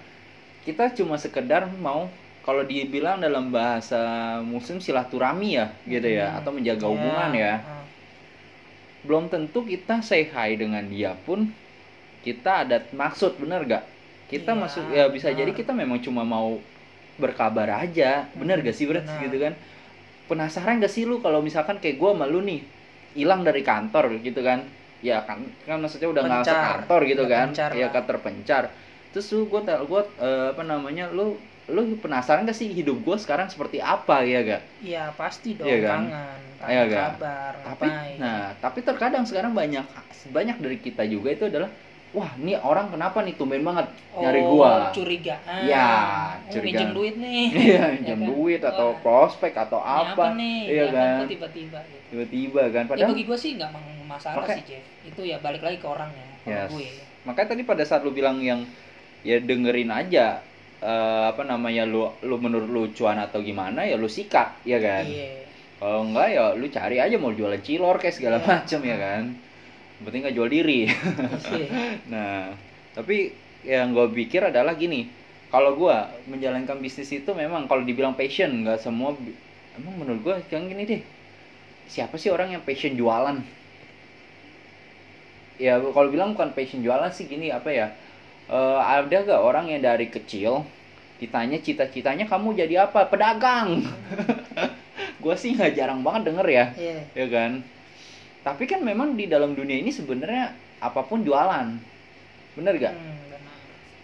kita 0.67 0.91
cuma 0.95 1.15
sekedar 1.15 1.67
mau 1.79 2.07
kalau 2.41 2.65
dibilang 2.65 3.21
dalam 3.21 3.53
bahasa 3.53 4.01
muslim 4.41 4.81
silaturahmi 4.81 5.49
ya 5.61 5.67
gitu 5.85 6.09
ya 6.09 6.27
Hmm. 6.33 6.37
atau 6.41 6.51
menjaga 6.55 6.85
hubungan 6.89 7.31
ya. 7.37 7.53
ah. 7.61 7.83
Belum 9.05 9.25
tentu 9.33 9.65
kita 9.65 10.01
say 10.05 10.29
hi 10.29 10.53
dengan 10.57 10.85
dia 10.85 11.13
pun 11.25 11.49
kita 12.21 12.65
ada 12.65 12.77
maksud 12.93 13.37
bener 13.41 13.65
gak? 13.65 13.83
Kita 14.29 14.53
Iya, 14.53 14.61
masuk 14.61 14.83
ya 14.93 15.05
bisa 15.09 15.27
benar. 15.33 15.39
jadi 15.41 15.51
kita 15.57 15.71
memang 15.73 15.99
cuma 16.05 16.21
mau 16.21 16.61
berkabar 17.17 17.81
aja. 17.81 18.29
Bener 18.37 18.61
Hmm, 18.61 18.67
gak 18.69 18.75
sih 18.77 18.85
benar. 18.85 19.05
gitu 19.25 19.37
kan? 19.41 19.53
Penasaran 20.29 20.79
gak 20.79 20.93
sih 20.93 21.03
lu 21.09 21.17
kalau 21.19 21.41
misalkan 21.41 21.81
kayak 21.81 21.97
gua 21.97 22.13
sama 22.13 22.25
lu 22.29 22.45
nih 22.45 22.61
hilang 23.17 23.41
dari 23.41 23.61
kantor 23.65 24.21
gitu 24.21 24.41
kan? 24.45 24.61
Ya 25.01 25.25
kan 25.25 25.41
kan 25.65 25.81
maksudnya 25.81 26.13
udah 26.13 26.21
nggak 26.21 26.45
kantor 26.45 26.99
gitu 27.09 27.23
kan? 27.25 27.47
pencar 27.49 27.69
Ya 27.73 27.89
lah. 27.89 27.91
kan 27.91 28.03
terpencar. 28.05 28.63
Terus 29.11 29.27
lu 29.33 29.49
gua 29.49 29.61
tel- 29.65 29.83
gua 29.89 30.05
eh, 30.21 30.53
apa 30.53 30.61
namanya? 30.61 31.09
Lu 31.09 31.41
lu 31.71 31.95
penasaran 31.95 32.43
gak 32.43 32.53
sih 32.53 32.69
hidup 32.69 32.99
gua 32.99 33.15
sekarang 33.15 33.47
seperti 33.47 33.79
apa 33.79 34.21
ya 34.21 34.39
gak? 34.41 34.61
Iya 34.79 35.03
pasti 35.13 35.55
dong 35.55 35.65
Iya 35.65 35.77
kan? 35.81 36.01
kangen, 36.05 36.39
tanya 36.57 36.69
Iya 36.69 36.83
kan? 36.85 37.09
kabar, 37.09 37.53
Tapi 37.57 37.87
ngapain. 37.87 38.15
nah, 38.17 38.45
tapi 38.57 38.79
terkadang 38.81 39.23
sekarang 39.23 39.51
banyak 39.51 39.85
banyak 40.27 40.57
dari 40.57 40.77
kita 40.77 41.03
juga 41.03 41.29
itu 41.29 41.47
adalah 41.47 41.71
wah, 42.11 42.27
nih 42.35 42.59
orang 42.59 42.91
kenapa 42.91 43.19
nih 43.21 43.33
tumben 43.33 43.63
banget 43.63 43.87
nyari 44.13 44.41
Oh, 44.41 44.47
gua. 44.53 44.91
curigaan. 44.91 45.63
Ya, 45.63 45.89
Oh, 46.37 46.51
curigaan. 46.51 46.67
minjem 46.67 46.89
duit 46.91 47.15
nih. 47.15 47.43
Iya, 47.65 47.83
Ya 47.89 48.03
jam 48.05 48.19
kan? 48.19 48.27
duit 48.29 48.61
atau 48.61 48.87
Wah, 48.89 48.99
prospek 48.99 49.53
atau 49.57 49.79
ini 49.79 49.95
apa. 50.05 50.25
nih? 50.33 50.59
Iya 50.61 50.75
Ya 50.77 50.85
kan? 50.91 51.15
kok 51.17 51.31
tiba-tiba 51.31 51.79
gitu. 51.81 52.03
Tiba-tiba 52.11 52.61
kan 52.67 52.83
Ya 52.83 52.89
padahal 52.91 53.09
bagi 53.09 53.23
gue 53.23 53.37
sih 53.39 53.51
nggak 53.55 53.69
masalah 54.05 54.35
Makanya- 54.37 54.59
sih 54.59 54.65
Jeff. 54.69 54.85
Itu 55.07 55.21
ya 55.23 55.37
balik 55.39 55.61
lagi 55.61 55.77
ke 55.77 55.87
orangnya. 55.87 56.27
Yes. 56.41 56.67
gue. 56.69 56.89
makanya 57.21 57.53
tadi 57.53 57.61
pada 57.61 57.85
saat 57.85 58.01
lu 58.01 58.09
bilang 58.09 58.41
yang 58.41 58.65
ya 59.21 59.37
dengerin 59.37 59.87
aja 59.87 60.41
eh, 60.81 61.23
apa 61.29 61.41
namanya 61.45 61.85
lu 61.85 62.09
lu 62.25 62.35
menurut 62.37 62.69
lu 62.69 62.83
cuan 62.91 63.17
atau 63.17 63.39
gimana 63.39 63.85
ya 63.85 63.95
lu 63.95 64.09
sikat 64.09 64.65
ya 64.65 64.81
kan 64.81 65.05
Iya. 65.05 65.45
kalau 65.77 66.05
enggak 66.05 66.27
ya 66.29 66.43
lu 66.57 66.65
cari 66.67 66.97
aja 66.97 67.15
mau 67.15 67.31
jualan 67.31 67.61
cilor 67.61 67.95
kayak 67.97 68.15
segala 68.17 68.37
Iya. 68.41 68.47
macem 68.49 68.79
ya 68.81 68.97
kan 68.97 69.23
penting 70.01 70.19
nggak 70.25 70.35
jual 70.35 70.49
diri 70.49 70.89
Iya. 70.89 71.67
nah 72.13 72.49
tapi 72.91 73.31
yang 73.61 73.93
gue 73.93 74.09
pikir 74.11 74.41
adalah 74.41 74.73
gini 74.73 75.05
kalau 75.53 75.77
gue 75.77 75.95
menjalankan 76.25 76.81
bisnis 76.81 77.11
itu 77.13 77.29
memang 77.31 77.69
kalau 77.69 77.85
dibilang 77.85 78.17
passion 78.17 78.65
nggak 78.65 78.81
semua 78.81 79.13
emang 79.77 79.93
menurut 80.01 80.21
gue 80.25 80.35
yang 80.49 80.65
gini 80.65 80.83
deh 80.83 81.01
siapa 81.85 82.17
sih 82.17 82.33
orang 82.33 82.57
yang 82.57 82.63
passion 82.65 82.97
jualan 82.97 83.37
ya 85.61 85.77
kalau 85.77 86.09
bilang 86.09 86.33
bukan 86.33 86.57
passion 86.57 86.81
jualan 86.81 87.11
sih 87.13 87.29
gini 87.29 87.53
apa 87.53 87.69
ya 87.69 87.93
Eh, 88.51 88.79
ada 88.83 89.17
gak 89.23 89.39
orang 89.39 89.71
yang 89.71 89.79
dari 89.79 90.11
kecil 90.11 90.67
ditanya 91.23 91.55
cita-citanya 91.61 92.27
kamu 92.27 92.51
jadi 92.57 92.83
apa? 92.89 93.07
Pedagang. 93.07 93.85
Gue 95.23 95.35
sih 95.37 95.53
nggak 95.55 95.77
jarang 95.77 96.01
banget 96.03 96.33
denger 96.33 96.47
ya. 96.49 96.65
Iya. 96.75 97.01
ya 97.15 97.27
kan? 97.31 97.51
Tapi 98.41 98.63
kan 98.65 98.81
memang 98.81 99.13
di 99.15 99.29
dalam 99.29 99.53
dunia 99.53 99.77
ini 99.79 99.93
sebenarnya 99.93 100.51
apa 100.81 101.05
pun 101.05 101.21
jualan. 101.21 101.77
Bener 102.57 102.73
gak 102.75 102.91
Hmm, 102.91 103.15
benar. 103.31 103.55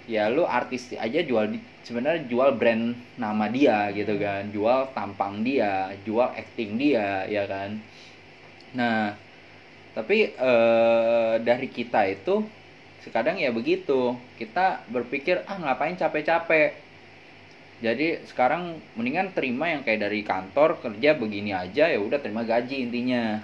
ya 0.08 0.24
lu 0.32 0.48
artis 0.48 0.94
aja 0.96 1.20
jual 1.20 1.52
sebenarnya 1.84 2.24
jual 2.32 2.56
brand 2.56 2.96
nama 3.20 3.50
dia 3.52 3.92
gitu 3.92 4.16
kan. 4.16 4.48
Jual 4.54 4.88
tampang 4.96 5.44
dia 5.44 5.92
jual 6.08 6.32
acting 6.32 6.78
dia 6.80 7.26
ya 7.28 7.44
kan? 7.50 7.82
Nah 8.78 9.12
tapi 9.92 10.32
eh, 10.32 11.34
dari 11.42 11.68
kita 11.68 12.06
itu 12.08 12.46
sekadang 13.08 13.40
ya 13.40 13.50
begitu. 13.56 14.14
Kita 14.36 14.84
berpikir 14.92 15.48
ah 15.48 15.58
ngapain 15.58 15.96
capek-capek? 15.96 16.76
Jadi 17.78 18.26
sekarang 18.26 18.82
mendingan 18.98 19.32
terima 19.38 19.70
yang 19.70 19.86
kayak 19.86 20.10
dari 20.10 20.26
kantor 20.26 20.82
kerja 20.82 21.14
begini 21.14 21.54
aja 21.54 21.88
ya 21.88 22.00
udah 22.02 22.20
terima 22.20 22.42
gaji 22.44 22.90
intinya. 22.90 23.40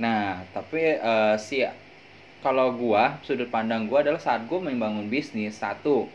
Nah 0.00 0.46
tapi 0.54 0.96
eh, 0.96 1.36
si 1.36 1.60
kalau 2.40 2.72
gua 2.78 3.18
sudut 3.26 3.50
pandang 3.50 3.90
gua 3.90 4.06
adalah 4.06 4.22
saat 4.22 4.46
gua 4.46 4.62
membangun 4.62 5.10
bisnis 5.10 5.58
satu 5.58 6.06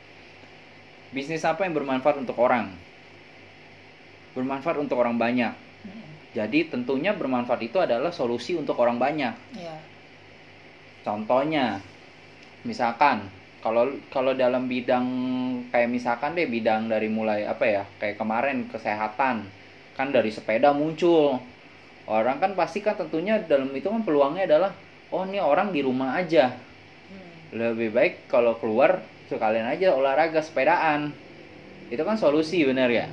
bisnis 1.11 1.43
apa 1.43 1.65
yang 1.65 1.75
bermanfaat 1.75 2.21
untuk 2.21 2.37
orang? 2.39 2.71
Bermanfaat 4.37 4.77
untuk 4.79 4.95
orang 5.01 5.17
banyak. 5.19 5.51
Jadi 6.29 6.69
tentunya 6.69 7.11
bermanfaat 7.11 7.61
itu 7.65 7.81
adalah 7.81 8.13
solusi 8.13 8.53
untuk 8.53 8.77
orang 8.77 9.01
banyak. 9.01 9.33
Iya. 9.57 9.77
contohnya 10.99 11.79
misalkan 12.63 13.27
kalau 13.59 13.91
kalau 14.07 14.31
dalam 14.31 14.71
bidang 14.71 15.05
kayak 15.67 15.91
misalkan 15.91 16.31
deh 16.31 16.47
bidang 16.47 16.87
dari 16.87 17.11
mulai 17.11 17.43
apa 17.43 17.65
ya 17.67 17.83
kayak 17.99 18.15
kemarin 18.15 18.67
kesehatan 18.71 19.47
kan 19.99 20.07
dari 20.15 20.31
sepeda 20.31 20.71
muncul. 20.71 21.43
Orang 22.09 22.41
kan 22.41 22.55
pasti 22.57 22.79
kan 22.81 22.95
tentunya 22.97 23.37
dalam 23.37 23.69
itu 23.75 23.85
kan 23.85 24.01
peluangnya 24.01 24.47
adalah 24.49 24.71
oh 25.11 25.27
ini 25.27 25.43
orang 25.43 25.75
di 25.75 25.83
rumah 25.83 26.15
aja. 26.15 26.55
Hmm. 27.09 27.57
lebih 27.57 27.89
baik 27.89 28.29
kalau 28.29 28.53
keluar 28.61 29.01
sekalian 29.27 29.67
aja 29.67 29.91
olahraga 29.91 30.39
sepedaan. 30.39 31.11
Itu 31.91 32.01
kan 32.07 32.15
solusi 32.15 32.63
bener 32.63 32.89
ya? 32.89 33.07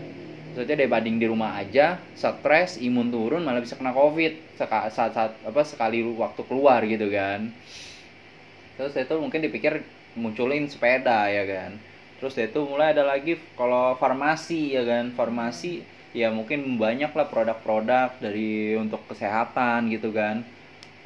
Maksudnya 0.57 0.88
dibanding 0.88 1.20
di 1.20 1.26
rumah 1.28 1.61
aja 1.61 2.01
stres 2.16 2.80
imun 2.80 3.12
turun 3.12 3.44
malah 3.44 3.61
bisa 3.61 3.76
kena 3.76 3.92
covid 3.92 4.57
saat 4.57 4.88
saat 4.97 5.36
apa 5.44 5.61
sekali 5.68 6.01
waktu 6.01 6.40
keluar 6.49 6.80
gitu 6.88 7.12
kan 7.12 7.53
terus 8.77 8.93
itu 8.97 9.14
mungkin 9.18 9.41
dipikir 9.45 9.81
munculin 10.16 10.68
sepeda 10.68 11.29
ya 11.29 11.45
kan 11.49 11.72
terus 12.20 12.37
itu 12.41 12.61
mulai 12.64 12.97
ada 12.97 13.05
lagi 13.05 13.37
kalau 13.59 13.97
farmasi 14.01 14.77
ya 14.77 14.83
kan 14.85 15.12
farmasi 15.12 15.85
ya 16.16 16.33
mungkin 16.33 16.81
banyak 16.81 17.12
lah 17.12 17.27
produk-produk 17.29 18.16
dari 18.24 18.72
untuk 18.77 19.05
kesehatan 19.11 19.93
gitu 19.93 20.12
kan 20.16 20.41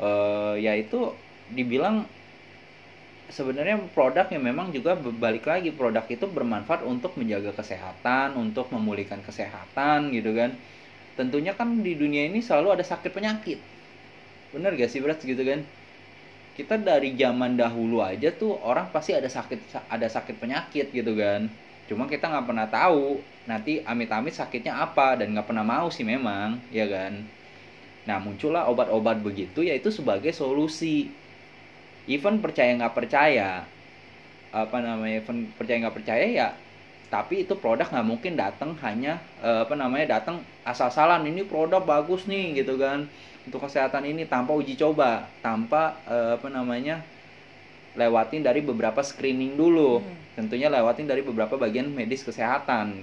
eh 0.01 0.55
ya 0.64 0.73
itu 0.79 1.14
dibilang 1.51 2.07
sebenarnya 3.31 3.77
produk 3.95 4.27
yang 4.35 4.43
memang 4.51 4.75
juga 4.75 4.99
balik 4.99 5.47
lagi 5.47 5.71
produk 5.71 6.05
itu 6.11 6.27
bermanfaat 6.27 6.83
untuk 6.83 7.14
menjaga 7.14 7.55
kesehatan, 7.55 8.35
untuk 8.35 8.66
memulihkan 8.75 9.23
kesehatan 9.23 10.11
gitu 10.16 10.35
kan. 10.35 10.51
Tentunya 11.18 11.53
kan 11.55 11.68
di 11.87 11.95
dunia 11.95 12.27
ini 12.31 12.43
selalu 12.43 12.68
ada 12.81 12.85
sakit 12.85 13.11
penyakit. 13.14 13.59
Bener 14.55 14.75
gak 14.75 14.91
sih 14.91 15.01
berat 15.03 15.23
gitu 15.23 15.43
kan? 15.47 15.61
Kita 16.61 16.77
dari 16.77 17.17
zaman 17.17 17.57
dahulu 17.57 18.05
aja 18.05 18.29
tuh 18.37 18.53
orang 18.61 18.93
pasti 18.93 19.17
ada 19.17 19.33
sakit 19.33 19.89
ada 19.89 20.05
sakit 20.05 20.37
penyakit 20.37 20.93
gitu 20.93 21.17
kan. 21.17 21.49
Cuma 21.89 22.05
kita 22.05 22.29
nggak 22.29 22.47
pernah 22.53 22.69
tahu 22.69 23.17
nanti 23.49 23.81
amit-amit 23.81 24.37
sakitnya 24.37 24.77
apa 24.77 25.17
dan 25.17 25.33
nggak 25.33 25.49
pernah 25.49 25.65
mau 25.65 25.89
sih 25.89 26.05
memang, 26.05 26.61
ya 26.69 26.85
kan. 26.85 27.25
Nah 28.05 28.21
muncullah 28.21 28.69
obat-obat 28.69 29.25
begitu 29.25 29.65
yaitu 29.65 29.89
sebagai 29.89 30.37
solusi 30.37 31.09
even 32.05 32.45
percaya 32.45 32.77
nggak 32.77 32.93
percaya 32.93 33.65
apa 34.53 34.77
namanya 34.85 35.25
even 35.25 35.49
percaya 35.57 35.89
nggak 35.89 35.97
percaya 35.97 36.27
ya 36.29 36.49
tapi 37.11 37.43
itu 37.43 37.59
produk 37.59 37.91
nggak 37.91 38.07
mungkin 38.07 38.39
datang 38.39 38.79
hanya 38.87 39.19
eh, 39.43 39.67
apa 39.67 39.75
namanya 39.75 40.19
datang 40.19 40.47
asal-asalan 40.63 41.27
ini 41.27 41.43
produk 41.43 41.83
bagus 41.83 42.25
nih 42.31 42.63
gitu 42.63 42.79
kan. 42.79 43.11
Untuk 43.43 43.67
kesehatan 43.67 44.07
ini 44.07 44.29
tanpa 44.31 44.55
uji 44.55 44.79
coba 44.79 45.27
tanpa 45.43 45.99
eh, 46.07 46.39
apa 46.39 46.47
namanya 46.47 47.03
lewatin 47.99 48.47
dari 48.47 48.63
beberapa 48.63 49.03
screening 49.03 49.59
dulu. 49.59 50.01
Hmm. 50.01 50.19
tentunya 50.39 50.73
lewatin 50.73 51.05
dari 51.05 51.21
beberapa 51.21 51.59
bagian 51.59 51.91
medis 51.91 52.25
kesehatan. 52.25 53.03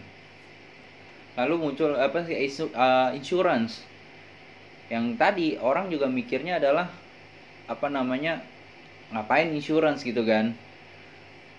Lalu 1.38 1.54
muncul 1.60 1.94
apa 1.94 2.24
sih 2.26 2.34
isu- 2.34 2.74
eh, 2.74 3.10
insurance. 3.14 3.84
Yang 4.88 5.06
tadi 5.20 5.48
orang 5.60 5.92
juga 5.92 6.08
mikirnya 6.08 6.64
adalah 6.64 6.88
apa 7.68 7.88
namanya 7.92 8.40
ngapain 9.12 9.52
insurance 9.52 10.08
gitu 10.08 10.24
kan 10.24 10.56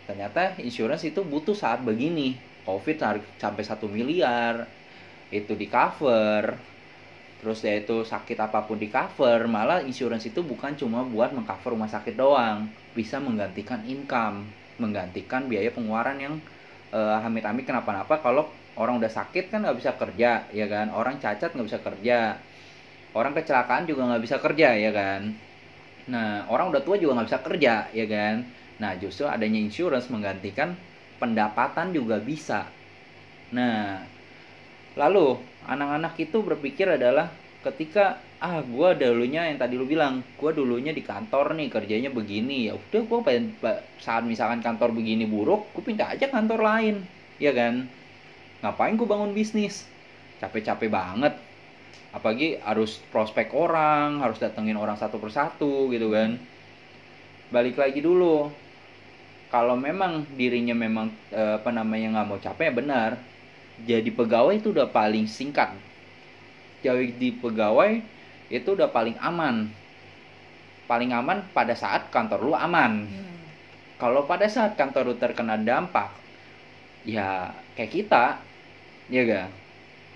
ternyata 0.08 0.56
insurance 0.68 1.04
itu 1.10 1.20
butuh 1.32 1.56
saat 1.62 1.80
begini. 1.88 2.28
Covid 2.68 2.96
sampai 3.42 3.64
satu 3.64 3.86
miliar 3.96 4.54
itu 5.32 5.52
di 5.60 5.66
cover. 5.76 6.44
Terus 7.40 7.58
ya 7.68 7.74
itu 7.82 7.96
sakit 8.12 8.38
apa 8.46 8.66
pun 8.66 8.78
di 8.82 8.88
cover 8.96 9.40
malah 9.56 9.78
insurance 9.90 10.26
itu 10.30 10.40
bukan 10.42 10.72
cuma 10.80 11.00
buat 11.06 11.30
mengcover 11.36 11.70
rumah 11.76 11.90
sakit 11.94 12.14
doang. 12.18 12.58
Bisa 12.98 13.16
menggantikan 13.26 13.80
income 13.94 14.38
menggantikan 14.82 15.42
biaya 15.50 15.70
pengeluaran 15.76 16.18
yang 16.24 16.34
eh, 16.98 17.18
amit-amit. 17.26 17.64
Kenapa-napa 17.68 18.14
kalau 18.24 18.44
orang 18.80 18.94
udah 19.00 19.12
sakit 19.18 19.44
kan 19.52 19.58
nggak 19.64 19.78
bisa 19.80 19.92
kerja 20.00 20.30
ya 20.50 20.66
kan? 20.74 20.86
Orang 20.98 21.16
cacat 21.22 21.50
nggak 21.54 21.68
bisa 21.70 21.80
kerja. 21.86 22.18
Orang 23.18 23.32
kecelakaan 23.38 23.84
juga 23.90 24.02
nggak 24.08 24.22
bisa 24.26 24.36
kerja 24.44 24.68
ya 24.84 24.90
kan? 24.92 25.22
Nah 26.12 26.28
orang 26.52 26.66
udah 26.72 26.82
tua 26.86 26.96
juga 27.02 27.12
nggak 27.18 27.28
bisa 27.30 27.40
kerja 27.46 27.74
ya 27.92 28.06
kan 28.08 28.36
nah 28.78 28.94
justru 28.94 29.26
adanya 29.26 29.58
insurance 29.58 30.06
menggantikan 30.10 30.78
pendapatan 31.18 31.90
juga 31.90 32.22
bisa. 32.22 32.70
Nah 33.50 34.02
lalu 34.94 35.38
anak-anak 35.66 36.14
itu 36.18 36.38
berpikir 36.42 36.86
adalah 36.86 37.30
ketika 37.58 38.22
ah 38.38 38.62
gua 38.62 38.94
dulunya 38.94 39.50
yang 39.50 39.58
tadi 39.58 39.74
lu 39.74 39.82
bilang 39.82 40.22
gua 40.38 40.54
dulunya 40.54 40.94
di 40.94 41.02
kantor 41.02 41.58
nih 41.58 41.68
kerjanya 41.68 42.10
begini. 42.14 42.70
Ya 42.70 42.78
udah 42.78 43.02
gua 43.10 43.20
pengen 43.26 43.58
saat 43.98 44.22
misalkan 44.22 44.62
kantor 44.62 44.94
begini 44.94 45.26
buruk 45.26 45.74
gue 45.74 45.82
pindah 45.82 46.14
aja 46.14 46.30
kantor 46.30 46.62
lain. 46.62 47.02
Ya 47.42 47.50
kan? 47.54 47.86
Ngapain 48.62 48.98
gue 48.98 49.06
bangun 49.06 49.30
bisnis? 49.34 49.86
Capek-capek 50.42 50.90
banget. 50.90 51.34
Apalagi 52.10 52.58
harus 52.62 52.98
prospek 53.14 53.54
orang 53.54 54.18
harus 54.18 54.38
datengin 54.42 54.74
orang 54.74 54.98
satu 54.98 55.22
persatu 55.22 55.90
gitu 55.94 56.10
kan? 56.10 56.38
Balik 57.54 57.78
lagi 57.78 58.02
dulu 58.02 58.50
kalau 59.48 59.74
memang 59.76 60.28
dirinya 60.36 60.76
memang 60.76 61.08
eh, 61.32 61.56
apa 61.56 61.72
namanya 61.72 62.20
nggak 62.20 62.28
mau 62.28 62.40
capek 62.40 62.70
benar. 62.72 63.16
Jadi 63.78 64.10
pegawai 64.10 64.58
itu 64.58 64.74
udah 64.74 64.90
paling 64.90 65.24
singkat. 65.30 65.70
Jadi 66.82 67.14
di 67.14 67.30
pegawai 67.32 68.02
itu 68.52 68.68
udah 68.74 68.90
paling 68.90 69.16
aman. 69.22 69.70
Paling 70.88 71.10
aman 71.14 71.44
pada 71.52 71.72
saat 71.76 72.08
kantor 72.12 72.40
lu 72.44 72.54
aman. 72.56 73.06
Hmm. 73.08 73.26
kalau 73.98 74.22
pada 74.30 74.46
saat 74.46 74.78
kantor 74.78 75.10
lu 75.10 75.14
terkena 75.18 75.58
dampak 75.58 76.14
ya 77.02 77.50
kayak 77.74 77.92
kita 77.92 78.24
ya 79.10 79.22
ga 79.26 79.42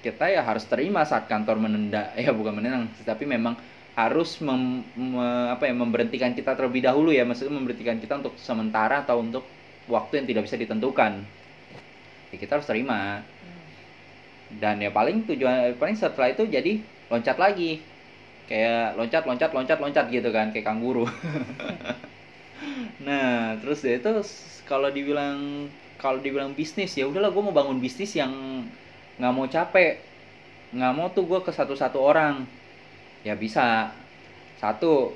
kita 0.03 0.24
ya 0.30 0.43
harus 0.43 0.66
terima 0.66 1.03
saat 1.03 1.26
kantor 1.26 1.59
menenda 1.59 2.11
ya 2.18 2.30
bukan 2.30 2.59
menendang 2.59 2.91
tapi 3.03 3.26
memang 3.26 3.59
harus 4.01 4.30
mem- 4.47 4.84
me- 4.97 5.49
apa 5.55 5.68
ya 5.68 5.74
memberhentikan 5.76 6.32
kita 6.38 6.57
terlebih 6.59 6.82
dahulu 6.88 7.11
ya. 7.12 7.24
Maksudnya 7.28 7.55
memberhentikan 7.59 7.99
kita 8.03 8.14
untuk 8.20 8.34
sementara 8.40 9.05
atau 9.05 9.20
untuk 9.20 9.45
waktu 9.90 10.12
yang 10.22 10.26
tidak 10.30 10.43
bisa 10.49 10.57
ditentukan. 10.62 11.12
Ya 12.32 12.36
kita 12.40 12.59
harus 12.59 12.66
terima. 12.68 13.22
Dan 14.53 14.84
ya 14.84 14.90
paling 14.93 15.24
tujuan 15.28 15.74
paling 15.80 15.97
setelah 15.97 16.28
itu 16.32 16.45
jadi 16.47 16.72
loncat 17.09 17.36
lagi. 17.40 17.80
Kayak 18.51 18.99
loncat 18.99 19.22
loncat 19.28 19.51
loncat 19.57 19.78
loncat 19.80 20.07
gitu 20.12 20.28
kan 20.34 20.53
kayak 20.53 20.66
kanguru 20.68 21.09
nah 23.07 23.57
terus 23.59 23.82
ya 23.82 23.99
itu 23.99 24.11
kalau 24.66 24.88
dibilang 24.93 25.68
kalau 25.99 26.18
dibilang 26.18 26.53
bisnis 26.55 26.95
ya 26.99 27.07
udahlah 27.07 27.30
gue 27.30 27.43
mau 27.43 27.55
bangun 27.55 27.78
bisnis 27.78 28.14
yang 28.18 28.32
nggak 29.18 29.32
mau 29.34 29.47
capek. 29.47 30.03
Nggak 30.74 30.93
mau 30.97 31.09
tuh 31.12 31.24
gue 31.28 31.40
ke 31.45 31.53
satu-satu 31.55 31.99
orang 32.01 32.45
ya 33.27 33.35
bisa. 33.39 33.91
Satu 34.59 35.11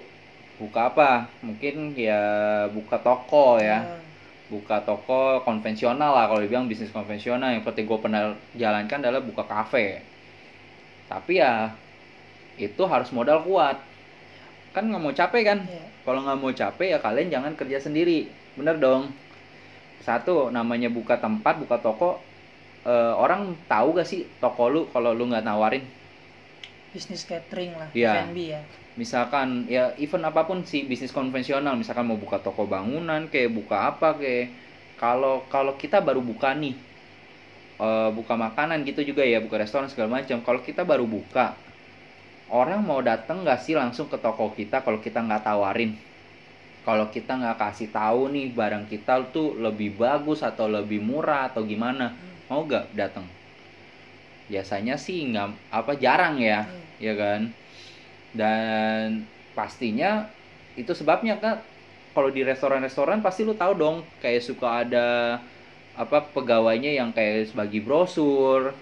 buka 0.58 0.90
apa? 0.90 1.30
Mungkin 1.42 1.94
ya 1.94 2.22
buka 2.70 2.98
toko 3.02 3.58
ya. 3.60 3.82
Hmm. 3.82 4.04
buka 4.46 4.78
toko 4.86 5.42
konvensional 5.42 6.14
lah 6.14 6.30
kalau 6.30 6.38
dibilang 6.38 6.70
bisnis 6.70 6.94
konvensional. 6.94 7.50
Yang 7.50 7.66
seperti 7.66 7.82
gue 7.82 7.98
pernah 7.98 8.22
jalankan 8.54 9.02
adalah 9.02 9.22
buka 9.22 9.42
kafe. 9.42 10.02
Tapi 11.10 11.42
ya 11.42 11.74
itu 12.54 12.82
harus 12.86 13.10
modal 13.10 13.42
kuat. 13.42 13.82
Kan 14.70 14.86
nggak 14.90 15.02
mau 15.02 15.14
capek 15.14 15.42
kan? 15.42 15.58
Iya. 15.66 15.84
kalau 16.06 16.22
nggak 16.22 16.38
mau 16.38 16.54
capek 16.54 16.94
ya 16.94 16.98
kalian 17.02 17.28
jangan 17.34 17.52
kerja 17.58 17.82
sendiri. 17.82 18.30
Bener 18.54 18.78
dong. 18.78 19.10
Satu 20.06 20.54
namanya 20.54 20.86
buka 20.86 21.18
tempat 21.18 21.58
buka 21.58 21.82
toko 21.82 22.22
eh, 22.86 23.14
orang 23.18 23.58
tahu 23.66 23.98
gak 23.98 24.06
sih 24.06 24.22
toko 24.38 24.70
lu 24.70 24.80
kalau 24.94 25.10
lu 25.10 25.26
nggak 25.26 25.42
nawarin 25.42 25.82
bisnis 26.96 27.22
catering 27.30 27.72
lah 27.80 27.88
Iya. 27.96 28.08
F&B 28.12 28.38
ya. 28.54 28.62
Misalkan 29.00 29.48
ya 29.74 29.80
event 30.02 30.24
apa 30.30 30.40
pun 30.48 30.58
sih 30.70 30.80
bisnis 30.90 31.12
konvensional 31.18 31.74
misalkan 31.80 32.06
mau 32.08 32.18
buka 32.24 32.38
toko 32.44 32.62
bangunan 32.74 33.20
kayak 33.32 33.50
buka 33.58 33.76
apa 33.90 34.06
kayak 34.20 34.44
kalau 35.00 35.32
kalau 35.52 35.72
kita 35.82 35.96
baru 36.06 36.20
buka 36.30 36.48
nih 36.62 36.72
eh, 37.84 38.08
buka 38.16 38.34
makanan 38.44 38.78
gitu 38.88 39.00
juga 39.10 39.22
ya 39.32 39.38
buka 39.44 39.56
restoran 39.62 39.88
segala 39.92 40.10
macam 40.20 40.38
kalau 40.46 40.60
kita 40.68 40.82
baru 40.90 41.04
buka 41.14 41.40
orang 42.60 42.80
mau 42.88 43.00
datang 43.10 43.36
nggak 43.42 43.58
sih 43.64 43.74
langsung 43.80 44.06
ke 44.12 44.18
toko 44.24 44.44
kita 44.58 44.76
kalau 44.84 44.98
kita 45.06 45.18
nggak 45.26 45.42
tawarin? 45.46 45.90
Kalau 46.86 47.06
kita 47.16 47.32
nggak 47.40 47.56
kasih 47.62 47.88
tahu 47.98 48.20
nih 48.34 48.46
barang 48.58 48.84
kita 48.92 49.12
tuh 49.34 49.46
lebih 49.64 49.90
bagus 50.02 50.40
atau 50.50 50.66
lebih 50.76 51.00
murah 51.10 51.40
atau 51.50 51.62
gimana 51.72 52.04
mau 52.48 52.60
nggak 52.68 52.84
datang 53.00 53.26
biasanya 54.50 54.94
sih 55.04 55.16
nggak 55.30 55.46
apa 55.78 55.92
jarang 56.04 56.34
ya. 56.48 56.54
Hmm. 56.66 56.85
Ya 57.02 57.14
kan? 57.16 57.52
Dan 58.36 59.24
pastinya 59.56 60.28
itu 60.76 60.92
sebabnya 60.92 61.40
kan 61.40 61.64
kalau 62.12 62.28
di 62.32 62.44
restoran-restoran 62.44 63.20
pasti 63.24 63.44
lu 63.44 63.56
tahu 63.56 63.72
dong 63.76 63.96
kayak 64.20 64.44
suka 64.44 64.84
ada 64.84 65.40
apa 65.96 66.28
pegawainya 66.32 66.92
yang 66.96 67.12
kayak 67.16 67.48
sebagai 67.52 67.80
brosur 67.80 68.76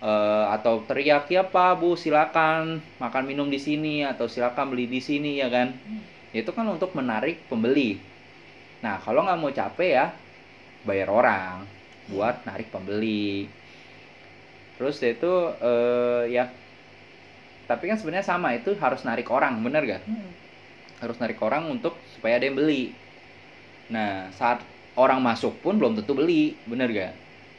eh, 0.00 0.44
atau 0.56 0.80
teriak 0.88 1.28
ya 1.28 1.44
pak 1.44 1.80
bu 1.80 1.96
silakan 1.96 2.80
makan 2.96 3.24
minum 3.28 3.48
di 3.52 3.60
sini 3.60 4.04
atau 4.04 4.28
silakan 4.28 4.72
beli 4.72 4.88
di 4.88 5.00
sini 5.04 5.40
ya 5.40 5.48
kan? 5.52 5.72
Itu 6.32 6.52
kan 6.56 6.68
untuk 6.68 6.92
menarik 6.96 7.44
pembeli. 7.48 8.00
Nah 8.84 8.96
kalau 9.00 9.24
nggak 9.24 9.40
mau 9.40 9.52
capek 9.52 9.90
ya 9.92 10.06
bayar 10.88 11.08
orang 11.12 11.64
buat 12.08 12.44
narik 12.48 12.68
pembeli. 12.72 13.48
Terus 14.76 14.96
itu 15.00 15.32
eh, 15.60 16.22
ya 16.32 16.44
tapi 17.66 17.90
kan 17.90 17.98
sebenarnya 17.98 18.26
sama 18.26 18.54
itu 18.54 18.74
harus 18.78 19.02
narik 19.02 19.28
orang 19.30 19.58
bener 19.60 19.82
gak 19.84 20.02
Hmm. 20.06 20.30
harus 21.02 21.16
narik 21.20 21.36
orang 21.44 21.68
untuk 21.68 21.98
supaya 22.16 22.40
ada 22.40 22.48
yang 22.48 22.56
beli. 22.56 22.94
Nah 23.92 24.30
saat 24.34 24.62
orang 24.96 25.20
masuk 25.20 25.60
pun 25.60 25.76
belum 25.76 25.98
tentu 25.98 26.16
beli 26.16 26.56
bener 26.64 26.88
gak 26.90 27.12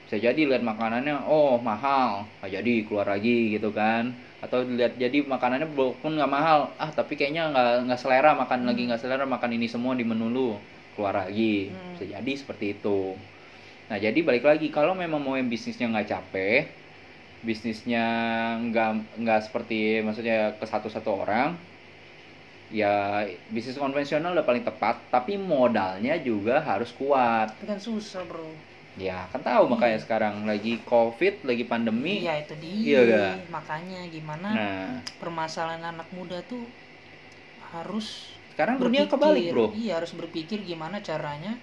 bisa 0.07 0.17
jadi 0.23 0.41
lihat 0.47 0.63
makanannya 0.63 1.27
oh 1.27 1.59
mahal. 1.59 2.23
Nggak 2.39 2.51
jadi 2.63 2.73
keluar 2.87 3.07
lagi 3.11 3.53
gitu 3.59 3.69
kan? 3.75 4.15
Atau 4.39 4.63
lihat 4.63 4.95
jadi 4.95 5.19
makanannya 5.27 5.67
walaupun 5.75 6.15
nggak 6.15 6.31
mahal. 6.31 6.71
Ah 6.79 6.89
tapi 6.95 7.19
kayaknya 7.19 7.51
nggak 7.51 7.91
nggak 7.91 7.99
selera 7.99 8.31
makan 8.31 8.63
lagi 8.63 8.87
nggak 8.87 9.01
selera 9.03 9.25
makan 9.27 9.51
ini 9.59 9.67
semua 9.67 9.93
di 9.99 10.07
menu 10.07 10.31
lu. 10.31 10.49
Keluar 10.95 11.27
lagi. 11.27 11.69
Hmm. 11.69 11.93
bisa 11.99 12.05
jadi 12.07 12.31
seperti 12.39 12.79
itu. 12.79 13.19
Nah 13.91 13.97
jadi 13.99 14.19
balik 14.23 14.47
lagi 14.47 14.67
kalau 14.71 14.95
memang 14.95 15.19
mau 15.19 15.35
yang 15.35 15.47
bisnisnya 15.51 15.91
nggak 15.91 16.07
capek 16.07 16.63
bisnisnya 17.47 18.03
nggak 18.67 19.23
nggak 19.23 19.39
seperti 19.47 20.03
maksudnya 20.03 20.59
ke 20.59 20.65
satu 20.67 20.91
satu 20.91 21.23
orang 21.23 21.55
ya 22.67 23.23
bisnis 23.47 23.79
konvensional 23.79 24.35
udah 24.35 24.43
paling 24.43 24.67
tepat 24.67 24.99
tapi 25.07 25.39
modalnya 25.39 26.19
juga 26.19 26.59
harus 26.59 26.91
kuat. 26.91 27.55
Itu 27.55 27.65
kan 27.67 27.79
susah 27.79 28.27
bro. 28.27 28.51
Ya 28.97 29.29
kan 29.31 29.39
tahu 29.45 29.71
makanya 29.71 30.03
sekarang 30.03 30.43
lagi 30.43 30.81
covid 30.83 31.47
lagi 31.47 31.63
pandemi. 31.63 32.27
Iya 32.27 32.43
itu 32.43 32.53
dia. 32.59 32.75
Iya, 32.83 32.99
gak? 33.07 33.35
makanya 33.53 33.99
gimana 34.11 34.47
nah. 34.51 34.89
permasalahan 35.21 35.95
anak 35.95 36.09
muda 36.11 36.43
tuh 36.43 36.65
harus 37.71 38.35
sekarang 38.51 38.81
dunia 38.81 39.07
berpikir. 39.07 39.15
kebalik 39.15 39.43
bro. 39.53 39.65
Iya 39.71 39.93
harus 40.03 40.11
berpikir 40.11 40.59
gimana 40.67 40.99
caranya 40.99 41.55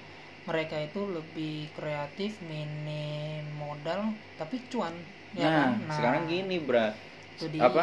mereka 0.44 0.76
itu 0.80 1.04
lebih 1.04 1.72
kreatif 1.76 2.40
minim 2.48 3.44
modal 3.60 4.12
tapi 4.40 4.60
cuan 4.72 4.92
ya 5.34 5.44
nah, 5.44 5.50
kan? 5.50 5.70
sekarang 5.90 6.22
gini 6.26 6.56
bra 6.58 6.94
apa? 7.58 7.82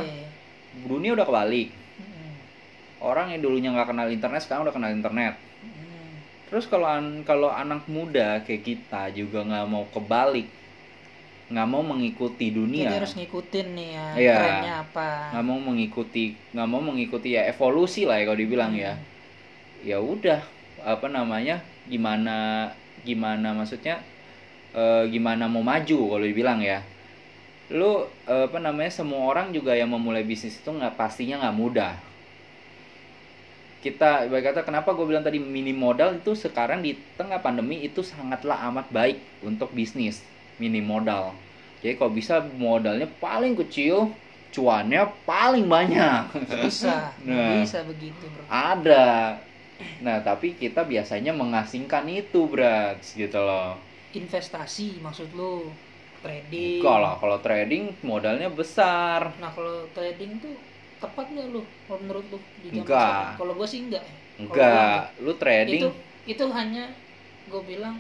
dunia 0.81 1.11
udah 1.11 1.25
kebalik 1.25 1.69
Mm-mm. 1.69 2.31
orang 3.01 3.27
yang 3.29 3.41
dulunya 3.41 3.69
nggak 3.69 3.87
kenal 3.87 4.07
internet 4.07 4.41
sekarang 4.41 4.63
udah 4.63 4.73
kenal 4.73 4.89
internet 4.89 5.35
Mm. 5.61 6.11
terus 6.47 6.65
kalau 6.65 6.85
an- 6.85 7.21
kalau 7.21 7.47
anak 7.47 7.85
muda 7.85 8.39
kayak 8.41 8.63
kita 8.63 9.11
juga 9.11 9.41
nggak 9.41 9.65
mau 9.65 9.85
kebalik 9.87 10.47
nggak 11.47 11.67
mau 11.67 11.83
mengikuti 11.83 12.47
dunia 12.49 12.87
Jadi 12.87 12.97
harus 12.97 13.13
ngikutin 13.13 13.67
nih 13.69 13.89
ya 13.91 14.05
Iya. 14.15 14.35
trennya 14.37 14.75
apa. 14.81 15.07
nggak 15.29 15.45
mau 15.45 15.59
mengikuti 15.61 16.25
nggak 16.49 16.63
mau 16.65 16.79
mengikuti 16.81 17.29
ya 17.31 17.43
evolusi 17.45 18.07
lah 18.07 18.15
ya 18.15 18.25
kalau 18.25 18.39
dibilang 18.39 18.71
ya 18.73 18.95
Hmm. 18.95 19.03
ya 19.83 19.97
udah 19.99 20.39
apa 20.81 21.05
namanya 21.05 21.59
gimana 21.85 22.71
gimana 23.01 23.51
maksudnya 23.51 23.99
eh, 24.71 25.03
gimana 25.07 25.45
mau 25.45 25.59
maju 25.61 25.99
kalau 26.09 26.23
dibilang 26.23 26.57
ya 26.57 26.79
lu 27.71 27.91
eh, 28.27 28.45
apa 28.51 28.57
namanya 28.59 28.91
semua 28.91 29.21
orang 29.31 29.55
juga 29.55 29.71
yang 29.71 29.89
memulai 29.95 30.23
bisnis 30.27 30.59
itu 30.59 30.69
nggak 30.69 30.95
pastinya 30.99 31.39
nggak 31.41 31.57
mudah. 31.57 31.93
Kita 33.81 34.29
ibarat 34.29 34.53
kata 34.53 34.61
kenapa 34.61 34.93
gue 34.93 35.05
bilang 35.09 35.25
tadi 35.25 35.41
minim 35.41 35.73
modal 35.73 36.13
itu 36.13 36.37
sekarang 36.37 36.85
di 36.85 36.93
tengah 37.17 37.41
pandemi 37.41 37.81
itu 37.81 38.05
sangatlah 38.05 38.61
amat 38.69 38.93
baik 38.93 39.17
untuk 39.41 39.73
bisnis 39.73 40.21
minim 40.61 40.85
modal. 40.85 41.33
Jadi 41.81 41.97
kalau 41.97 42.13
bisa 42.13 42.45
modalnya 42.61 43.09
paling 43.17 43.57
kecil 43.57 44.13
cuannya 44.53 45.09
paling 45.25 45.65
banyak. 45.65 46.29
Bisa, 46.61 47.09
Nah. 47.25 47.63
bisa 47.63 47.81
begitu 47.87 48.21
bro. 48.29 48.43
ada. 48.51 49.39
Nah 50.05 50.21
tapi 50.21 50.53
kita 50.53 50.85
biasanya 50.85 51.33
mengasingkan 51.33 52.05
itu 52.05 52.45
berat 52.45 53.01
gitu 53.01 53.41
loh. 53.41 53.81
Investasi 54.13 55.01
maksud 55.01 55.33
lu 55.33 55.73
trading. 56.21 56.79
lah 56.81 57.13
kalau 57.17 57.37
trading 57.37 57.83
modalnya 58.01 58.47
besar 58.47 59.33
Nah 59.37 59.49
kalau 59.51 59.89
trading 59.91 60.37
tuh 60.37 60.53
tepat 60.97 61.25
nggak 61.27 61.47
lu? 61.49 61.61
Kalau 61.85 61.99
menurut 61.99 62.25
lu 62.27 62.37
di 62.61 62.67
zaman 62.69 62.85
Enggak. 62.85 63.25
Kalau 63.35 63.53
gue 63.53 63.67
sih 63.67 63.79
enggak. 63.81 64.03
ya. 64.03 64.13
Kalau 64.13 64.45
enggak 64.45 64.99
lu 65.17 65.31
trading 65.35 65.81
Itu 65.81 65.89
itu 66.23 66.45
hanya 66.47 66.83
gue 67.45 67.61
bilang 67.65 67.97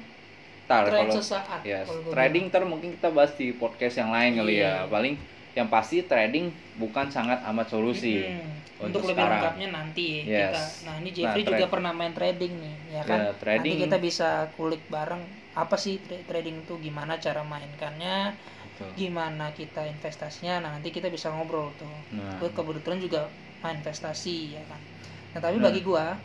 tar 0.63 0.85
tren 0.87 1.03
kalau 1.03 1.17
sesaat. 1.17 1.59
yes, 1.63 1.83
kalau 1.83 2.07
trading 2.07 2.47
ntar 2.47 2.63
mungkin 2.63 2.93
kita 2.93 3.09
bahas 3.09 3.33
di 3.33 3.51
podcast 3.51 3.97
yang 3.97 4.07
lain 4.07 4.37
kali 4.37 4.61
Iya. 4.61 4.85
ya 4.85 4.87
paling 4.87 5.15
yang 5.51 5.67
pasti 5.67 5.99
trading 6.01 6.47
bukan 6.77 7.09
sangat 7.09 7.43
amat 7.43 7.67
solusi 7.67 8.23
Mm-mm. 8.23 8.47
untuk 8.79 9.03
Untuk, 9.03 9.11
lebih 9.11 9.19
sekarang. 9.19 9.41
lengkapnya 9.41 9.67
nanti 9.67 10.07
Yes. 10.23 10.47
kita. 10.47 10.63
Nah 10.87 10.93
ini 10.97 11.09
Jeffrey 11.11 11.43
Nah, 11.43 11.49
juga 11.51 11.65
pernah 11.67 11.91
main 11.91 12.13
trading 12.13 12.53
nih, 12.55 12.75
ya 12.87 13.01
kan? 13.03 13.17
Ya, 13.19 13.31
trading- 13.35 13.75
Nanti 13.75 13.83
kita 13.83 13.97
bisa 13.99 14.29
kulik 14.55 14.79
bareng 14.87 15.19
apa 15.51 15.75
sih 15.75 15.99
tra- 15.99 16.23
trading 16.23 16.63
itu 16.63 16.79
gimana 16.79 17.19
cara 17.19 17.43
mainkannya, 17.43 18.39
Tuh. 18.79 18.91
gimana 18.95 19.51
kita 19.51 19.83
investasinya. 19.87 20.63
Nah 20.63 20.69
nanti 20.79 20.89
kita 20.95 21.07
bisa 21.11 21.27
ngobrol 21.31 21.75
tuh. 21.75 21.91
Nah. 22.15 22.39
gue 22.39 22.49
kebetulan 22.55 22.99
juga 23.03 23.21
main 23.61 23.77
investasi 23.77 24.57
ya 24.57 24.63
kan 24.65 24.81
nah 25.31 25.39
tapi 25.39 25.61
Nah. 25.61 25.69
bagi 25.69 25.81
gua 25.85 26.17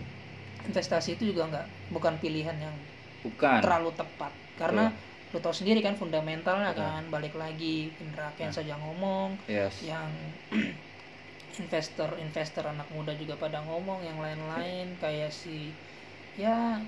investasi 0.67 1.15
itu 1.21 1.31
juga 1.31 1.47
nggak 1.53 1.67
bukan 1.95 2.15
pilihan 2.19 2.57
yang 2.59 2.75
bukan 3.23 3.61
terlalu 3.63 3.93
tepat 3.95 4.33
karena 4.59 4.91
lu 5.31 5.39
tahu 5.39 5.53
sendiri 5.55 5.85
kan 5.85 5.95
fundamentalnya 6.01 6.73
Betul. 6.73 6.83
kan 6.83 7.03
balik 7.13 7.35
lagi 7.37 7.93
Indra 8.03 8.33
Ken 8.35 8.51
Nah. 8.51 8.57
saja 8.57 8.75
ngomong 8.81 9.37
yes 9.47 9.85
yang 9.85 10.11
investor 11.63 12.11
investor 12.21 12.65
anak 12.69 12.89
muda 12.93 13.13
juga 13.17 13.37
pada 13.41 13.63
ngomong 13.65 14.05
yang 14.05 14.19
lain-lain 14.21 14.97
kayak 15.01 15.33
si 15.33 15.73
ya 16.37 16.83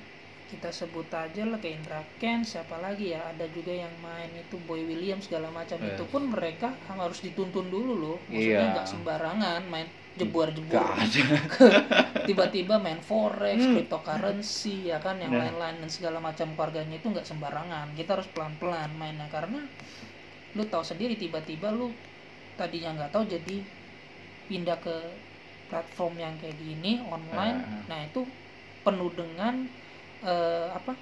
kita 0.49 0.73
sebut 0.73 1.05
aja 1.13 1.45
lah 1.45 1.61
kayak 1.61 1.85
Indra 1.85 2.01
Ken 2.17 2.41
siapa 2.41 2.81
lagi 2.81 3.13
ya 3.13 3.21
ada 3.29 3.45
juga 3.53 3.69
yang 3.71 3.93
main 4.01 4.33
itu 4.33 4.57
Boy 4.65 4.81
Williams 4.83 5.29
segala 5.29 5.53
macam 5.53 5.77
Yes. 5.79 5.93
itu 5.93 6.05
pun 6.09 6.23
mereka 6.27 6.73
harus 6.89 7.21
dituntun 7.21 7.69
dulu 7.69 7.93
loh 7.95 8.17
maksudnya 8.27 8.65
Iya. 8.65 8.73
nggak 8.75 8.89
sembarangan 8.89 9.61
main 9.69 9.89
jebuar-jebur 10.19 10.75
tiba-tiba 12.29 12.75
main 12.77 12.99
forex, 12.99 13.57
Hmm. 13.63 13.79
cryptocurrency 13.79 14.91
ya 14.91 14.99
kan 14.99 15.17
yang 15.17 15.31
Nah. 15.31 15.47
lain-lain 15.47 15.79
dan 15.79 15.91
segala 15.91 16.19
macam 16.19 16.53
keluarganya 16.53 16.99
itu 16.99 17.07
nggak 17.07 17.23
sembarangan. 17.23 17.95
Kita 17.95 18.19
harus 18.19 18.29
pelan-pelan 18.35 18.91
mainnya 18.99 19.31
karena 19.31 19.63
lu 20.53 20.65
tahu 20.67 20.83
sendiri 20.83 21.15
tiba-tiba 21.15 21.71
lu 21.71 21.95
tadinya 22.59 22.99
nggak 22.99 23.11
tahu 23.15 23.25
jadi 23.31 23.63
pindah 24.51 24.79
ke 24.83 24.97
platform 25.71 26.19
yang 26.19 26.35
kayak 26.41 26.57
gini 26.59 26.99
online. 27.07 27.59
Ah. 27.63 27.83
Nah, 27.87 28.01
itu 28.03 28.27
penuh 28.83 29.13
dengan 29.15 29.69
eh, 30.23 30.69
apa? 30.79 30.93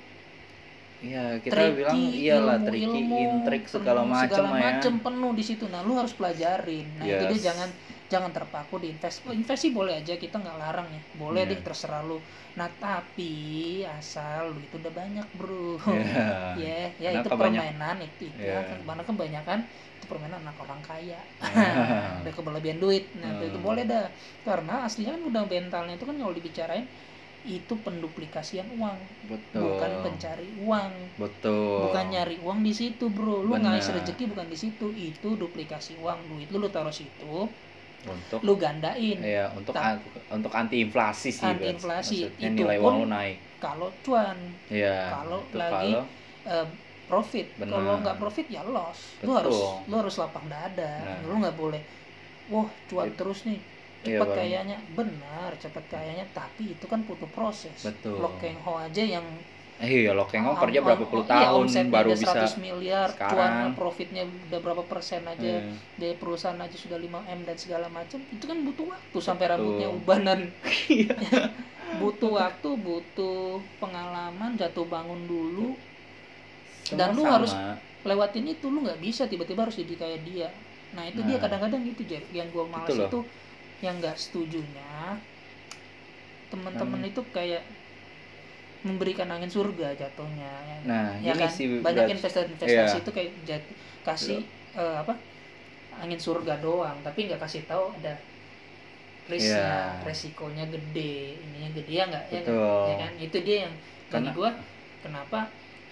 Iya, 0.97 1.45
kita 1.45 1.53
tricky, 1.53 1.77
bilang 1.77 1.97
iyalah 2.25 2.57
ilmu- 2.57 2.67
tricky, 2.67 2.89
ilmu, 2.89 3.17
intrik 3.21 3.63
segala 3.69 4.01
macam 4.01 4.25
segala 4.33 4.49
ya. 4.57 4.81
macem 4.81 4.95
penuh 5.05 5.33
di 5.37 5.45
situ. 5.45 5.65
Nah, 5.69 5.81
lu 5.85 5.93
harus 6.01 6.17
pelajarin. 6.17 6.97
Nah, 6.97 7.05
itu 7.05 7.25
dia 7.29 7.37
Yes. 7.37 7.45
jangan 7.53 7.69
jangan 8.09 8.31
terpaku 8.33 8.75
di 8.81 8.87
invest. 8.97 9.17
Oh, 9.29 9.35
invest 9.37 9.61
sih 9.69 9.73
boleh 9.77 9.93
aja, 10.01 10.17
kita 10.17 10.41
nggak 10.41 10.57
larang 10.57 10.89
ya. 10.97 11.03
Boleh 11.13 11.45
Iya. 11.45 11.51
deh 11.53 11.59
terserah 11.61 12.01
lu. 12.01 12.25
Nah, 12.57 12.69
tapi 12.81 13.33
asal 13.85 14.57
lu 14.57 14.59
itu 14.65 14.81
udah 14.81 14.89
banyak, 15.01 15.27
Bro. 15.37 15.85
Iya. 15.85 16.57
Ya, 16.65 16.79
ya 16.97 17.11
itu 17.21 17.29
permainan 17.29 17.97
itu, 18.01 18.33
itu 18.33 18.41
Iya. 18.41 18.65
ya. 18.65 18.81
Karena 18.89 19.03
kebanyakan 19.05 19.59
itu 20.01 20.05
permainan 20.09 20.41
anak 20.49 20.57
orang 20.65 20.81
kaya. 20.81 21.21
Ah. 21.45 22.25
Udah 22.25 22.33
kelebihan 22.33 22.79
duit. 22.81 23.13
Nah, 23.21 23.37
itu, 23.37 23.53
itu 23.53 23.59
Hmm. 23.61 23.67
boleh 23.69 23.83
dah. 23.85 24.07
Karena 24.49 24.89
aslinya 24.89 25.13
kan 25.21 25.23
udah 25.29 25.43
mentalnya 25.45 25.93
itu 25.93 26.05
kan 26.09 26.17
kalau 26.17 26.33
dibicarain 26.33 26.87
itu 27.47 27.75
penduplikasian 27.87 28.69
uang, 28.75 28.99
Betul. 29.31 29.63
bukan 29.63 29.93
pencari 30.05 30.51
uang 30.59 30.93
Betul. 31.23 31.79
bukan 31.87 32.05
nyari 32.13 32.37
uang 32.43 32.59
di 32.67 32.73
situ 32.75 33.05
bro 33.15 33.47
lu 33.47 33.55
Benar. 33.55 33.79
ngais 33.79 33.89
rezeki 33.95 34.25
bukan 34.33 34.47
di 34.51 34.59
situ 34.59 34.87
itu 34.93 35.29
duplikasi 35.39 35.95
uang 35.97 36.27
duit 36.31 36.49
lu 36.51 36.59
lu 36.59 36.69
taruh 36.69 36.91
situ 36.91 37.35
untuk 38.07 38.39
lu 38.47 38.55
gandain 38.55 39.19
ya 39.19 39.51
untuk 39.55 39.75
Tak. 39.75 39.83
an- 39.83 40.03
untuk 40.39 40.53
anti 40.55 40.77
inflasi 40.79 41.31
sih 41.35 41.47
Anti 41.47 41.67
inflasi. 41.75 42.19
Itu 42.39 42.53
nilai 42.55 42.77
pun 42.79 42.85
uang 42.87 42.97
lu 43.03 43.07
naik 43.09 43.37
kalau 43.59 43.89
cuan 44.05 44.39
ya 44.69 45.11
Kalau 45.11 45.41
lagi 45.51 45.91
kalau 45.97 46.03
eh, 46.47 46.67
profit 47.07 47.47
kalau 47.57 47.93
nggak 48.03 48.17
profit 48.19 48.47
ya 48.47 48.63
loss 48.63 49.19
lu 49.23 49.31
Betul. 49.33 49.39
harus 49.39 49.59
lu 49.87 49.95
harus 49.97 50.15
lapang 50.19 50.47
dada 50.47 50.93
Nah. 51.03 51.19
lu 51.27 51.35
nggak 51.43 51.57
boleh 51.57 51.83
wah 52.47 52.69
cuan 52.87 53.07
It- 53.11 53.17
terus 53.19 53.43
nih 53.43 53.59
Iya, 54.05 54.21
cepat 54.21 54.29
Bang. 54.29 54.37
kayaknya 54.39 54.77
benar 54.99 55.51
cepat 55.63 55.85
kayaknya 55.93 56.25
tapi 56.39 56.65
itu 56.79 56.87
kan 56.93 57.01
butuh 57.09 57.29
proses 57.37 57.79
Betul. 57.85 58.21
lo 58.23 58.29
Keng 58.41 58.59
Ho 58.65 58.73
aja 58.87 59.03
yang 59.15 59.27
eh 59.77 59.91
iya 60.09 60.11
lo 60.17 60.25
kengong 60.25 60.57
Om- 60.57 60.63
kerja 60.63 60.81
berapa 60.81 61.05
puluh 61.05 61.27
iya, 61.29 61.53
tahun 61.53 61.65
omsetnya 61.69 61.93
baru 61.97 62.11
bisa 62.17 62.33
100 62.33 62.53
miliar 62.65 63.09
sekarang. 63.13 63.37
cuan 63.37 63.53
profitnya 63.77 64.23
udah 64.49 64.61
berapa 64.65 64.85
persen 64.89 65.23
aja 65.29 65.53
Hmm. 65.61 65.77
dari 66.01 66.15
perusahaan 66.17 66.57
aja 66.57 66.77
sudah 66.85 66.97
5 66.97 67.21
m 67.29 67.41
dan 67.45 67.57
segala 67.61 67.87
macam 67.93 68.25
itu 68.33 68.45
kan 68.51 68.59
butuh 68.65 68.87
waktu 68.97 69.19
sampai 69.21 69.45
Betul. 69.53 69.53
rambutnya 69.53 69.89
ubanan 69.93 70.41
butuh 72.01 72.31
waktu 72.41 72.69
butuh 72.87 73.41
pengalaman 73.83 74.51
jatuh 74.61 74.87
bangun 74.95 75.21
dulu 75.33 75.69
Semua 76.85 76.99
dan 76.99 77.09
lu 77.17 77.23
sama. 77.23 77.35
harus 77.35 77.53
lewatin 78.07 78.47
itu 78.55 78.67
lu 78.71 78.79
nggak 78.87 79.01
bisa 79.03 79.23
tiba-tiba 79.27 79.67
harus 79.67 79.77
jadi 79.83 79.95
kayak 79.99 80.21
dia 80.29 80.49
nah 80.95 81.05
itu 81.11 81.21
dia 81.27 81.37
Nah. 81.37 81.43
kadang-kadang 81.43 81.83
gitu 81.83 82.03
Jack 82.07 82.25
yang 82.31 82.49
gua 82.55 82.65
males 82.71 82.95
Itu 82.95 83.03
itu 83.03 83.19
yang 83.85 83.95
nggak 84.01 84.17
setujunya 84.23 85.21
teman-teman 86.51 87.01
Hmm. 87.03 87.11
itu 87.11 87.23
kayak 87.35 87.63
memberikan 88.87 89.27
angin 89.35 89.51
surga 89.51 89.99
jatuhnya 89.99 90.47
ya, 90.47 90.77
Nah, 90.87 91.19
ya 91.19 91.33
ini 91.35 91.43
kan? 91.43 91.51
sih, 91.51 91.67
banyak 91.83 92.05
investasi-investasi 92.15 92.97
Iya. 92.97 93.03
itu 93.03 93.11
kayak 93.11 93.31
jat- 93.49 93.73
kasih 94.07 94.41
eh, 94.79 94.97
apa 95.03 95.15
angin 96.03 96.21
surga 96.21 96.55
doang 96.63 96.99
tapi 97.03 97.27
nggak 97.27 97.41
kasih 97.43 97.63
tahu 97.67 97.85
ada 97.99 98.15
risknya 99.27 99.67
Iya. 99.99 100.07
resikonya 100.07 100.65
gede 100.71 101.13
ininya 101.45 101.71
gede 101.77 101.93
ya 101.99 102.05
nggak? 102.11 102.25
Ya, 102.31 102.41
ya 102.89 102.95
kan? 103.03 103.13
Itu 103.19 103.37
dia 103.47 103.57
yang 103.67 103.75
bagi 104.13 104.31
gua 104.39 104.51
kenapa 105.03 105.39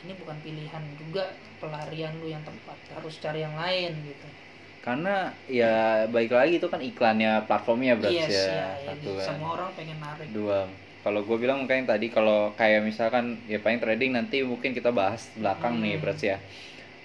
ini 0.06 0.12
bukan 0.20 0.38
pilihan 0.44 0.84
juga 1.00 1.24
pelarian 1.58 2.14
lu 2.20 2.26
yang 2.30 2.44
tepat 2.46 2.78
harus 2.94 3.14
cari 3.18 3.40
yang 3.42 3.56
lain 3.58 3.92
gitu 4.06 4.26
karena 4.84 5.32
ya 5.48 6.04
baik 6.12 6.28
lagi 6.28 6.60
itu 6.60 6.68
kan 6.68 6.76
iklannya 6.84 7.48
platformnya 7.48 7.96
berarti 7.96 8.20
yes, 8.20 8.28
ya, 8.28 8.44
ya, 8.44 8.52
ya, 8.52 8.68
satu 8.92 9.10
kan. 9.16 9.24
semua 9.32 9.50
orang 9.56 9.70
pengen 9.72 9.96
narik. 9.96 10.28
Dua. 10.28 10.68
Kalau 11.00 11.20
gue 11.24 11.36
bilang 11.40 11.64
makanya 11.64 11.96
tadi 11.96 12.12
kalau 12.12 12.52
kayak 12.52 12.84
misalkan 12.84 13.40
ya 13.48 13.56
paling 13.64 13.80
trading 13.80 14.12
nanti 14.12 14.44
mungkin 14.44 14.76
kita 14.76 14.92
bahas 14.92 15.32
belakang 15.40 15.80
nih 15.80 15.96
Hmm. 15.96 16.02
berarti 16.04 16.26
ya. 16.36 16.38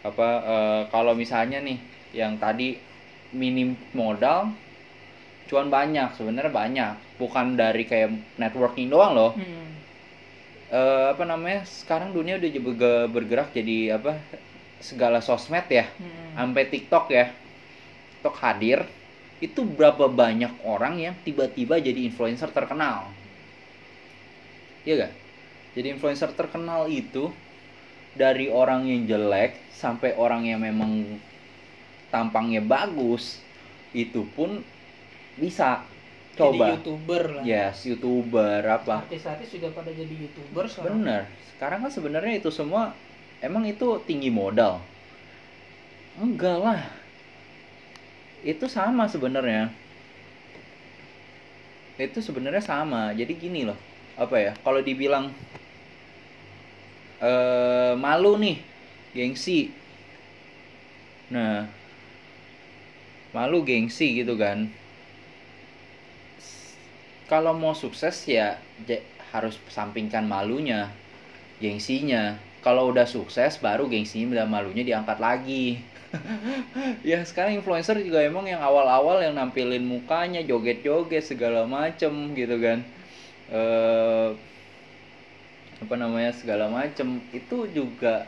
Apa 0.03 0.27
eh, 0.43 0.81
kalau 0.91 1.15
misalnya 1.15 1.63
nih 1.63 1.79
yang 2.11 2.35
tadi 2.35 2.75
minim 3.31 3.79
modal 3.95 4.51
cuan 5.47 5.71
banyak 5.71 6.19
sebenarnya 6.19 6.51
banyak. 6.51 6.93
Bukan 7.15 7.55
dari 7.55 7.87
kayak 7.87 8.11
networking 8.35 8.91
doang 8.91 9.15
loh. 9.15 9.31
Hmm. 9.39 9.71
Eh, 10.67 11.05
apa 11.15 11.23
namanya 11.23 11.63
sekarang 11.63 12.11
dunia 12.11 12.35
udah 12.35 12.51
juga 12.51 12.91
bergerak 13.07 13.55
jadi 13.55 13.95
apa 13.95 14.19
segala 14.83 15.23
sosmed 15.23 15.63
ya. 15.71 15.87
Hmm. 15.95 16.35
sampai 16.35 16.63
TikTok 16.71 17.07
ya 17.11 17.31
TikTok 18.19 18.35
hadir 18.43 18.83
itu 19.39 19.63
berapa 19.63 20.11
banyak 20.11 20.51
orang 20.67 20.99
yang 20.99 21.15
tiba-tiba 21.23 21.79
jadi 21.79 22.03
influencer 22.03 22.51
terkenal. 22.51 23.07
Iya 24.83 25.07
gak? 25.07 25.13
Jadi 25.79 25.87
influencer 25.95 26.35
terkenal 26.35 26.91
itu 26.91 27.31
dari 28.19 28.51
orang 28.51 28.83
yang 28.91 29.07
jelek 29.07 29.55
sampai 29.71 30.19
orang 30.19 30.43
yang 30.43 30.59
memang 30.59 31.15
tampangnya 32.11 32.59
bagus 32.59 33.39
itu 33.95 34.27
pun 34.35 34.59
bisa. 35.39 35.87
Jadi 36.35 36.59
coba. 36.59 36.75
Youtuber 36.75 37.23
lah. 37.39 37.43
Yes 37.47 37.87
youtuber 37.87 38.59
apa? 38.67 39.07
Artis-artis 39.07 39.47
juga 39.55 39.71
pada 39.71 39.95
jadi 39.95 40.11
youtuber 40.11 40.67
sekarang. 40.67 41.07
Bener. 41.07 41.23
Sekarang 41.55 41.87
kan 41.87 41.91
sebenarnya 41.95 42.43
itu 42.43 42.51
semua 42.51 42.91
emang 43.39 43.63
itu 43.63 44.03
tinggi 44.03 44.27
modal? 44.27 44.83
Enggak 46.19 46.59
lah 46.59 46.98
itu 48.43 48.65
sama 48.71 49.05
sebenarnya. 49.11 49.71
Itu 51.99 52.23
sebenarnya 52.23 52.63
sama. 52.63 53.11
Jadi 53.11 53.35
gini 53.35 53.67
loh. 53.67 53.75
Apa 54.15 54.35
ya? 54.39 54.51
Kalau 54.63 54.79
dibilang 54.79 55.31
eh 57.19 57.93
malu 57.99 58.39
nih 58.39 58.57
gengsi. 59.11 59.75
Nah 61.31 61.67
malu 63.35 63.61
gengsi 63.67 64.23
gitu 64.23 64.39
kan. 64.39 64.71
Kalau 67.29 67.53
mau 67.53 67.77
sukses 67.77 68.25
ya 68.25 68.57
harus 69.29 69.61
sampingkan 69.69 70.25
malunya 70.25 70.89
gengsinya. 71.61 72.39
Kalau 72.59 72.91
udah 72.91 73.07
sukses 73.07 73.59
baru 73.61 73.87
gengsinya 73.87 74.43
dan 74.43 74.51
malunya 74.51 74.83
diangkat 74.83 75.19
lagi 75.19 75.79
ya 77.05 77.21
sekarang 77.21 77.57
influencer 77.61 78.01
juga 78.01 78.25
emang 78.25 78.45
yang 78.49 78.61
awal-awal 78.61 79.21
yang 79.21 79.37
nampilin 79.37 79.85
mukanya 79.85 80.41
joget-joget 80.41 81.23
segala 81.25 81.65
macem 81.69 82.33
gitu 82.33 82.55
kan. 82.57 82.81
Eh 83.53 84.29
apa 85.79 85.95
namanya 85.95 86.31
segala 86.35 86.67
macem. 86.67 87.21
Itu 87.31 87.69
juga 87.71 88.25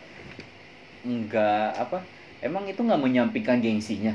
enggak 1.01 1.67
apa 1.77 1.97
emang 2.45 2.69
itu 2.69 2.81
nggak 2.81 3.01
menyampingkan 3.01 3.61
gengsinya 3.61 4.13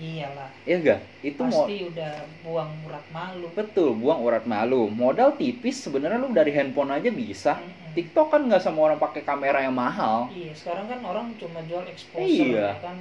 iyalah. 0.00 0.48
Ya 0.64 0.76
enggak 0.80 1.00
itu 1.20 1.40
mau 1.44 1.64
pasti 1.68 1.76
udah 1.84 2.12
buang 2.42 2.70
urat 2.88 3.06
malu. 3.12 3.46
Betul 3.52 3.90
buang 3.96 4.20
urat 4.24 4.44
malu. 4.48 4.88
Modal 4.88 5.36
tipis 5.36 5.84
sebenarnya 5.84 6.16
lu 6.20 6.32
dari 6.32 6.52
handphone 6.52 6.92
aja 6.96 7.10
bisa. 7.12 7.60
Mm-mm. 7.60 7.92
TikTok 7.92 8.32
kan 8.32 8.40
nggak 8.48 8.62
sama 8.64 8.88
orang 8.88 8.96
pakai 8.96 9.20
kamera 9.20 9.60
yang 9.60 9.76
mahal. 9.76 10.32
Iya 10.32 10.52
sekarang 10.56 10.88
kan 10.88 11.00
orang 11.04 11.36
cuma 11.36 11.60
jual 11.68 11.84
exposure 11.84 12.24
Iya. 12.56 12.72
ya 12.72 12.80
kan? 12.80 12.96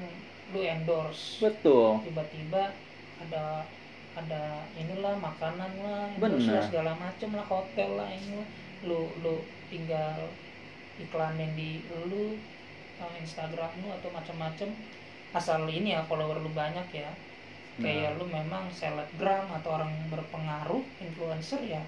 Lu 0.52 0.60
endorse. 0.60 1.39
Betul. 1.39 2.04
Tiba-tiba 2.04 2.76
ada 3.24 3.64
ada 4.12 4.68
inilah 4.76 5.16
makanan 5.16 5.72
lah 5.80 6.12
Bener. 6.20 6.44
lah, 6.44 6.64
segala 6.68 6.92
macem 7.00 7.32
lah 7.32 7.48
hotel 7.48 7.96
lah 7.96 8.12
ini 8.12 8.44
lah. 8.44 8.48
lu 8.84 9.08
lu 9.24 9.39
tinggal 9.72 10.28
iklanin 11.00 11.56
di 11.56 11.80
lu 12.12 12.36
eh, 13.00 13.14
Instagram 13.24 13.72
lu 13.80 13.88
atau 13.96 14.10
macam-macam 14.12 14.70
asal 15.32 15.63
ini 15.67 15.95
ya 15.95 16.01
follower 16.05 16.39
lu 16.39 16.51
banyak 16.51 16.88
ya. 16.93 17.11
Kayak 17.79 18.19
lu 18.19 18.27
memang 18.27 18.67
selebgram 18.69 19.47
atau 19.57 19.79
orang 19.79 19.89
berpengaruh 20.11 20.84
influencer 21.01 21.63
ya 21.65 21.82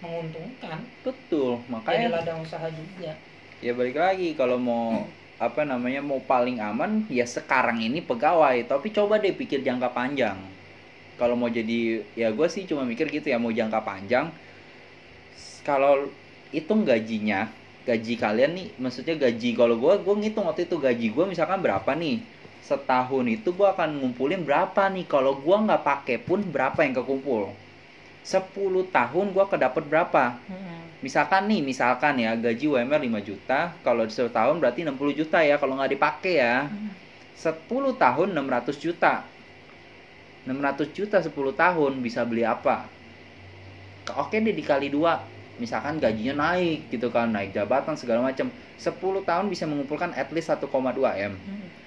menguntungkan. 0.00 0.82
Betul 1.04 1.60
jadi 1.60 1.70
makanya 1.70 2.08
ladang 2.20 2.42
usaha 2.42 2.66
juga. 2.72 3.14
Ya 3.60 3.72
balik 3.72 3.96
lagi 3.96 4.36
kalau 4.36 4.60
mau 4.60 5.06
apa 5.36 5.68
namanya 5.68 6.00
mau 6.00 6.18
paling 6.24 6.58
aman 6.58 7.04
ya 7.12 7.28
sekarang 7.28 7.84
ini 7.84 8.02
pegawai. 8.02 8.64
Tapi 8.66 8.90
coba 8.90 9.20
deh 9.20 9.36
pikir 9.36 9.62
jangka 9.62 9.92
panjang. 9.92 10.40
Kalau 11.16 11.36
mau 11.36 11.48
jadi 11.48 12.04
ya 12.12 12.28
gue 12.32 12.48
sih 12.48 12.68
cuma 12.68 12.84
mikir 12.84 13.08
gitu 13.08 13.28
ya 13.32 13.40
mau 13.40 13.52
jangka 13.52 13.80
panjang 13.84 14.28
kalau 15.66 16.06
hitung 16.54 16.86
gajinya 16.86 17.50
gaji 17.82 18.14
kalian 18.14 18.54
nih 18.54 18.68
maksudnya 18.78 19.18
gaji 19.18 19.50
kalau 19.58 19.74
gue 19.74 19.94
gue 19.98 20.14
ngitung 20.22 20.46
waktu 20.46 20.70
itu 20.70 20.78
gaji 20.78 21.06
gue 21.10 21.24
misalkan 21.26 21.58
berapa 21.58 21.90
nih 21.98 22.22
setahun 22.66 23.22
itu 23.30 23.54
gue 23.54 23.68
akan 23.70 24.02
ngumpulin 24.02 24.42
berapa 24.42 24.90
nih? 24.90 25.06
Kalau 25.06 25.38
gue 25.38 25.56
nggak 25.56 25.86
pakai 25.86 26.18
pun 26.18 26.42
berapa 26.42 26.82
yang 26.82 26.98
kekumpul? 26.98 27.54
10 28.26 28.42
tahun 28.90 29.26
gue 29.30 29.44
kedapat 29.46 29.86
berapa? 29.86 30.34
Misalkan 30.98 31.46
nih 31.46 31.62
misalkan 31.62 32.18
ya 32.18 32.34
gaji 32.34 32.66
UMR 32.66 32.98
5 32.98 33.22
juta 33.22 33.70
kalau 33.86 34.02
setahun 34.10 34.58
berarti 34.58 34.82
60 34.82 34.98
juta 35.14 35.38
ya 35.46 35.54
kalau 35.62 35.78
nggak 35.78 35.94
dipakai 35.94 36.42
ya. 36.42 36.66
10 37.38 37.70
tahun 37.94 38.28
600 38.34 38.82
juta. 38.82 39.22
600 40.50 40.90
juta 40.90 41.22
10 41.22 41.30
tahun 41.54 41.92
bisa 42.02 42.26
beli 42.26 42.42
apa? 42.42 42.90
Oke 44.18 44.42
deh 44.42 44.50
dikali 44.50 44.90
dua. 44.90 45.22
Misalkan 45.62 46.02
gajinya 46.02 46.50
naik 46.50 46.90
gitu 46.90 47.14
kan 47.14 47.30
naik 47.30 47.54
jabatan 47.54 47.94
segala 47.94 48.26
macam. 48.26 48.50
10 48.50 48.90
tahun 49.22 49.46
bisa 49.46 49.70
mengumpulkan 49.70 50.10
at 50.18 50.34
least 50.34 50.50
1,2 50.50 50.66
M 51.30 51.38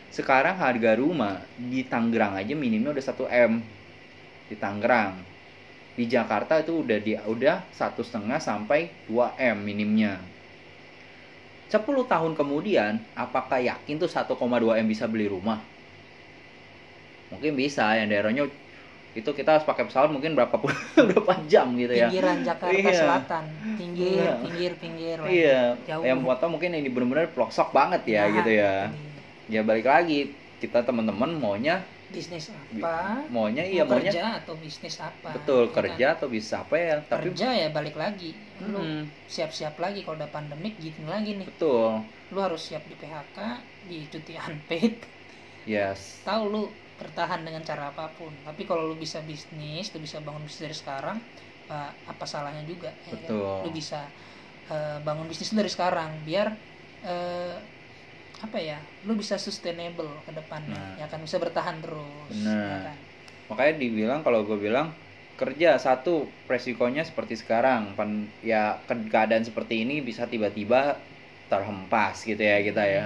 sekarang 0.09 0.57
harga 0.57 0.97
rumah 0.97 1.37
di 1.55 1.85
Tangerang 1.85 2.33
aja 2.35 2.53
minimnya 2.57 2.89
udah 2.91 3.05
1 3.05 3.25
M 3.29 3.51
di 4.49 4.55
Tangerang 4.57 5.13
di 5.93 6.07
Jakarta 6.07 6.57
itu 6.63 6.81
udah 6.81 6.97
di 6.97 7.13
udah 7.13 7.61
satu 7.75 8.01
setengah 8.01 8.39
sampai 8.41 8.89
2 9.05 9.37
M 9.37 9.57
minimnya 9.61 10.17
10 11.69 11.85
tahun 11.85 12.33
kemudian 12.33 12.97
apakah 13.13 13.61
yakin 13.61 14.01
tuh 14.01 14.09
1,2 14.09 14.33
M 14.81 14.85
bisa 14.89 15.05
beli 15.05 15.29
rumah 15.29 15.61
mungkin 17.29 17.53
bisa 17.53 17.93
yang 17.93 18.09
daerahnya 18.09 18.49
itu 19.13 19.29
kita 19.33 19.57
harus 19.57 19.65
pakai 19.65 19.85
pesawat 19.85 20.09
mungkin 20.09 20.33
berapa 20.33 20.53
berapa 21.09 21.33
jam 21.45 21.73
gitu 21.77 21.93
ya 21.93 22.09
pinggiran 22.09 22.41
Jakarta 22.41 22.73
Iya. 22.73 22.93
Selatan 22.97 23.43
pinggir 23.77 24.17
Iya. 24.17 24.31
pinggir 24.41 24.71
pinggir 24.81 25.17
iya 25.29 25.61
Jauh. 25.85 26.01
yang 26.05 26.21
foto 26.25 26.45
mungkin 26.49 26.73
ini 26.73 26.89
bener-bener 26.89 27.29
pelosok 27.33 27.69
banget 27.69 28.01
ya 28.09 28.25
Nah, 28.25 28.33
gitu 28.41 28.51
ya 28.53 28.73
ini. 28.89 29.08
Ya 29.53 29.61
balik 29.69 29.87
lagi. 29.93 30.19
Kita 30.61 30.79
teman-teman 30.87 31.31
maunya 31.43 31.75
bisnis 32.15 32.45
apa? 32.49 32.93
Maunya 33.33 33.63
iya 33.73 33.83
Mau 33.85 33.97
maunya 33.97 34.11
kerja 34.11 34.23
atau 34.41 34.55
bisnis 34.63 34.95
apa? 35.09 35.29
Betul 35.35 35.63
ya 35.69 35.73
kan? 35.73 35.75
kerja 35.77 36.05
atau 36.17 36.27
bisa 36.35 36.55
apa 36.65 36.75
ya? 36.77 36.95
Tapi 37.11 37.29
kerja 37.33 37.47
ya 37.61 37.67
balik 37.77 37.95
lagi. 38.03 38.29
Lu 38.71 38.81
Hmm, 38.81 39.09
siap-siap 39.33 39.75
lagi 39.83 39.99
kalau 40.05 40.17
udah 40.19 40.31
pandemik 40.35 40.73
gitu 40.81 41.01
lagi 41.13 41.31
nih. 41.39 41.49
Betul. 41.49 42.05
Lu 42.33 42.39
harus 42.45 42.61
siap 42.67 42.83
di 42.89 42.95
PHK 43.01 43.37
di 43.89 43.97
cuti 44.11 44.33
unpaid. 44.47 44.95
Yes. 45.65 46.01
Tahu 46.27 46.43
lu 46.53 46.61
bertahan 46.99 47.41
dengan 47.47 47.63
cara 47.63 47.83
apa 47.93 48.05
pun. 48.17 48.33
Tapi 48.43 48.61
kalau 48.67 48.83
lu 48.91 48.95
bisa 48.99 49.19
bisnis 49.23 49.85
lu 49.95 49.99
bisa 50.03 50.17
bangun 50.25 50.43
bisnis 50.45 50.63
dari 50.67 50.75
sekarang 50.81 51.17
eh, 51.71 51.91
apa 52.11 52.25
salahnya 52.27 52.63
juga 52.67 52.91
ya 53.07 53.15
kan? 53.23 53.35
Betul. 53.35 53.53
lu 53.63 53.69
bisa 53.71 53.99
eh, 54.73 54.97
bangun 55.07 55.27
bisnis 55.31 55.51
dari 55.55 55.71
sekarang 55.71 56.09
biar 56.27 56.47
eh, 57.03 57.57
apa 58.39 58.57
ya 58.57 58.79
lu 59.03 59.13
bisa 59.13 59.35
sustainable 59.35 60.23
ke 60.23 60.31
depannya 60.31 60.71
Nah. 60.71 60.95
ya 60.95 61.05
kan 61.05 61.19
bisa 61.19 61.35
bertahan 61.35 61.79
terus 61.79 62.31
Benar. 62.31 62.55
ya 62.55 62.79
kan? 62.85 62.97
makanya 63.49 63.73
dibilang 63.77 64.21
kalau 64.21 64.45
gue 64.45 64.55
bilang 64.55 64.93
kerja 65.35 65.75
satu 65.75 66.27
resikonya 66.45 67.01
seperti 67.01 67.35
sekarang 67.35 67.95
Pan- 67.95 68.27
ya 68.41 68.79
ke- 68.85 69.07
keadaan 69.07 69.41
seperti 69.41 69.83
ini 69.83 69.99
bisa 69.99 70.23
tiba-tiba 70.23 70.95
terhempas 71.47 72.21
gitu 72.21 72.39
ya 72.39 72.59
kita 72.61 72.83
ya 72.83 73.05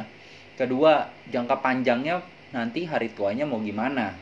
kedua 0.54 0.94
jangka 1.26 1.56
panjangnya 1.58 2.22
nanti 2.52 2.86
hari 2.86 3.10
tuanya 3.10 3.44
mau 3.44 3.58
gimana 3.60 4.14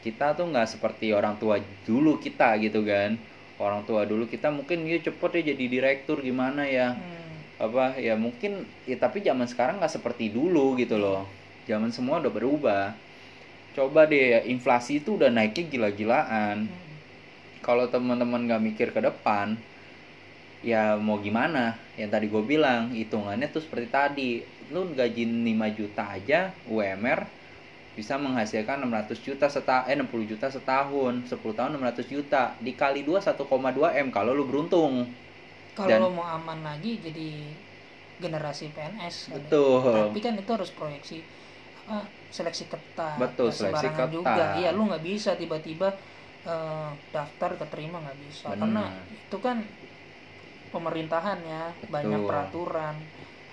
kita 0.00 0.34
tuh 0.34 0.46
nggak 0.46 0.68
seperti 0.68 1.10
orang 1.10 1.36
tua 1.36 1.56
dulu 1.82 2.18
kita 2.18 2.58
gitu 2.58 2.82
kan 2.82 3.16
orang 3.56 3.82
tua 3.82 4.04
dulu 4.04 4.24
kita 4.24 4.50
mungkin 4.50 4.84
ya 4.84 5.00
cepet 5.00 5.30
ya 5.34 5.54
jadi 5.54 5.64
direktur 5.66 6.20
gimana 6.20 6.68
ya 6.68 6.92
Hmm. 6.92 7.25
Apa 7.56 7.96
ya 7.96 8.12
mungkin 8.20 8.68
ya 8.84 9.00
tapi 9.00 9.24
zaman 9.24 9.48
sekarang 9.48 9.80
nggak 9.80 9.94
seperti 9.96 10.28
dulu 10.28 10.76
gitu 10.76 11.00
loh. 11.00 11.24
Zaman 11.64 11.90
semua 11.90 12.20
udah 12.20 12.32
berubah. 12.32 12.84
Coba 13.72 14.08
deh 14.08 14.44
inflasi 14.48 15.00
itu 15.04 15.16
udah 15.20 15.28
naiknya 15.32 15.64
gila-gilaan. 15.68 16.68
Hmm. 16.68 16.84
kalau 17.66 17.90
teman-teman 17.90 18.46
nggak 18.46 18.62
mikir 18.62 18.88
ke 18.94 19.00
depan 19.02 19.58
ya 20.62 20.94
mau 21.00 21.18
gimana? 21.20 21.76
Yang 21.98 22.10
tadi 22.12 22.26
gue 22.30 22.42
bilang 22.44 22.92
hitungannya 22.92 23.48
tuh 23.50 23.64
seperti 23.64 23.88
tadi. 23.88 24.30
Lu 24.74 24.90
gaji 24.92 25.24
5 25.24 25.78
juta 25.78 26.02
aja 26.10 26.50
UMR 26.66 27.26
bisa 27.96 28.20
menghasilkan 28.20 28.84
600 28.84 29.16
juta 29.24 29.46
seta 29.48 29.88
eh 29.88 29.96
60 29.96 30.30
juta 30.36 30.46
setahun. 30.52 31.14
10 31.32 31.40
tahun 31.56 31.70
600 31.80 32.12
juta. 32.12 32.52
Dikali 32.60 33.00
2 33.06 33.18
1,2 33.24 34.02
M 34.04 34.08
kalau 34.12 34.36
lu 34.36 34.44
beruntung 34.44 35.08
kalau 35.78 36.08
mau 36.16 36.26
aman 36.36 36.60
lagi 36.68 36.98
jadi 37.06 37.28
generasi 38.22 38.72
PNS 38.74 39.16
kan 39.28 39.36
ya. 39.36 39.44
betul 39.44 39.82
tapi 39.92 40.18
kan 40.24 40.34
itu 40.40 40.50
harus 40.56 40.70
proyeksi 40.72 41.16
apa 41.84 42.08
seleksi 42.32 42.64
ketat 42.72 43.18
Betul, 43.20 43.48
seleksi 43.52 43.88
ketat. 43.92 44.08
juga 44.16 44.44
iya 44.60 44.68
lu 44.76 44.88
nggak 44.88 45.04
bisa 45.04 45.30
tiba-tiba 45.40 45.88
eh, 46.48 46.90
daftar 47.12 47.50
keterima 47.60 47.96
nggak 48.04 48.18
bisa 48.26 48.48
Benar. 48.50 48.60
karena 48.60 48.82
itu 49.12 49.36
kan 49.46 49.56
pemerintahan 50.74 51.40
ya 51.46 51.64
banyak 51.88 52.20
Betul. 52.20 52.28
peraturan 52.28 52.94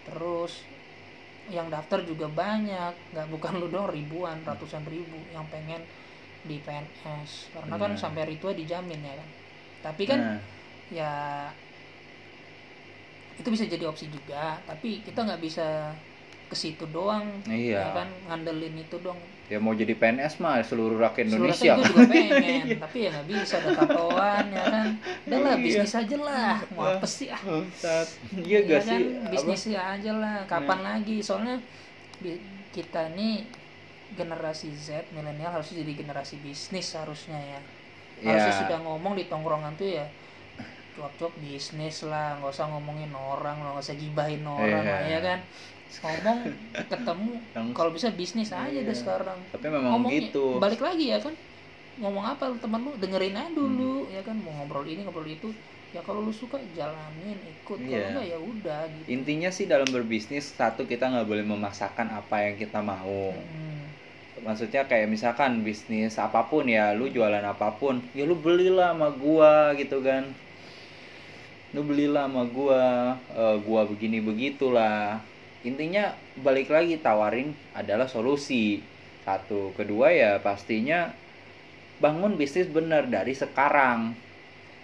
terus 0.03 0.51
yang 1.51 1.67
daftar 1.67 1.99
juga 2.07 2.27
banyak 2.31 2.93
nggak 3.11 3.27
bukan 3.33 3.53
lu 3.59 3.67
dong 3.67 3.87
ribuan 3.91 4.37
ratusan 4.47 4.83
ribu 4.87 5.19
yang 5.35 5.45
pengen 5.51 5.83
di 6.43 6.59
PNS 6.59 7.51
karena 7.55 7.75
kan 7.79 7.91
Benar. 7.93 7.99
sampai 7.99 8.23
ritua 8.31 8.51
dijamin 8.55 9.01
ya 9.03 9.15
kan 9.19 9.29
tapi 9.83 10.03
kan 10.07 10.19
Nah, 10.23 10.39
ya 10.91 11.11
itu 13.33 13.47
bisa 13.49 13.65
jadi 13.65 13.85
opsi 13.89 14.05
juga 14.07 14.61
tapi 14.63 15.01
kita 15.01 15.25
nggak 15.25 15.41
bisa 15.41 15.93
ke 16.49 16.55
situ 16.55 16.85
doang 16.85 17.25
iya. 17.49 17.81
ya 17.81 17.87
kan? 17.97 18.07
Ngandelin 18.29 18.77
itu 18.77 18.95
dong. 19.01 19.17
Ya 19.49 19.57
mau 19.57 19.73
jadi 19.73 19.97
PNS 19.97 20.37
mah 20.37 20.61
seluruh 20.61 21.01
rakyat 21.01 21.33
Seluruh 21.33 21.49
Indonesia. 21.49 21.73
saya 21.73 21.81
juga 21.81 22.01
pengen 22.05 22.65
tapi 22.85 22.97
ya 23.05 23.09
nggak 23.09 23.27
bisa 23.27 23.55
ada 23.57 23.71
tatoan 23.73 24.45
ya 24.53 24.63
kan? 24.69 24.87
Udah 25.25 25.39
lah 25.41 25.53
Iya. 25.57 25.63
bisnis 25.65 25.93
aja 25.97 26.17
lah. 26.21 26.53
Mau 26.77 26.85
apa 26.85 27.07
sih 27.09 27.27
ah? 27.33 27.41
iya 28.37 28.59
Ya 28.61 28.69
gak 28.69 28.81
kan, 28.85 28.89
sih 29.01 29.03
bisnis 29.33 29.61
aja 29.73 30.11
lah. 30.13 30.37
Kapan 30.45 30.79
lagi? 30.85 31.17
Soalnya 31.25 31.57
kita 32.69 33.13
nih 33.17 33.49
generasi 34.13 34.69
Z 34.77 35.09
milenial 35.09 35.49
harus 35.49 35.73
jadi 35.73 35.89
generasi 35.89 36.37
bisnis 36.37 36.93
harusnya 36.93 37.37
ya. 37.37 37.59
Ya. 38.21 38.37
harusnya 38.37 38.53
sudah 38.61 38.77
ngomong 38.85 39.17
di 39.17 39.25
tongkrongan 39.25 39.73
tuh 39.73 39.89
ya 39.89 40.05
cuap-cuap 40.93 41.33
bisnis 41.35 42.05
lah 42.05 42.37
nggak 42.37 42.51
usah 42.51 42.69
ngomongin 42.69 43.09
orang 43.11 43.57
lah 43.59 43.69
nggak 43.73 43.83
usah 43.83 43.97
gibahin 43.97 44.45
orang 44.45 44.83
Iya. 44.83 44.93
lah 44.93 45.01
ya 45.09 45.19
kan? 45.19 45.39
Ngomong 45.93 46.39
ketemu 46.73 47.31
kalau 47.73 47.91
bisa 47.93 48.09
bisnis 48.09 48.49
aja 48.49 48.69
Iya. 48.69 48.81
deh 48.81 48.97
sekarang. 48.97 49.37
Tapi 49.49 49.65
memang 49.67 49.91
Ngomongnya- 49.93 50.29
gitu. 50.29 50.57
balik 50.57 50.81
lagi 50.81 51.09
ya 51.09 51.17
kan? 51.17 51.33
Ngomong 51.93 52.25
apa 52.27 52.49
lu 52.49 52.57
temen 52.57 52.81
lu? 52.81 52.91
Dengerin 52.97 53.37
aja 53.37 53.51
dulu 53.51 54.09
ya 54.09 54.21
kan? 54.21 54.33
Mau 54.37 54.53
ngobrol 54.53 54.85
ini 54.85 55.01
ngobrol 55.01 55.25
itu. 55.25 55.53
Ya 55.93 56.01
kalau 56.01 56.25
lu 56.25 56.33
suka 56.33 56.57
jalanin 56.73 57.37
ikut. 57.37 57.77
Kalau 57.77 57.85
Iya. 57.85 58.09
enggak 58.09 58.25
ya 58.25 58.37
udah 58.39 58.81
gitu. 58.89 59.05
Intinya 59.07 59.49
sih 59.49 59.65
dalam 59.65 59.85
berbisnis 59.85 60.49
satu 60.49 60.83
kita 60.83 61.05
nggak 61.05 61.25
boleh 61.25 61.45
memaksakan 61.45 62.09
apa 62.11 62.35
yang 62.43 62.55
kita 62.55 62.81
mau. 62.81 63.33
Hmm. 63.33 63.61
maksudnya 64.43 64.83
kayak 64.83 65.07
misalkan 65.07 65.63
bisnis 65.63 66.19
apa 66.19 66.43
pun 66.43 66.67
ya 66.67 66.91
lu 66.91 67.07
jualan 67.07 67.39
apa 67.39 67.71
pun 67.71 68.03
ya 68.11 68.27
lu 68.27 68.35
belilah 68.35 68.91
sama 68.91 69.07
gua 69.07 69.71
gitu 69.71 70.03
kan 70.03 70.25
lu 71.73 71.81
belilah 71.81 72.29
sama 72.29 72.43
gua 72.53 72.83
eh, 73.33 73.57
gua 73.65 73.81
begini 73.89 74.21
begitulah 74.21 75.17
intinya 75.65 76.13
balik 76.37 76.69
lagi 76.69 76.99
tawarin 77.01 77.49
adalah 77.73 78.05
solusi 78.05 78.77
satu 79.25 79.73
kedua 79.73 80.11
ya 80.13 80.31
pastinya 80.37 81.09
bangun 81.97 82.35
bisnis 82.35 82.67
bener 82.69 83.07
dari 83.09 83.33
sekarang 83.33 84.13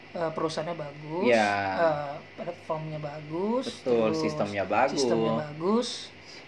Eh, 0.09 0.31
perusahaannya 0.33 0.73
bagus 0.73 1.29
Ya. 1.29 1.53
eh, 1.77 2.13
platformnya 2.33 2.97
bagus 2.97 3.69
betul 3.69 4.09
terus 4.09 4.17
sistemnya 4.25 4.65
bagus 4.65 4.97
sistemnya 4.97 5.33
bagus 5.45 5.89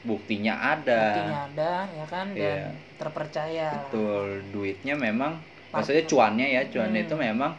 buktinya 0.01 0.53
ada 0.73 0.97
buktinya 1.13 1.39
ada 1.45 1.71
ya 1.93 2.05
kan 2.09 2.27
dan 2.33 2.41
Iya. 2.41 2.73
terpercaya 2.97 3.69
betul 3.77 4.25
duitnya 4.49 4.97
memang 4.97 5.37
Partner. 5.37 5.77
maksudnya 5.77 6.03
cuannya 6.09 6.47
ya 6.49 6.61
cuan 6.73 6.89
Hmm. 6.89 7.03
itu 7.05 7.13
memang 7.13 7.51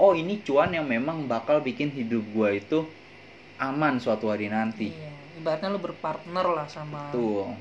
oh 0.00 0.16
ini 0.16 0.40
cuan 0.40 0.72
yang 0.72 0.88
memang 0.88 1.28
bakal 1.28 1.60
bikin 1.60 1.92
hidup 1.92 2.24
gua 2.32 2.56
itu 2.56 2.88
aman 3.60 4.00
suatu 4.00 4.32
hari 4.32 4.48
nanti. 4.48 4.88
Iya. 4.88 5.12
ibaratnya 5.40 5.68
lu 5.72 5.80
berpartner 5.80 6.46
lah 6.52 6.68
sama 6.68 7.12
tuh 7.12 7.52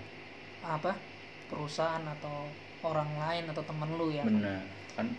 apa 0.63 0.95
perusahaan 1.51 2.03
atau 2.03 2.47
orang 2.83 3.07
lain 3.19 3.43
atau 3.51 3.63
temen 3.63 3.89
lu 3.99 4.07
ya. 4.15 4.23
Bener. 4.23 4.63
Kan 4.95 5.11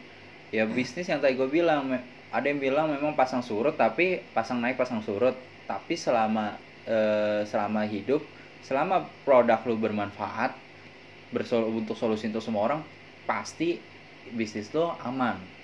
ya 0.49 0.65
bisnis 0.65 1.09
yang 1.09 1.21
tadi 1.21 1.37
gue 1.37 1.49
bilang 1.49 1.93
ada 2.33 2.47
yang 2.47 2.59
bilang 2.59 2.91
memang 2.91 3.15
pasang 3.17 3.45
surut 3.45 3.77
tapi 3.77 4.25
pasang 4.33 4.61
naik 4.61 4.81
pasang 4.81 5.05
surut. 5.05 5.37
Tapi 5.69 5.95
selama 5.95 6.57
eh, 6.89 7.45
selama 7.45 7.85
hidup 7.89 8.25
selama 8.61 9.09
produk 9.25 9.61
lu 9.65 9.77
bermanfaat 9.81 10.53
bersol 11.33 11.65
untuk 11.71 11.97
solusi 11.97 12.29
untuk 12.29 12.45
semua 12.45 12.69
orang 12.69 12.81
pasti 13.25 13.81
bisnis 14.35 14.69
lo 14.75 14.99
aman 15.01 15.60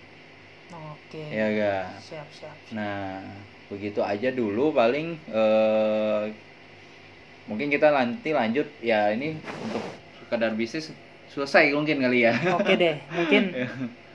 oke. 0.73 1.23
Ya 1.31 1.47
ga? 1.53 1.77
Siap 2.01 2.29
siap. 2.33 2.57
Nah, 2.75 3.23
begitu 3.67 4.01
aja 4.03 4.31
dulu 4.31 4.71
paling 4.71 5.19
eh 5.31 6.25
mungkin 7.47 7.71
kita 7.71 7.95
nanti 7.95 8.35
lanjut 8.35 8.67
ya 8.83 9.15
ini 9.15 9.39
untuk 9.39 9.83
sekedar 10.19 10.51
bisnis 10.59 10.91
selesai 11.31 11.71
mungkin 11.75 12.03
kali 12.03 12.27
ya. 12.27 12.35
oke 12.59 12.75
deh 12.75 12.99
mungkin 13.17 13.55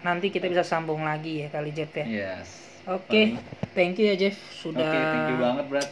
nanti 0.03 0.27
kita 0.31 0.51
bisa 0.51 0.63
sambung 0.67 1.03
lagi 1.07 1.43
ya 1.43 1.47
kali 1.47 1.71
Jeff 1.71 1.91
ya. 1.95 2.05
Yes. 2.07 2.47
oke 2.83 3.39
thank 3.71 3.95
you 3.99 4.11
ya 4.11 4.15
Jeff 4.19 4.35
Oke, 4.35 4.55
sudah 4.75 4.83
thank 4.83 5.31
you 5.31 5.37
banget, 5.39 5.65
Brad. 5.71 5.89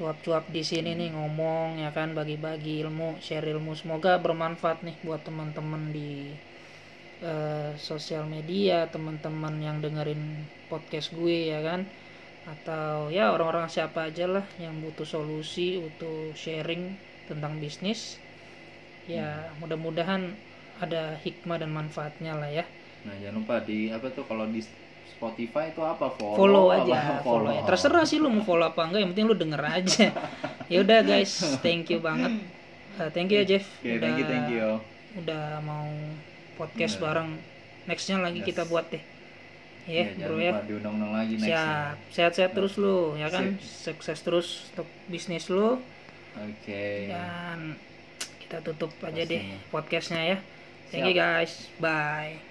cuap-cuap 0.00 0.48
di 0.48 0.64
sini 0.64 0.96
nih 0.96 1.12
ngomong 1.12 1.84
ya 1.84 1.92
kan 1.92 2.16
bagi-bagi 2.16 2.80
ilmu 2.80 3.20
share 3.20 3.44
ilmu. 3.44 3.76
Semoga 3.76 4.16
bermanfaat 4.16 4.80
nih 4.80 4.96
buat 5.04 5.20
teman-teman 5.20 5.92
di 5.92 6.32
eh, 7.20 7.72
sosial 7.76 8.24
media 8.26 8.88
teman-teman 8.88 9.60
yang 9.60 9.78
dengerin 9.80 10.44
podcast 10.72 11.12
gue 11.12 11.52
ya 11.52 11.60
kan? 11.60 11.84
Atau 12.48 13.12
ya 13.12 13.30
orang-orang 13.30 13.68
siapa 13.68 14.08
aja 14.08 14.26
lah 14.26 14.44
yang 14.56 14.80
butuh 14.80 15.04
solusi 15.04 15.78
butuh 15.78 16.32
sharing 16.34 16.96
tentang 17.28 17.60
bisnis. 17.60 18.16
Ya 19.04 19.52
mudah-mudahan 19.60 20.34
ada 20.80 21.14
hikmah 21.20 21.60
dan 21.60 21.70
manfaatnya 21.70 22.34
lah 22.34 22.48
ya. 22.48 22.64
Nah, 23.04 23.16
jangan 23.16 23.36
lupa 23.44 23.56
di 23.64 23.92
apa 23.92 24.08
tuh 24.12 24.24
kalau 24.24 24.48
di 24.48 24.60
Spotify 25.08 25.68
itu 25.68 25.84
apa? 25.84 26.08
Follow, 26.16 26.36
follow 26.36 26.66
apa? 26.72 26.84
aja 26.84 26.98
follow. 27.20 27.52
Ya. 27.52 27.62
terserah 27.68 28.04
sih 28.08 28.16
lu 28.16 28.32
mau 28.32 28.44
follow 28.44 28.64
apa 28.64 28.88
enggak 28.88 29.00
yang 29.04 29.10
penting 29.12 29.26
lu 29.28 29.36
denger 29.36 29.62
aja. 29.62 30.06
Ya 30.70 30.86
udah 30.86 31.02
guys 31.02 31.58
thank 31.66 31.90
you 31.90 31.98
banget. 31.98 32.46
Uh, 32.94 33.10
thank 33.10 33.26
you 33.34 33.42
ya 33.42 33.58
Jeff. 33.58 33.66
Oke, 33.82 33.98
thank 33.98 34.22
you, 34.22 34.26
thank 34.30 34.46
you. 34.54 34.78
udah 35.18 35.58
mau 35.66 35.90
podcast 36.60 36.94
Iya. 36.94 37.02
bareng. 37.02 37.30
Nextnya 37.82 38.16
lagi 38.20 38.38
Yes. 38.38 38.46
kita 38.46 38.62
buat 38.64 38.86
deh. 38.86 39.00
Ya 39.88 40.04
Ya, 40.04 40.04
bro 40.20 40.36
jangan 40.36 40.44
ya. 40.44 40.52
diundang-undang 40.68 41.12
lagi 41.16 41.34
next 41.34 41.48
siap. 41.48 41.96
Sehat-sehat 42.12 42.52
terus 42.52 42.76
lu 42.76 43.16
ya 43.16 43.26
kan? 43.26 43.56
Sukses 43.58 44.18
terus 44.20 44.68
untuk 44.70 44.86
bisnis 45.08 45.48
lu. 45.48 45.80
Oke. 46.30 47.10
dan 47.10 47.74
kita 48.38 48.62
tutup 48.62 48.94
aja 49.02 49.18
deh 49.18 49.42
Pastinya. 49.42 49.58
podcastnya 49.72 50.22
ya. 50.22 50.38
Thank 50.92 51.08
you 51.08 51.16
guys. 51.16 51.66
Bye 51.80 52.49